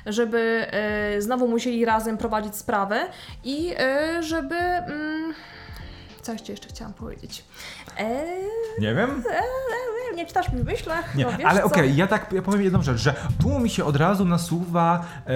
żeby 0.05 0.67
e, 0.71 1.21
znowu 1.21 1.47
musieli 1.47 1.85
razem 1.85 2.17
prowadzić 2.17 2.55
sprawę 2.55 3.05
i 3.43 3.73
e, 3.77 4.23
żeby. 4.23 4.55
Mm, 4.55 5.33
coś 6.21 6.49
jeszcze 6.49 6.69
chciałam 6.69 6.93
powiedzieć. 6.93 7.45
E, 7.97 8.25
Nie 8.79 8.95
wiem. 8.95 9.23
e, 10.11 10.15
nie 10.15 10.25
czytasz 10.25 10.51
mi 10.51 10.59
w 10.61 10.65
myślach? 10.65 11.15
Nie, 11.15 11.25
no, 11.25 11.31
ale 11.45 11.63
okej, 11.63 11.95
ja 11.95 12.07
tak 12.07 12.33
ja 12.33 12.41
powiem 12.41 12.61
jedną 12.61 12.81
rzecz, 12.81 12.97
że 12.97 13.13
tu 13.41 13.59
mi 13.59 13.69
się 13.69 13.85
od 13.85 13.95
razu 13.95 14.25
nasuwa 14.25 15.05
e, 15.27 15.31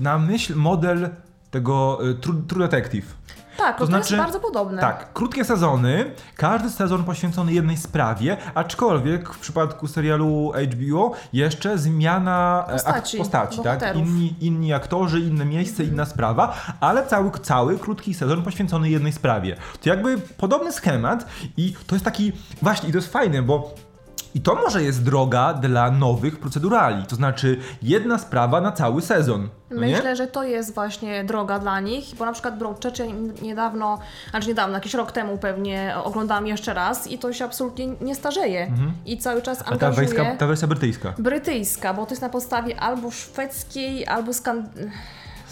na 0.00 0.18
myśl 0.18 0.54
model 0.54 1.08
tego 1.54 1.98
e, 2.10 2.14
True, 2.14 2.42
True 2.48 2.68
Detective. 2.68 3.14
Tak, 3.56 3.78
to, 3.78 3.86
znaczy- 3.86 4.14
jest 4.14 4.24
bardzo 4.24 4.40
podobne. 4.40 4.80
Tak, 4.80 5.12
krótkie 5.12 5.44
sezony, 5.44 6.10
każdy 6.36 6.70
sezon 6.70 7.04
poświęcony 7.04 7.52
jednej 7.52 7.76
sprawie, 7.76 8.36
aczkolwiek 8.54 9.34
w 9.34 9.38
przypadku 9.38 9.88
serialu 9.88 10.52
HBO 10.72 11.12
jeszcze 11.32 11.78
zmiana 11.78 12.64
e, 12.68 12.72
Postaci, 12.72 13.18
postaci 13.18 13.60
tak? 13.62 13.96
Inni, 13.96 14.34
inni 14.40 14.72
aktorzy, 14.72 15.20
inne 15.20 15.44
miejsce, 15.44 15.84
inna 15.84 16.04
sprawa, 16.04 16.56
ale 16.80 17.06
cały, 17.06 17.30
cały 17.30 17.78
krótki 17.78 18.14
sezon 18.14 18.42
poświęcony 18.42 18.90
jednej 18.90 19.12
sprawie. 19.12 19.56
To 19.82 19.88
jakby 19.88 20.18
podobny 20.18 20.72
schemat 20.72 21.26
i 21.56 21.74
to 21.86 21.94
jest 21.94 22.04
taki, 22.04 22.32
właśnie, 22.62 22.88
i 22.88 22.92
to 22.92 22.98
jest 22.98 23.12
fajne, 23.12 23.42
bo 23.42 23.74
i 24.34 24.40
to 24.40 24.54
może 24.54 24.82
jest 24.82 25.04
droga 25.04 25.54
dla 25.54 25.90
nowych 25.90 26.38
procedurali, 26.38 27.06
to 27.06 27.16
znaczy 27.16 27.60
jedna 27.82 28.18
sprawa 28.18 28.60
na 28.60 28.72
cały 28.72 29.02
sezon. 29.02 29.48
No 29.70 29.86
nie? 29.86 29.92
Myślę, 29.96 30.16
że 30.16 30.26
to 30.26 30.44
jest 30.44 30.74
właśnie 30.74 31.24
droga 31.24 31.58
dla 31.58 31.80
nich, 31.80 32.14
bo 32.18 32.24
na 32.24 32.32
przykład 32.32 32.58
Broadchurch 32.58 32.98
ja 32.98 33.04
niedawno, 33.42 33.98
znaczy 34.30 34.48
niedawno, 34.48 34.74
jakiś 34.74 34.94
rok 34.94 35.12
temu 35.12 35.38
pewnie 35.38 35.94
oglądałam 36.04 36.46
jeszcze 36.46 36.74
raz 36.74 37.06
i 37.06 37.18
to 37.18 37.32
się 37.32 37.44
absolutnie 37.44 37.86
nie 38.00 38.14
starzeje 38.14 38.70
i 39.06 39.18
cały 39.18 39.42
czas 39.42 39.58
Mhm. 39.58 39.76
A 39.76 39.78
ta 39.78 39.86
angażuje. 39.86 40.08
wersja, 40.08 40.36
ta 40.36 40.46
wersja 40.46 40.68
brytyjska. 40.68 41.14
Brytyjska, 41.18 41.94
bo 41.94 42.06
to 42.06 42.12
jest 42.12 42.22
na 42.22 42.28
podstawie 42.28 42.80
albo 42.80 43.10
szwedzkiej, 43.10 44.06
albo 44.06 44.32
skan... 44.32 44.68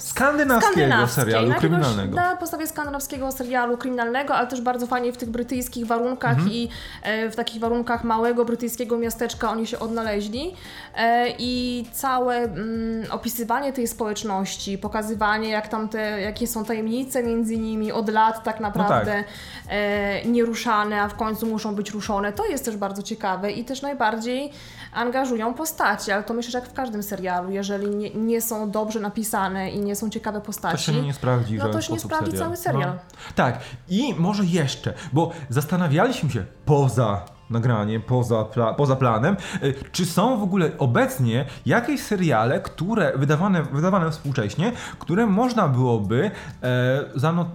Skandynawskiego 0.09 0.73
skandynawskiej. 0.75 1.25
serialu 1.25 1.55
kryminalnego. 1.55 2.17
na 2.17 2.37
podstawie 2.37 2.67
skandynawskiego 2.67 3.33
serialu 3.33 3.77
kryminalnego, 3.77 4.35
ale 4.35 4.47
też 4.47 4.61
bardzo 4.61 4.87
fajnie 4.87 5.13
w 5.13 5.17
tych 5.17 5.31
brytyjskich 5.31 5.87
warunkach 5.87 6.33
Mhm. 6.33 6.51
i 6.53 6.69
e, 7.03 7.31
w 7.31 7.37
takich 7.37 7.61
warunkach 7.61 8.05
małego 8.05 8.45
brytyjskiego 8.45 8.99
miasteczka 8.99 9.51
oni 9.51 9.67
się 9.67 9.79
odnaleźli. 9.79 10.57
E, 10.97 11.27
I 11.39 11.85
całe 11.93 12.37
mm, 12.37 13.11
opisywanie 13.11 13.73
tej 13.73 13.89
społeczności, 13.89 14.79
pokazywanie 14.79 15.49
jak 15.49 15.69
tam 15.69 15.89
te, 15.89 16.21
jakie 16.21 16.47
są 16.47 16.65
tajemnice 16.65 17.23
między 17.23 17.59
nimi 17.59 17.93
od 17.93 18.09
lat 18.09 18.45
tak 18.45 18.61
naprawdę 18.61 19.25
e, 19.69 20.25
nieruszane, 20.25 21.03
a 21.03 21.09
w 21.09 21.15
końcu 21.17 21.47
muszą 21.47 21.75
być 21.75 21.91
ruszone, 21.91 22.33
to 22.33 22.47
jest 22.47 22.65
też 22.65 22.77
bardzo 22.77 23.03
ciekawe 23.03 23.51
i 23.53 23.65
też 23.65 23.83
najbardziej 23.83 24.53
angażują 24.93 25.55
postaci, 25.55 26.13
ale 26.13 26.23
to 26.23 26.35
myślę, 26.35 26.51
że 26.51 26.59
jak 26.59 26.69
w 26.69 26.73
każdym 26.73 27.03
serialu, 27.03 27.51
jeżeli 27.51 27.91
nie, 27.91 28.11
nie 28.11 28.43
są 28.43 28.71
dobrze 28.71 29.01
napisane 29.01 29.71
i 29.71 29.81
nie 29.81 29.97
są 29.97 30.11
ciekawe 30.11 30.41
To 30.41 30.47
postaci, 30.47 30.85
się 30.85 31.03
nie 31.03 31.15
sprawdzi 31.15 31.59
no 31.59 31.69
to 31.69 31.81
się 31.81 31.93
nie 31.93 32.01
sprawdzi 32.01 32.31
serial. 32.31 32.45
cały 32.45 32.57
serial. 32.57 32.91
No. 32.91 33.33
Tak, 33.35 33.59
i 33.89 34.15
może 34.19 34.45
jeszcze, 34.45 34.95
bo 35.13 35.33
zastanawialiśmy 35.49 36.31
się 36.31 36.45
poza 36.65 37.25
nagraniem, 37.53 38.03
poza, 38.03 38.45
pla, 38.45 38.75
poza 38.75 38.97
planem, 38.97 39.37
y, 39.63 39.75
czy 39.93 40.07
są 40.07 40.39
w 40.39 40.43
ogóle 40.43 40.71
obecnie 40.79 41.45
jakieś 41.67 42.03
seriale, 42.03 42.61
które 42.61 43.13
wydawane, 43.17 43.63
wydawane 43.63 44.11
współcześnie, 44.11 44.73
które 44.99 45.27
można 45.27 45.69
byłoby 45.69 46.31
e, 46.63 47.05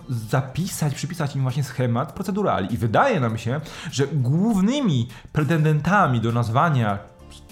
zapisać, 0.09 0.95
przypisać 0.95 1.35
im 1.35 1.41
właśnie 1.41 1.63
schemat 1.63 2.11
procedurali. 2.11 2.73
I 2.73 2.77
wydaje 2.77 3.19
nam 3.19 3.37
się, 3.37 3.61
że 3.91 4.07
głównymi 4.07 5.07
pretendentami 5.33 6.21
do 6.21 6.31
nazwania 6.31 6.99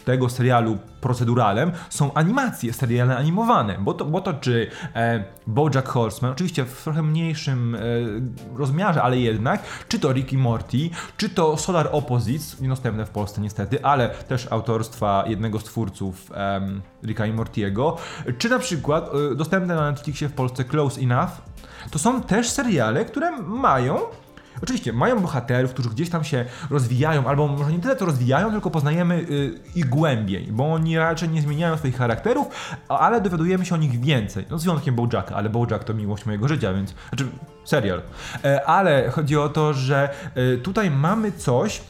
tego 0.06 0.30
serialu 0.30 0.78
proceduralem 1.02 1.72
są 1.90 2.14
animacje, 2.14 2.74
seriale 2.74 3.18
animowane, 3.18 3.78
bo 3.80 3.94
to, 3.94 4.06
bo 4.06 4.22
to 4.22 4.34
czy 4.34 4.72
e, 4.96 5.24
BoJack 5.48 5.88
Horseman, 5.88 6.32
oczywiście 6.32 6.66
w 6.66 6.84
trochę 6.84 7.02
mniejszym 7.02 7.76
e, 7.76 7.80
rozmiarze, 8.58 9.04
ale 9.04 9.20
jednak, 9.20 9.64
czy 9.90 10.00
to 10.00 10.14
Rick 10.14 10.34
i 10.34 10.38
Morty, 10.38 10.90
czy 11.18 11.30
to 11.30 11.58
Solar 11.58 11.90
Opposites, 11.92 12.62
niedostępne 12.62 13.06
w 13.06 13.10
Polsce 13.10 13.42
niestety, 13.42 13.86
ale 13.86 14.10
też 14.10 14.48
autorstwa 14.52 15.24
jednego 15.28 15.60
z 15.60 15.64
twórców 15.64 16.32
em, 16.34 16.82
Ricka 17.04 17.26
i 17.26 17.34
Mortiego, 17.34 17.98
czy 18.38 18.50
na 18.50 18.60
przykład 18.60 19.10
e, 19.32 19.36
dostępne 19.36 19.76
na 19.76 19.92
Netflixie 19.92 20.30
w 20.30 20.34
Polsce 20.34 20.64
Close 20.64 21.02
Enough, 21.02 21.32
to 21.92 22.00
są 22.00 22.22
też 22.22 22.50
seriale, 22.50 23.06
które 23.06 23.32
mają 23.42 23.98
Oczywiście 24.64 24.94
mają 24.94 25.20
bohaterów, 25.20 25.72
którzy 25.72 25.90
gdzieś 25.90 26.10
tam 26.10 26.24
się 26.24 26.46
rozwijają, 26.70 27.28
albo 27.28 27.48
może 27.48 27.72
nie 27.72 27.80
tyle 27.80 27.96
to 27.96 28.06
rozwijają, 28.06 28.52
tylko 28.52 28.72
poznajemy 28.72 29.16
y, 29.16 29.60
ich 29.76 29.90
głębiej, 29.90 30.48
bo 30.52 30.74
oni 30.74 30.98
raczej 30.98 31.30
nie 31.30 31.42
zmieniają 31.42 31.78
swoich 31.78 31.98
charakterów, 31.98 32.48
ale 32.88 33.22
dowiadujemy 33.22 33.66
się 33.66 33.76
o 33.76 33.78
nich 33.78 34.00
więcej. 34.00 34.46
No 34.50 34.60
z 34.60 34.64
wyjątkiem 34.64 34.96
Bojacka, 34.96 35.36
ale 35.36 35.50
Bojack 35.50 35.84
to 35.84 35.94
miłość 35.94 36.26
mojego 36.26 36.48
życia, 36.48 36.74
więc... 36.74 36.96
Znaczy, 37.10 37.28
serial. 37.66 38.02
E, 38.44 38.66
ale 38.66 39.10
chodzi 39.10 39.38
o 39.38 39.50
to, 39.50 39.74
że 39.74 40.10
e, 40.36 40.58
tutaj 40.58 40.92
mamy 40.92 41.32
coś, 41.32 41.82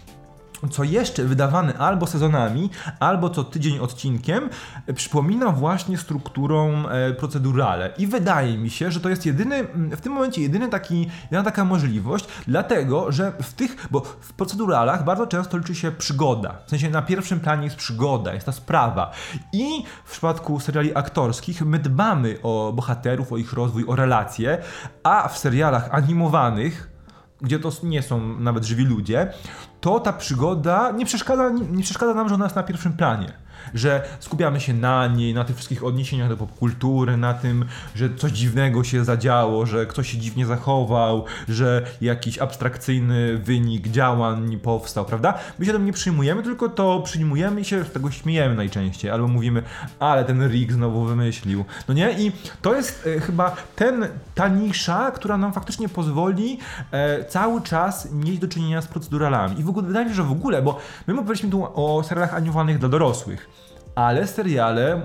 co 0.71 0.83
jeszcze 0.83 1.23
wydawany 1.23 1.77
albo 1.77 2.07
sezonami, 2.07 2.69
albo 2.99 3.29
co 3.29 3.43
tydzień 3.43 3.79
odcinkiem, 3.79 4.49
przypomina 4.95 5.51
właśnie 5.51 5.97
strukturą 5.97 6.87
e, 6.87 7.13
procedurale. 7.13 7.93
I 7.97 8.07
wydaje 8.07 8.57
mi 8.57 8.69
się, 8.69 8.91
że 8.91 8.99
to 8.99 9.09
jest 9.09 9.25
jedyny, 9.25 9.63
w 9.91 10.01
tym 10.01 10.13
momencie 10.13 10.41
jedyny 10.41 10.69
taki, 10.69 11.09
jedyna 11.23 11.43
taka 11.43 11.65
możliwość, 11.65 12.27
dlatego, 12.47 13.11
że 13.11 13.31
w 13.41 13.53
tych, 13.53 13.87
bo 13.91 13.99
w 14.01 14.33
proceduralach 14.33 15.03
bardzo 15.03 15.27
często 15.27 15.57
liczy 15.57 15.75
się 15.75 15.91
przygoda. 15.91 16.57
W 16.65 16.69
sensie 16.69 16.89
na 16.89 17.01
pierwszym 17.01 17.39
planie 17.39 17.63
jest 17.63 17.75
przygoda, 17.75 18.33
jest 18.33 18.45
ta 18.45 18.51
sprawa. 18.51 19.11
I 19.53 19.83
w 20.05 20.11
przypadku 20.11 20.59
seriali 20.59 20.95
aktorskich 20.95 21.61
my 21.61 21.79
dbamy 21.79 22.37
o 22.43 22.73
bohaterów, 22.75 23.33
o 23.33 23.37
ich 23.37 23.53
rozwój, 23.53 23.85
o 23.87 23.95
relacje, 23.95 24.57
a 25.03 25.27
w 25.27 25.37
serialach 25.37 25.89
animowanych, 25.91 26.94
gdzie 27.41 27.59
to 27.59 27.71
nie 27.83 28.01
są 28.01 28.39
nawet 28.39 28.63
żywi 28.63 28.85
ludzie, 28.85 29.33
to 29.81 29.99
ta 29.99 30.13
przygoda 30.13 30.91
nie 30.91 31.05
przeszkadza, 31.05 31.49
nie, 31.49 31.83
przeszkadza 31.83 32.13
nam, 32.13 32.29
że 32.29 32.35
ona 32.35 32.45
jest 32.45 32.55
na 32.55 32.63
pierwszym 32.63 32.93
planie 32.93 33.33
że 33.73 34.03
skupiamy 34.19 34.59
się 34.59 34.73
na 34.73 35.07
niej, 35.07 35.33
na 35.33 35.43
tych 35.43 35.55
wszystkich 35.55 35.83
odniesieniach 35.83 36.29
do 36.29 36.37
popkultury, 36.37 37.17
na 37.17 37.33
tym, 37.33 37.65
że 37.95 38.15
coś 38.15 38.31
dziwnego 38.31 38.83
się 38.83 39.05
zadziało, 39.05 39.65
że 39.65 39.85
ktoś 39.85 40.11
się 40.11 40.17
dziwnie 40.17 40.45
zachował, 40.45 41.25
że 41.49 41.85
jakiś 42.01 42.39
abstrakcyjny 42.39 43.37
wynik 43.37 43.87
działań 43.87 44.57
powstał, 44.57 45.05
prawda? 45.05 45.33
My 45.59 45.65
się 45.65 45.71
tym 45.71 45.85
nie 45.85 45.93
przyjmujemy, 45.93 46.43
tylko 46.43 46.69
to 46.69 47.01
przyjmujemy 47.01 47.61
i 47.61 47.65
się 47.65 47.83
z 47.83 47.91
tego 47.91 48.11
śmiejemy 48.11 48.55
najczęściej, 48.55 49.11
albo 49.11 49.27
mówimy, 49.27 49.63
ale 49.99 50.25
ten 50.25 50.47
Rick 50.47 50.71
znowu 50.71 51.03
wymyślił. 51.03 51.65
No 51.87 51.93
nie? 51.93 52.11
I 52.11 52.31
to 52.61 52.75
jest 52.75 53.07
e, 53.07 53.19
chyba 53.19 53.55
ten, 53.75 54.07
ta 54.35 54.47
nisza, 54.47 55.11
która 55.11 55.37
nam 55.37 55.53
faktycznie 55.53 55.89
pozwoli 55.89 56.59
e, 56.91 57.25
cały 57.25 57.61
czas 57.61 58.11
mieć 58.11 58.39
do 58.39 58.47
czynienia 58.47 58.81
z 58.81 58.87
proceduralami. 58.87 59.59
I 59.59 59.63
w 59.63 59.69
ogóle 59.69 59.87
wydaje 59.87 60.05
mi 60.05 60.11
się, 60.11 60.15
że 60.15 60.23
w 60.23 60.31
ogóle, 60.31 60.61
bo 60.61 60.79
my 61.07 61.13
mówiliśmy 61.13 61.49
tu 61.49 61.67
o 61.73 62.03
serialach 62.03 62.33
animowanych 62.33 62.79
dla 62.79 62.89
dorosłych 62.89 63.54
ale 63.95 64.27
seriale 64.27 65.01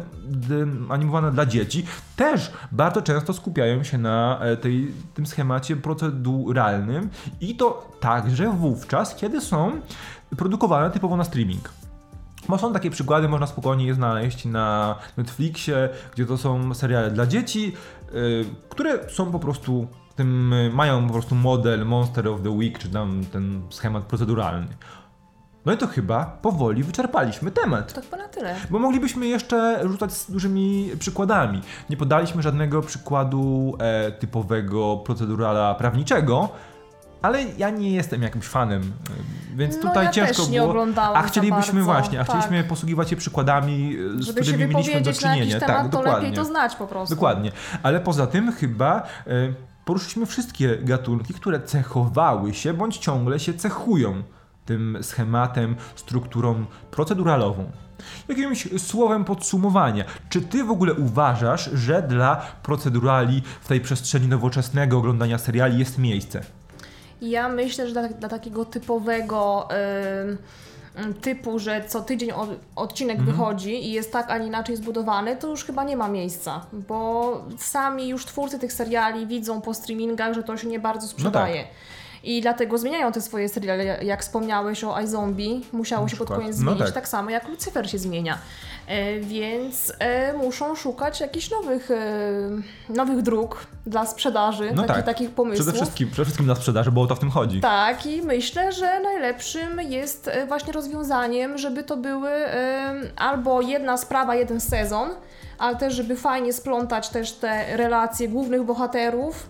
animowane 0.89 1.33
dla 1.33 1.47
dzieci 1.47 1.85
też 2.17 2.53
bardzo 2.73 3.03
często 3.03 3.33
skupiają 3.33 3.85
się 3.85 3.99
na 3.99 4.39
e, 4.41 4.57
tej, 4.57 4.93
tym 5.15 5.27
schemacie 5.27 5.77
proceduralnym 5.77 7.11
i 7.41 7.57
to 7.57 7.97
także 8.01 8.51
wówczas, 8.51 9.15
kiedy 9.15 9.41
są 9.41 9.73
produkowane 10.37 10.91
typowo 10.91 11.17
na 11.17 11.25
streaming. 11.25 11.73
Bo 12.49 12.59
są 12.59 12.73
takie 12.73 12.91
przykłady, 12.91 13.29
można 13.29 13.47
spokojnie 13.47 13.87
je 13.87 13.95
znaleźć 13.95 14.45
na 14.45 14.97
Netflixie, 15.17 15.89
gdzie 16.15 16.27
to 16.27 16.39
są 16.39 16.75
seriale 16.75 17.11
dla 17.11 17.27
dzieci, 17.27 17.73
yy, 18.13 18.45
które 18.69 19.11
są 19.11 19.33
po 19.33 19.39
prostu 19.39 19.89
tym, 20.17 20.55
mają 20.75 21.07
po 21.07 21.13
prostu 21.13 21.35
model 21.35 21.87
Monster 21.87 22.29
of 22.29 22.43
the 22.43 22.51
Week, 22.51 22.79
czy 22.79 22.89
tam 22.89 23.25
ten 23.33 23.63
schemat 23.71 24.05
proceduralny. 24.05 24.69
No 25.67 25.73
i 25.73 25.77
to 25.77 25.87
chyba 25.87 26.25
powoli 26.25 26.83
wyczerpaliśmy 26.83 27.51
temat. 27.51 27.93
Tak 27.93 28.21
na 28.21 28.29
tyle. 28.29 28.55
Bo 28.71 28.79
moglibyśmy 28.79 29.27
jeszcze 29.27 29.81
rzucać 29.85 30.13
z 30.13 30.31
dużymi 30.31 30.91
przykładami. 30.99 31.61
Nie 31.91 31.97
podaliśmy 31.97 32.43
żadnego 32.43 32.83
przykładu 32.83 33.75
e, 33.79 34.13
typowego 34.13 34.97
procedurala 34.97 35.75
prawniczego, 35.75 36.49
ale 37.23 37.45
ja 37.59 37.71
nie 37.71 37.93
jestem 37.93 38.23
jakimś 38.23 38.45
fanem, 38.45 38.83
e, 38.83 39.57
więc 39.57 39.77
no, 39.77 39.83
tutaj 39.83 40.05
ja 40.05 40.11
ciężko 40.11 40.35
też 40.35 40.45
było. 40.45 40.51
Nie 40.53 40.63
oglądałam 40.63 41.17
a 41.17 41.23
chcielibyśmy 41.23 41.83
właśnie, 41.83 42.21
a 42.21 42.25
tak. 42.25 42.37
chcieliśmy 42.37 42.65
posługiwać 42.69 43.11
się 43.11 43.17
przykładami, 43.17 43.97
e, 44.19 44.23
z 44.23 44.27
Żeby 44.27 44.41
którymi 44.41 44.67
mieliśmy 44.67 45.01
do 45.01 45.13
czynienia. 45.13 45.55
Na 45.55 45.61
tak, 45.61 45.69
temat, 45.69 45.93
to 45.93 45.99
dokładnie. 45.99 46.13
lepiej 46.13 46.37
to 46.37 46.45
znać 46.45 46.77
po 46.77 46.87
prostu. 46.87 47.15
Dokładnie. 47.15 47.53
Ale 47.83 48.01
poza 48.01 48.27
tym 48.27 48.53
chyba 48.53 49.03
e, 49.27 49.33
poruszyliśmy 49.85 50.27
wszystkie 50.27 50.77
gatunki, 50.77 51.35
które 51.35 51.61
cechowały 51.61 52.55
się 52.55 52.75
bądź 52.75 52.99
ciągle 52.99 53.41
się 53.41 53.55
cechują 53.55 54.23
tym 54.65 54.99
schematem, 55.03 55.77
strukturą 55.97 56.65
proceduralową. 56.91 57.71
Jakimś 58.29 58.69
słowem 58.79 59.25
podsumowania, 59.25 60.05
czy 60.29 60.41
ty 60.41 60.65
w 60.65 60.71
ogóle 60.71 60.95
uważasz, 60.95 61.71
że 61.73 62.03
dla 62.03 62.37
procedurali 62.63 63.43
w 63.61 63.69
tej 63.69 63.81
przestrzeni 63.81 64.29
nowoczesnego 64.29 64.99
oglądania 64.99 65.39
seriali 65.39 65.79
jest 65.79 65.99
miejsce? 65.99 66.41
Ja 67.23 67.49
myślę, 67.49 67.87
że 67.87 67.93
dla, 67.93 68.09
dla 68.09 68.29
takiego 68.29 68.65
typowego. 68.65 69.69
Yy 70.29 70.39
typu, 71.21 71.59
że 71.59 71.85
co 71.89 72.01
tydzień 72.01 72.31
odcinek 72.77 73.19
mhm. 73.19 73.37
wychodzi 73.37 73.87
i 73.87 73.93
jest 73.93 74.13
tak, 74.13 74.31
a 74.31 74.39
nie 74.39 74.47
inaczej 74.47 74.77
zbudowany, 74.77 75.37
to 75.37 75.49
już 75.49 75.65
chyba 75.65 75.85
nie 75.85 75.97
ma 75.97 76.09
miejsca, 76.09 76.67
bo 76.73 77.45
sami 77.59 78.09
już 78.09 78.27
twórcy 78.27 78.59
tych 78.59 78.73
seriali 78.73 79.27
widzą 79.27 79.61
po 79.61 79.75
streamingach, 79.75 80.35
że 80.35 80.43
to 80.43 80.57
się 80.57 80.69
nie 80.69 80.81
bardzo 80.81 81.09
sprzedaje. 81.09 81.63
No 81.63 81.69
tak. 81.69 81.75
I 82.25 82.41
dlatego 82.41 82.79
zmieniają 82.79 83.13
te 83.13 83.21
swoje 83.21 83.49
seriale. 83.49 83.85
Jak 83.85 84.23
wspomniałeś 84.23 84.85
o 84.85 85.01
iZombie, 85.01 85.61
musiało 85.73 86.09
się 86.09 86.17
pod 86.17 86.29
koniec 86.29 86.57
no 86.57 86.63
zmienić, 86.63 86.85
tak. 86.85 86.95
tak. 86.95 87.09
samo 87.09 87.31
jak 87.31 87.49
Lucifer 87.49 87.91
się 87.91 87.99
zmienia. 87.99 88.39
E, 88.87 89.21
więc 89.21 89.93
e, 89.99 90.33
muszą 90.33 90.75
szukać 90.75 91.21
jakichś 91.21 91.51
nowych, 91.51 91.91
e, 91.91 92.93
nowych 92.93 93.23
dróg 93.23 93.67
dla 93.87 94.07
sprzedaży, 94.07 94.71
no 94.75 94.83
takich, 94.83 94.97
tak. 94.97 95.05
takich 95.05 95.31
pomysłów. 95.31 95.67
Przede 95.67 95.77
wszystkim, 95.77 96.11
przede 96.11 96.25
wszystkim 96.25 96.47
dla 96.47 96.55
sprzedaży, 96.55 96.91
bo 96.91 97.03
o 97.03 97.07
to 97.07 97.15
w 97.15 97.19
tym 97.19 97.31
chodzi. 97.31 97.61
Tak, 97.61 98.07
i 98.07 98.23
myślę, 98.23 98.73
że 98.73 99.01
najlepszym 99.01 99.81
jest 99.81 100.29
e, 100.29 100.47
właśnie 100.47 100.73
rozwiązaniem, 100.73 101.59
żeby 101.59 101.83
to 101.83 101.97
były 101.97 102.31
e, 102.31 102.95
albo 103.17 103.61
jedna 103.61 103.97
sprawa, 103.97 104.35
jeden 104.35 104.61
sezon, 104.61 105.11
ale 105.59 105.77
też, 105.77 105.95
żeby 105.95 106.17
fajnie 106.17 106.53
splątać 106.53 107.09
też 107.09 107.33
te 107.33 107.77
relacje 107.77 108.29
głównych 108.29 108.63
bohaterów, 108.63 109.49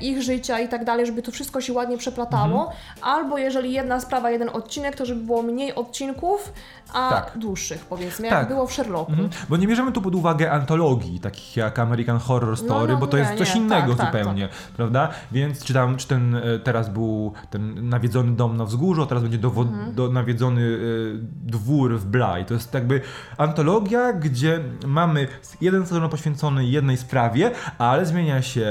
ich 0.00 0.22
życia 0.22 0.60
i 0.60 0.68
tak 0.68 0.84
dalej, 0.84 1.06
żeby 1.06 1.22
to 1.22 1.32
wszystko 1.32 1.60
się 1.60 1.72
ładnie 1.72 1.98
przeplatało. 1.98 2.60
Mhm. 2.60 2.78
Albo 3.02 3.38
jeżeli 3.38 3.72
jedna 3.72 4.00
sprawa, 4.00 4.30
jeden 4.30 4.48
odcinek, 4.52 4.96
to 4.96 5.06
żeby 5.06 5.20
było 5.20 5.42
mniej 5.42 5.74
odcinków, 5.74 6.52
a 6.92 7.10
tak. 7.10 7.38
dłuższych 7.38 7.84
powiedzmy, 7.84 8.28
tak. 8.28 8.38
jak 8.38 8.48
było 8.48 8.66
w 8.66 8.72
Sherlocku. 8.72 9.12
Mhm. 9.12 9.30
Bo 9.48 9.56
nie 9.56 9.68
bierzemy 9.68 9.92
tu 9.92 10.02
pod 10.02 10.14
uwagę 10.14 10.52
antologii, 10.52 11.20
takich 11.20 11.56
jak 11.56 11.78
American 11.78 12.18
Horror 12.18 12.56
Story, 12.56 12.86
no, 12.86 12.94
no, 12.94 13.00
bo 13.00 13.06
to 13.06 13.16
nie, 13.16 13.22
jest 13.22 13.34
coś 13.34 13.54
nie, 13.54 13.60
innego 13.60 13.94
tak, 13.94 13.96
tak, 13.96 14.06
zupełnie, 14.06 14.48
tak. 14.48 14.56
prawda? 14.76 15.08
Więc 15.32 15.64
czy 15.64 15.74
tam, 15.74 15.96
czy 15.96 16.08
ten 16.08 16.34
e, 16.34 16.58
teraz 16.58 16.88
był 16.88 17.32
ten 17.50 17.88
nawiedzony 17.88 18.32
dom 18.32 18.56
na 18.56 18.64
wzgórzu, 18.64 19.02
a 19.02 19.06
teraz 19.06 19.22
będzie 19.22 19.38
dowo- 19.38 19.62
mhm. 19.62 19.94
do, 19.94 20.08
nawiedzony 20.08 20.60
y, 20.60 21.18
dwór 21.42 21.98
w 21.98 22.06
Bly. 22.06 22.44
To 22.46 22.54
jest 22.54 22.74
jakby 22.74 23.00
antologia, 23.38 24.12
gdzie 24.12 24.60
mamy 24.86 25.28
jeden 25.60 25.86
sezon 25.86 26.08
poświęcony 26.08 26.64
jednej 26.64 26.96
sprawie, 26.96 27.50
ale 27.78 28.06
zmienia 28.06 28.42
się 28.42 28.66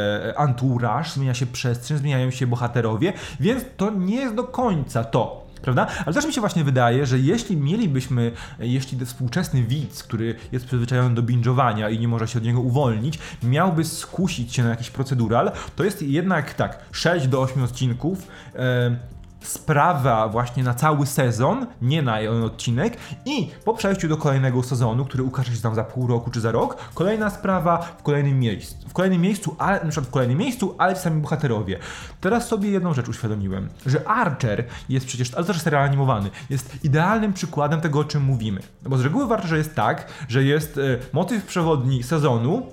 zmienia 1.13 1.33
się 1.33 1.45
przestrzeń, 1.45 1.97
zmieniają 1.97 2.31
się 2.31 2.47
bohaterowie, 2.47 3.13
więc 3.39 3.63
to 3.77 3.89
nie 3.89 4.15
jest 4.15 4.35
do 4.35 4.43
końca 4.43 5.03
to 5.03 5.43
prawda? 5.63 5.87
Ale 6.05 6.13
też 6.13 6.25
mi 6.25 6.33
się 6.33 6.41
właśnie 6.41 6.63
wydaje, 6.63 7.05
że 7.05 7.19
jeśli 7.19 7.57
mielibyśmy, 7.57 8.31
jeśli 8.59 9.05
współczesny 9.05 9.63
widz, 9.63 10.03
który 10.03 10.35
jest 10.51 10.65
przyzwyczajony 10.65 11.15
do 11.15 11.23
binge'owania 11.23 11.93
i 11.93 11.99
nie 11.99 12.07
może 12.07 12.27
się 12.27 12.39
od 12.39 12.45
niego 12.45 12.61
uwolnić, 12.61 13.19
miałby 13.43 13.85
skusić 13.85 14.55
się 14.55 14.63
na 14.63 14.69
jakiś 14.69 14.89
procedural, 14.89 15.51
to 15.75 15.83
jest 15.83 16.01
jednak 16.01 16.53
tak, 16.53 16.79
6 16.91 17.27
do 17.27 17.41
8 17.41 17.63
odcinków, 17.63 18.27
e, 18.55 19.12
sprawa 19.43 20.27
właśnie 20.27 20.63
na 20.63 20.73
cały 20.73 21.05
sezon, 21.05 21.67
nie 21.81 22.01
na 22.01 22.19
odcinek 22.45 22.97
i 23.25 23.51
po 23.65 23.73
przejściu 23.73 24.07
do 24.07 24.17
kolejnego 24.17 24.63
sezonu, 24.63 25.05
który 25.05 25.23
ukaże 25.23 25.55
się 25.55 25.61
tam 25.61 25.75
za 25.75 25.83
pół 25.83 26.07
roku 26.07 26.31
czy 26.31 26.41
za 26.41 26.51
rok, 26.51 26.77
kolejna 26.93 27.29
sprawa 27.29 27.77
w 27.77 28.03
kolejnym 28.03 28.39
miejscu. 28.39 28.89
W 28.89 28.93
kolejnym 28.93 29.21
miejscu, 29.21 29.55
ale 29.59 29.83
na 29.83 29.89
przykład 29.89 30.07
w 30.07 30.11
kolejnym 30.11 30.37
miejscu, 30.37 30.75
ale 30.77 30.95
sami 30.95 31.21
bohaterowie. 31.21 31.79
Teraz 32.21 32.47
sobie 32.47 32.69
jedną 32.69 32.93
rzecz 32.93 33.09
uświadomiłem, 33.09 33.69
że 33.85 34.07
Archer 34.07 34.65
jest 34.89 35.05
przecież, 35.05 35.33
ale 35.33 35.45
też 35.45 35.61
serial 35.61 35.83
animowany, 35.83 36.29
jest 36.49 36.85
idealnym 36.85 37.33
przykładem 37.33 37.81
tego, 37.81 37.99
o 37.99 38.03
czym 38.03 38.23
mówimy. 38.23 38.61
Bo 38.81 38.97
z 38.97 39.01
reguły 39.01 39.27
w 39.27 39.31
Archerze 39.31 39.57
jest 39.57 39.75
tak, 39.75 40.07
że 40.27 40.43
jest 40.43 40.77
y, 40.77 40.99
motyw 41.13 41.45
przewodni 41.45 42.03
sezonu 42.03 42.67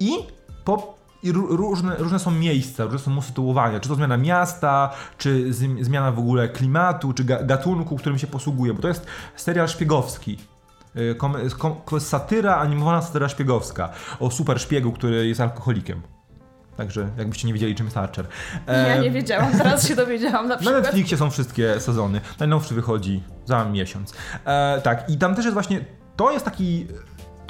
i 0.00 0.10
po 0.64 0.99
i 1.22 1.32
różne, 1.32 1.96
różne 1.96 2.18
są 2.18 2.30
miejsca, 2.30 2.84
różne 2.84 2.98
są 2.98 3.16
usytuowania, 3.16 3.80
czy 3.80 3.88
to 3.88 3.94
zmiana 3.94 4.16
miasta, 4.16 4.90
czy 5.18 5.52
zmiana 5.80 6.12
w 6.12 6.18
ogóle 6.18 6.48
klimatu, 6.48 7.12
czy 7.12 7.24
gatunku, 7.24 7.96
którym 7.96 8.18
się 8.18 8.26
posługuje, 8.26 8.74
bo 8.74 8.82
to 8.82 8.88
jest 8.88 9.06
serial 9.36 9.68
szpiegowski. 9.68 10.38
Y, 10.96 11.16
to 11.86 11.96
jest 11.96 12.08
satyra, 12.08 12.56
animowana 12.56 13.02
satyra 13.02 13.28
szpiegowska 13.28 13.88
o 14.20 14.30
super 14.30 14.60
szpiegu, 14.60 14.92
który 14.92 15.26
jest 15.26 15.40
alkoholikiem. 15.40 16.02
Także 16.76 17.08
jakbyście 17.18 17.46
nie 17.46 17.52
wiedzieli, 17.52 17.74
czym 17.74 17.86
jest 17.86 17.96
Archer. 17.96 18.26
E, 18.66 18.88
ja 18.88 19.02
nie 19.02 19.10
wiedziałam, 19.10 19.52
teraz 19.52 19.88
się 19.88 19.96
dowiedziałam 19.96 20.48
na 20.48 20.56
przykład. 20.58 20.76
Na 20.76 20.82
Netflixie 20.82 21.16
są 21.16 21.30
wszystkie 21.30 21.80
sezony. 21.80 22.20
Najnowszy 22.38 22.74
wychodzi 22.74 23.22
za 23.44 23.64
miesiąc. 23.64 24.14
E, 24.44 24.80
tak, 24.84 25.10
i 25.10 25.18
tam 25.18 25.34
też 25.34 25.44
jest 25.44 25.54
właśnie, 25.54 25.84
to 26.16 26.32
jest 26.32 26.44
taki 26.44 26.86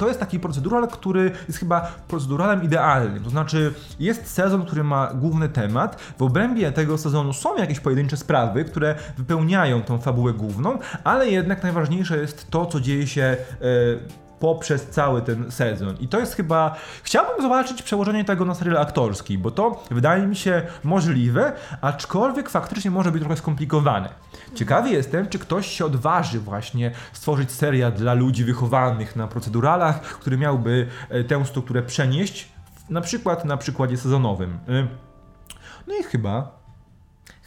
to 0.01 0.07
jest 0.07 0.19
taki 0.19 0.39
procedural, 0.39 0.87
który 0.87 1.31
jest 1.47 1.59
chyba 1.59 1.81
proceduralem 2.07 2.63
idealnym. 2.63 3.23
To 3.23 3.29
znaczy, 3.29 3.73
jest 3.99 4.27
sezon, 4.27 4.65
który 4.65 4.83
ma 4.83 5.13
główny 5.13 5.49
temat. 5.49 6.01
W 6.17 6.21
obrębie 6.21 6.71
tego 6.71 6.97
sezonu 6.97 7.33
są 7.33 7.57
jakieś 7.57 7.79
pojedyncze 7.79 8.17
sprawy, 8.17 8.65
które 8.65 8.95
wypełniają 9.17 9.81
tą 9.81 9.97
fabułę 9.97 10.33
główną, 10.33 10.79
ale 11.03 11.29
jednak 11.29 11.63
najważniejsze 11.63 12.17
jest 12.17 12.51
to, 12.51 12.65
co 12.65 12.79
dzieje 12.79 13.07
się. 13.07 13.37
Yy, 13.61 13.99
poprzez 14.41 14.89
cały 14.89 15.21
ten 15.21 15.51
sezon. 15.51 15.95
I 15.99 16.07
to 16.07 16.19
jest 16.19 16.35
chyba. 16.35 16.75
Chciałbym 17.03 17.41
zobaczyć 17.41 17.83
przełożenie 17.83 18.25
tego 18.25 18.45
na 18.45 18.55
serial 18.55 18.77
aktorski, 18.77 19.37
bo 19.37 19.51
to 19.51 19.83
wydaje 19.91 20.27
mi 20.27 20.35
się 20.35 20.61
możliwe, 20.83 21.53
aczkolwiek 21.81 22.49
faktycznie 22.49 22.91
może 22.91 23.11
być 23.11 23.21
trochę 23.21 23.37
skomplikowane. 23.37 24.09
Ciekawy 24.55 24.89
jestem, 24.89 25.27
czy 25.27 25.39
ktoś 25.39 25.67
się 25.67 25.85
odważy 25.85 26.39
właśnie 26.39 26.91
stworzyć 27.13 27.51
serial 27.51 27.91
dla 27.91 28.13
ludzi 28.13 28.43
wychowanych 28.43 29.15
na 29.15 29.27
proceduralach, 29.27 30.01
który 30.01 30.37
miałby 30.37 30.87
e, 31.09 31.23
tę 31.23 31.45
strukturę 31.45 31.83
przenieść, 31.83 32.49
na 32.89 33.01
przykład 33.01 33.45
na 33.45 33.57
przykładzie 33.57 33.97
sezonowym. 33.97 34.59
Y, 34.69 34.87
No 35.87 35.93
i 35.99 36.03
chyba 36.03 36.60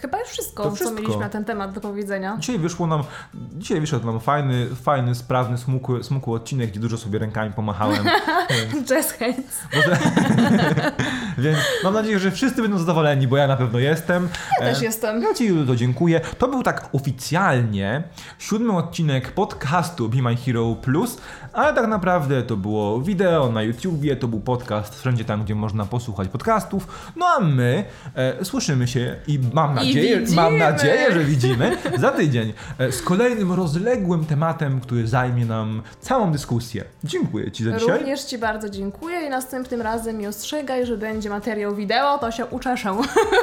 Chyba 0.04 0.18
już 0.18 0.28
wszystko, 0.28 0.62
To 0.62 0.70
co 0.70 0.74
wszystko. 0.76 1.00
mieliśmy 1.00 1.20
na 1.20 1.28
ten 1.28 1.44
temat 1.44 1.72
do 1.72 1.80
powiedzenia. 1.80 2.36
Dzisiaj 2.40 2.58
wyszło 2.58 2.86
nam, 2.86 3.02
dzisiaj 3.34 3.80
wyszedł 3.80 4.06
nam 4.06 4.20
fajny, 4.20 4.66
fajny, 4.82 5.14
sprawny, 5.14 5.58
smukły, 5.58 6.04
smukły 6.04 6.36
odcinek, 6.36 6.70
gdzie 6.70 6.80
dużo 6.80 6.98
sobie 6.98 7.18
rękami 7.18 7.52
pomachałem. 7.52 8.04
Jazz 8.88 9.12
hands. 9.12 9.60
Więc 11.38 11.58
mam 11.84 11.94
nadzieję, 11.94 12.18
że 12.18 12.30
wszyscy 12.30 12.62
będą 12.62 12.78
zadowoleni, 12.78 13.28
bo 13.28 13.36
ja 13.36 13.46
na 13.46 13.56
pewno 13.56 13.78
jestem. 13.78 14.28
Ja 14.60 14.66
też 14.66 14.80
E, 14.80 14.84
jestem. 14.84 15.22
Ja 15.22 15.34
Ci 15.34 15.46
Julo, 15.46 15.76
dziękuję. 15.76 16.20
To 16.38 16.48
był 16.48 16.62
tak 16.62 16.88
oficjalnie 16.92 18.02
siódmy 18.38 18.76
odcinek 18.76 19.32
podcastu 19.32 20.08
Be 20.08 20.22
My 20.22 20.36
Hero 20.36 20.74
Plus, 20.74 21.18
ale 21.52 21.74
tak 21.74 21.86
naprawdę 21.88 22.42
to 22.42 22.56
było 22.56 23.00
wideo 23.00 23.52
na 23.52 23.62
YouTubie, 23.62 24.16
to 24.16 24.28
był 24.28 24.40
podcast 24.40 25.00
wszędzie 25.00 25.24
tam, 25.24 25.44
gdzie 25.44 25.54
można 25.54 25.86
posłuchać 25.86 26.28
podcastów. 26.28 27.12
No 27.16 27.26
a 27.26 27.40
my 27.40 27.84
e, 28.14 28.44
słyszymy 28.44 28.88
się 28.88 29.16
i 29.26 29.40
mam 29.52 29.74
nadzieję, 29.74 29.93
widzimy. 30.00 30.36
mam 30.36 30.58
nadzieję, 30.58 31.12
że 31.12 31.24
widzimy 31.24 31.76
za 32.00 32.10
tydzień 32.10 32.52
e, 32.78 32.92
z 32.92 33.02
kolejnym 33.02 33.52
rozległym 33.52 34.24
tematem, 34.24 34.80
który 34.80 35.06
zajmie 35.06 35.46
nam 35.46 35.82
całą 36.00 36.32
dyskusję. 36.32 36.84
Dziękuję 37.04 37.52
Ci 37.52 37.64
za 37.64 37.78
dzisiaj. 37.78 37.98
Również 37.98 38.24
Ci 38.24 38.38
bardzo 38.38 38.70
dziękuję 38.70 39.26
i 39.26 39.30
następnym 39.30 39.82
razem 39.82 40.18
mi 40.18 40.26
ostrzegaj, 40.26 40.86
że 40.86 40.96
będzie 40.96 41.30
materiał 41.30 41.74
wideo, 41.74 42.18
to 42.18 42.30
się 42.30 42.46
uczeszę. 42.46 42.96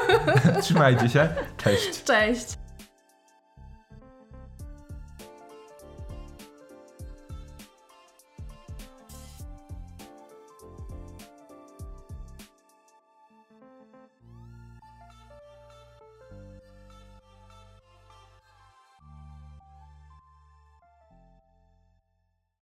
Trzymajcie 0.62 1.10
się. 1.10 1.30
Cześć. 1.58 2.04
Cześć! 2.04 2.61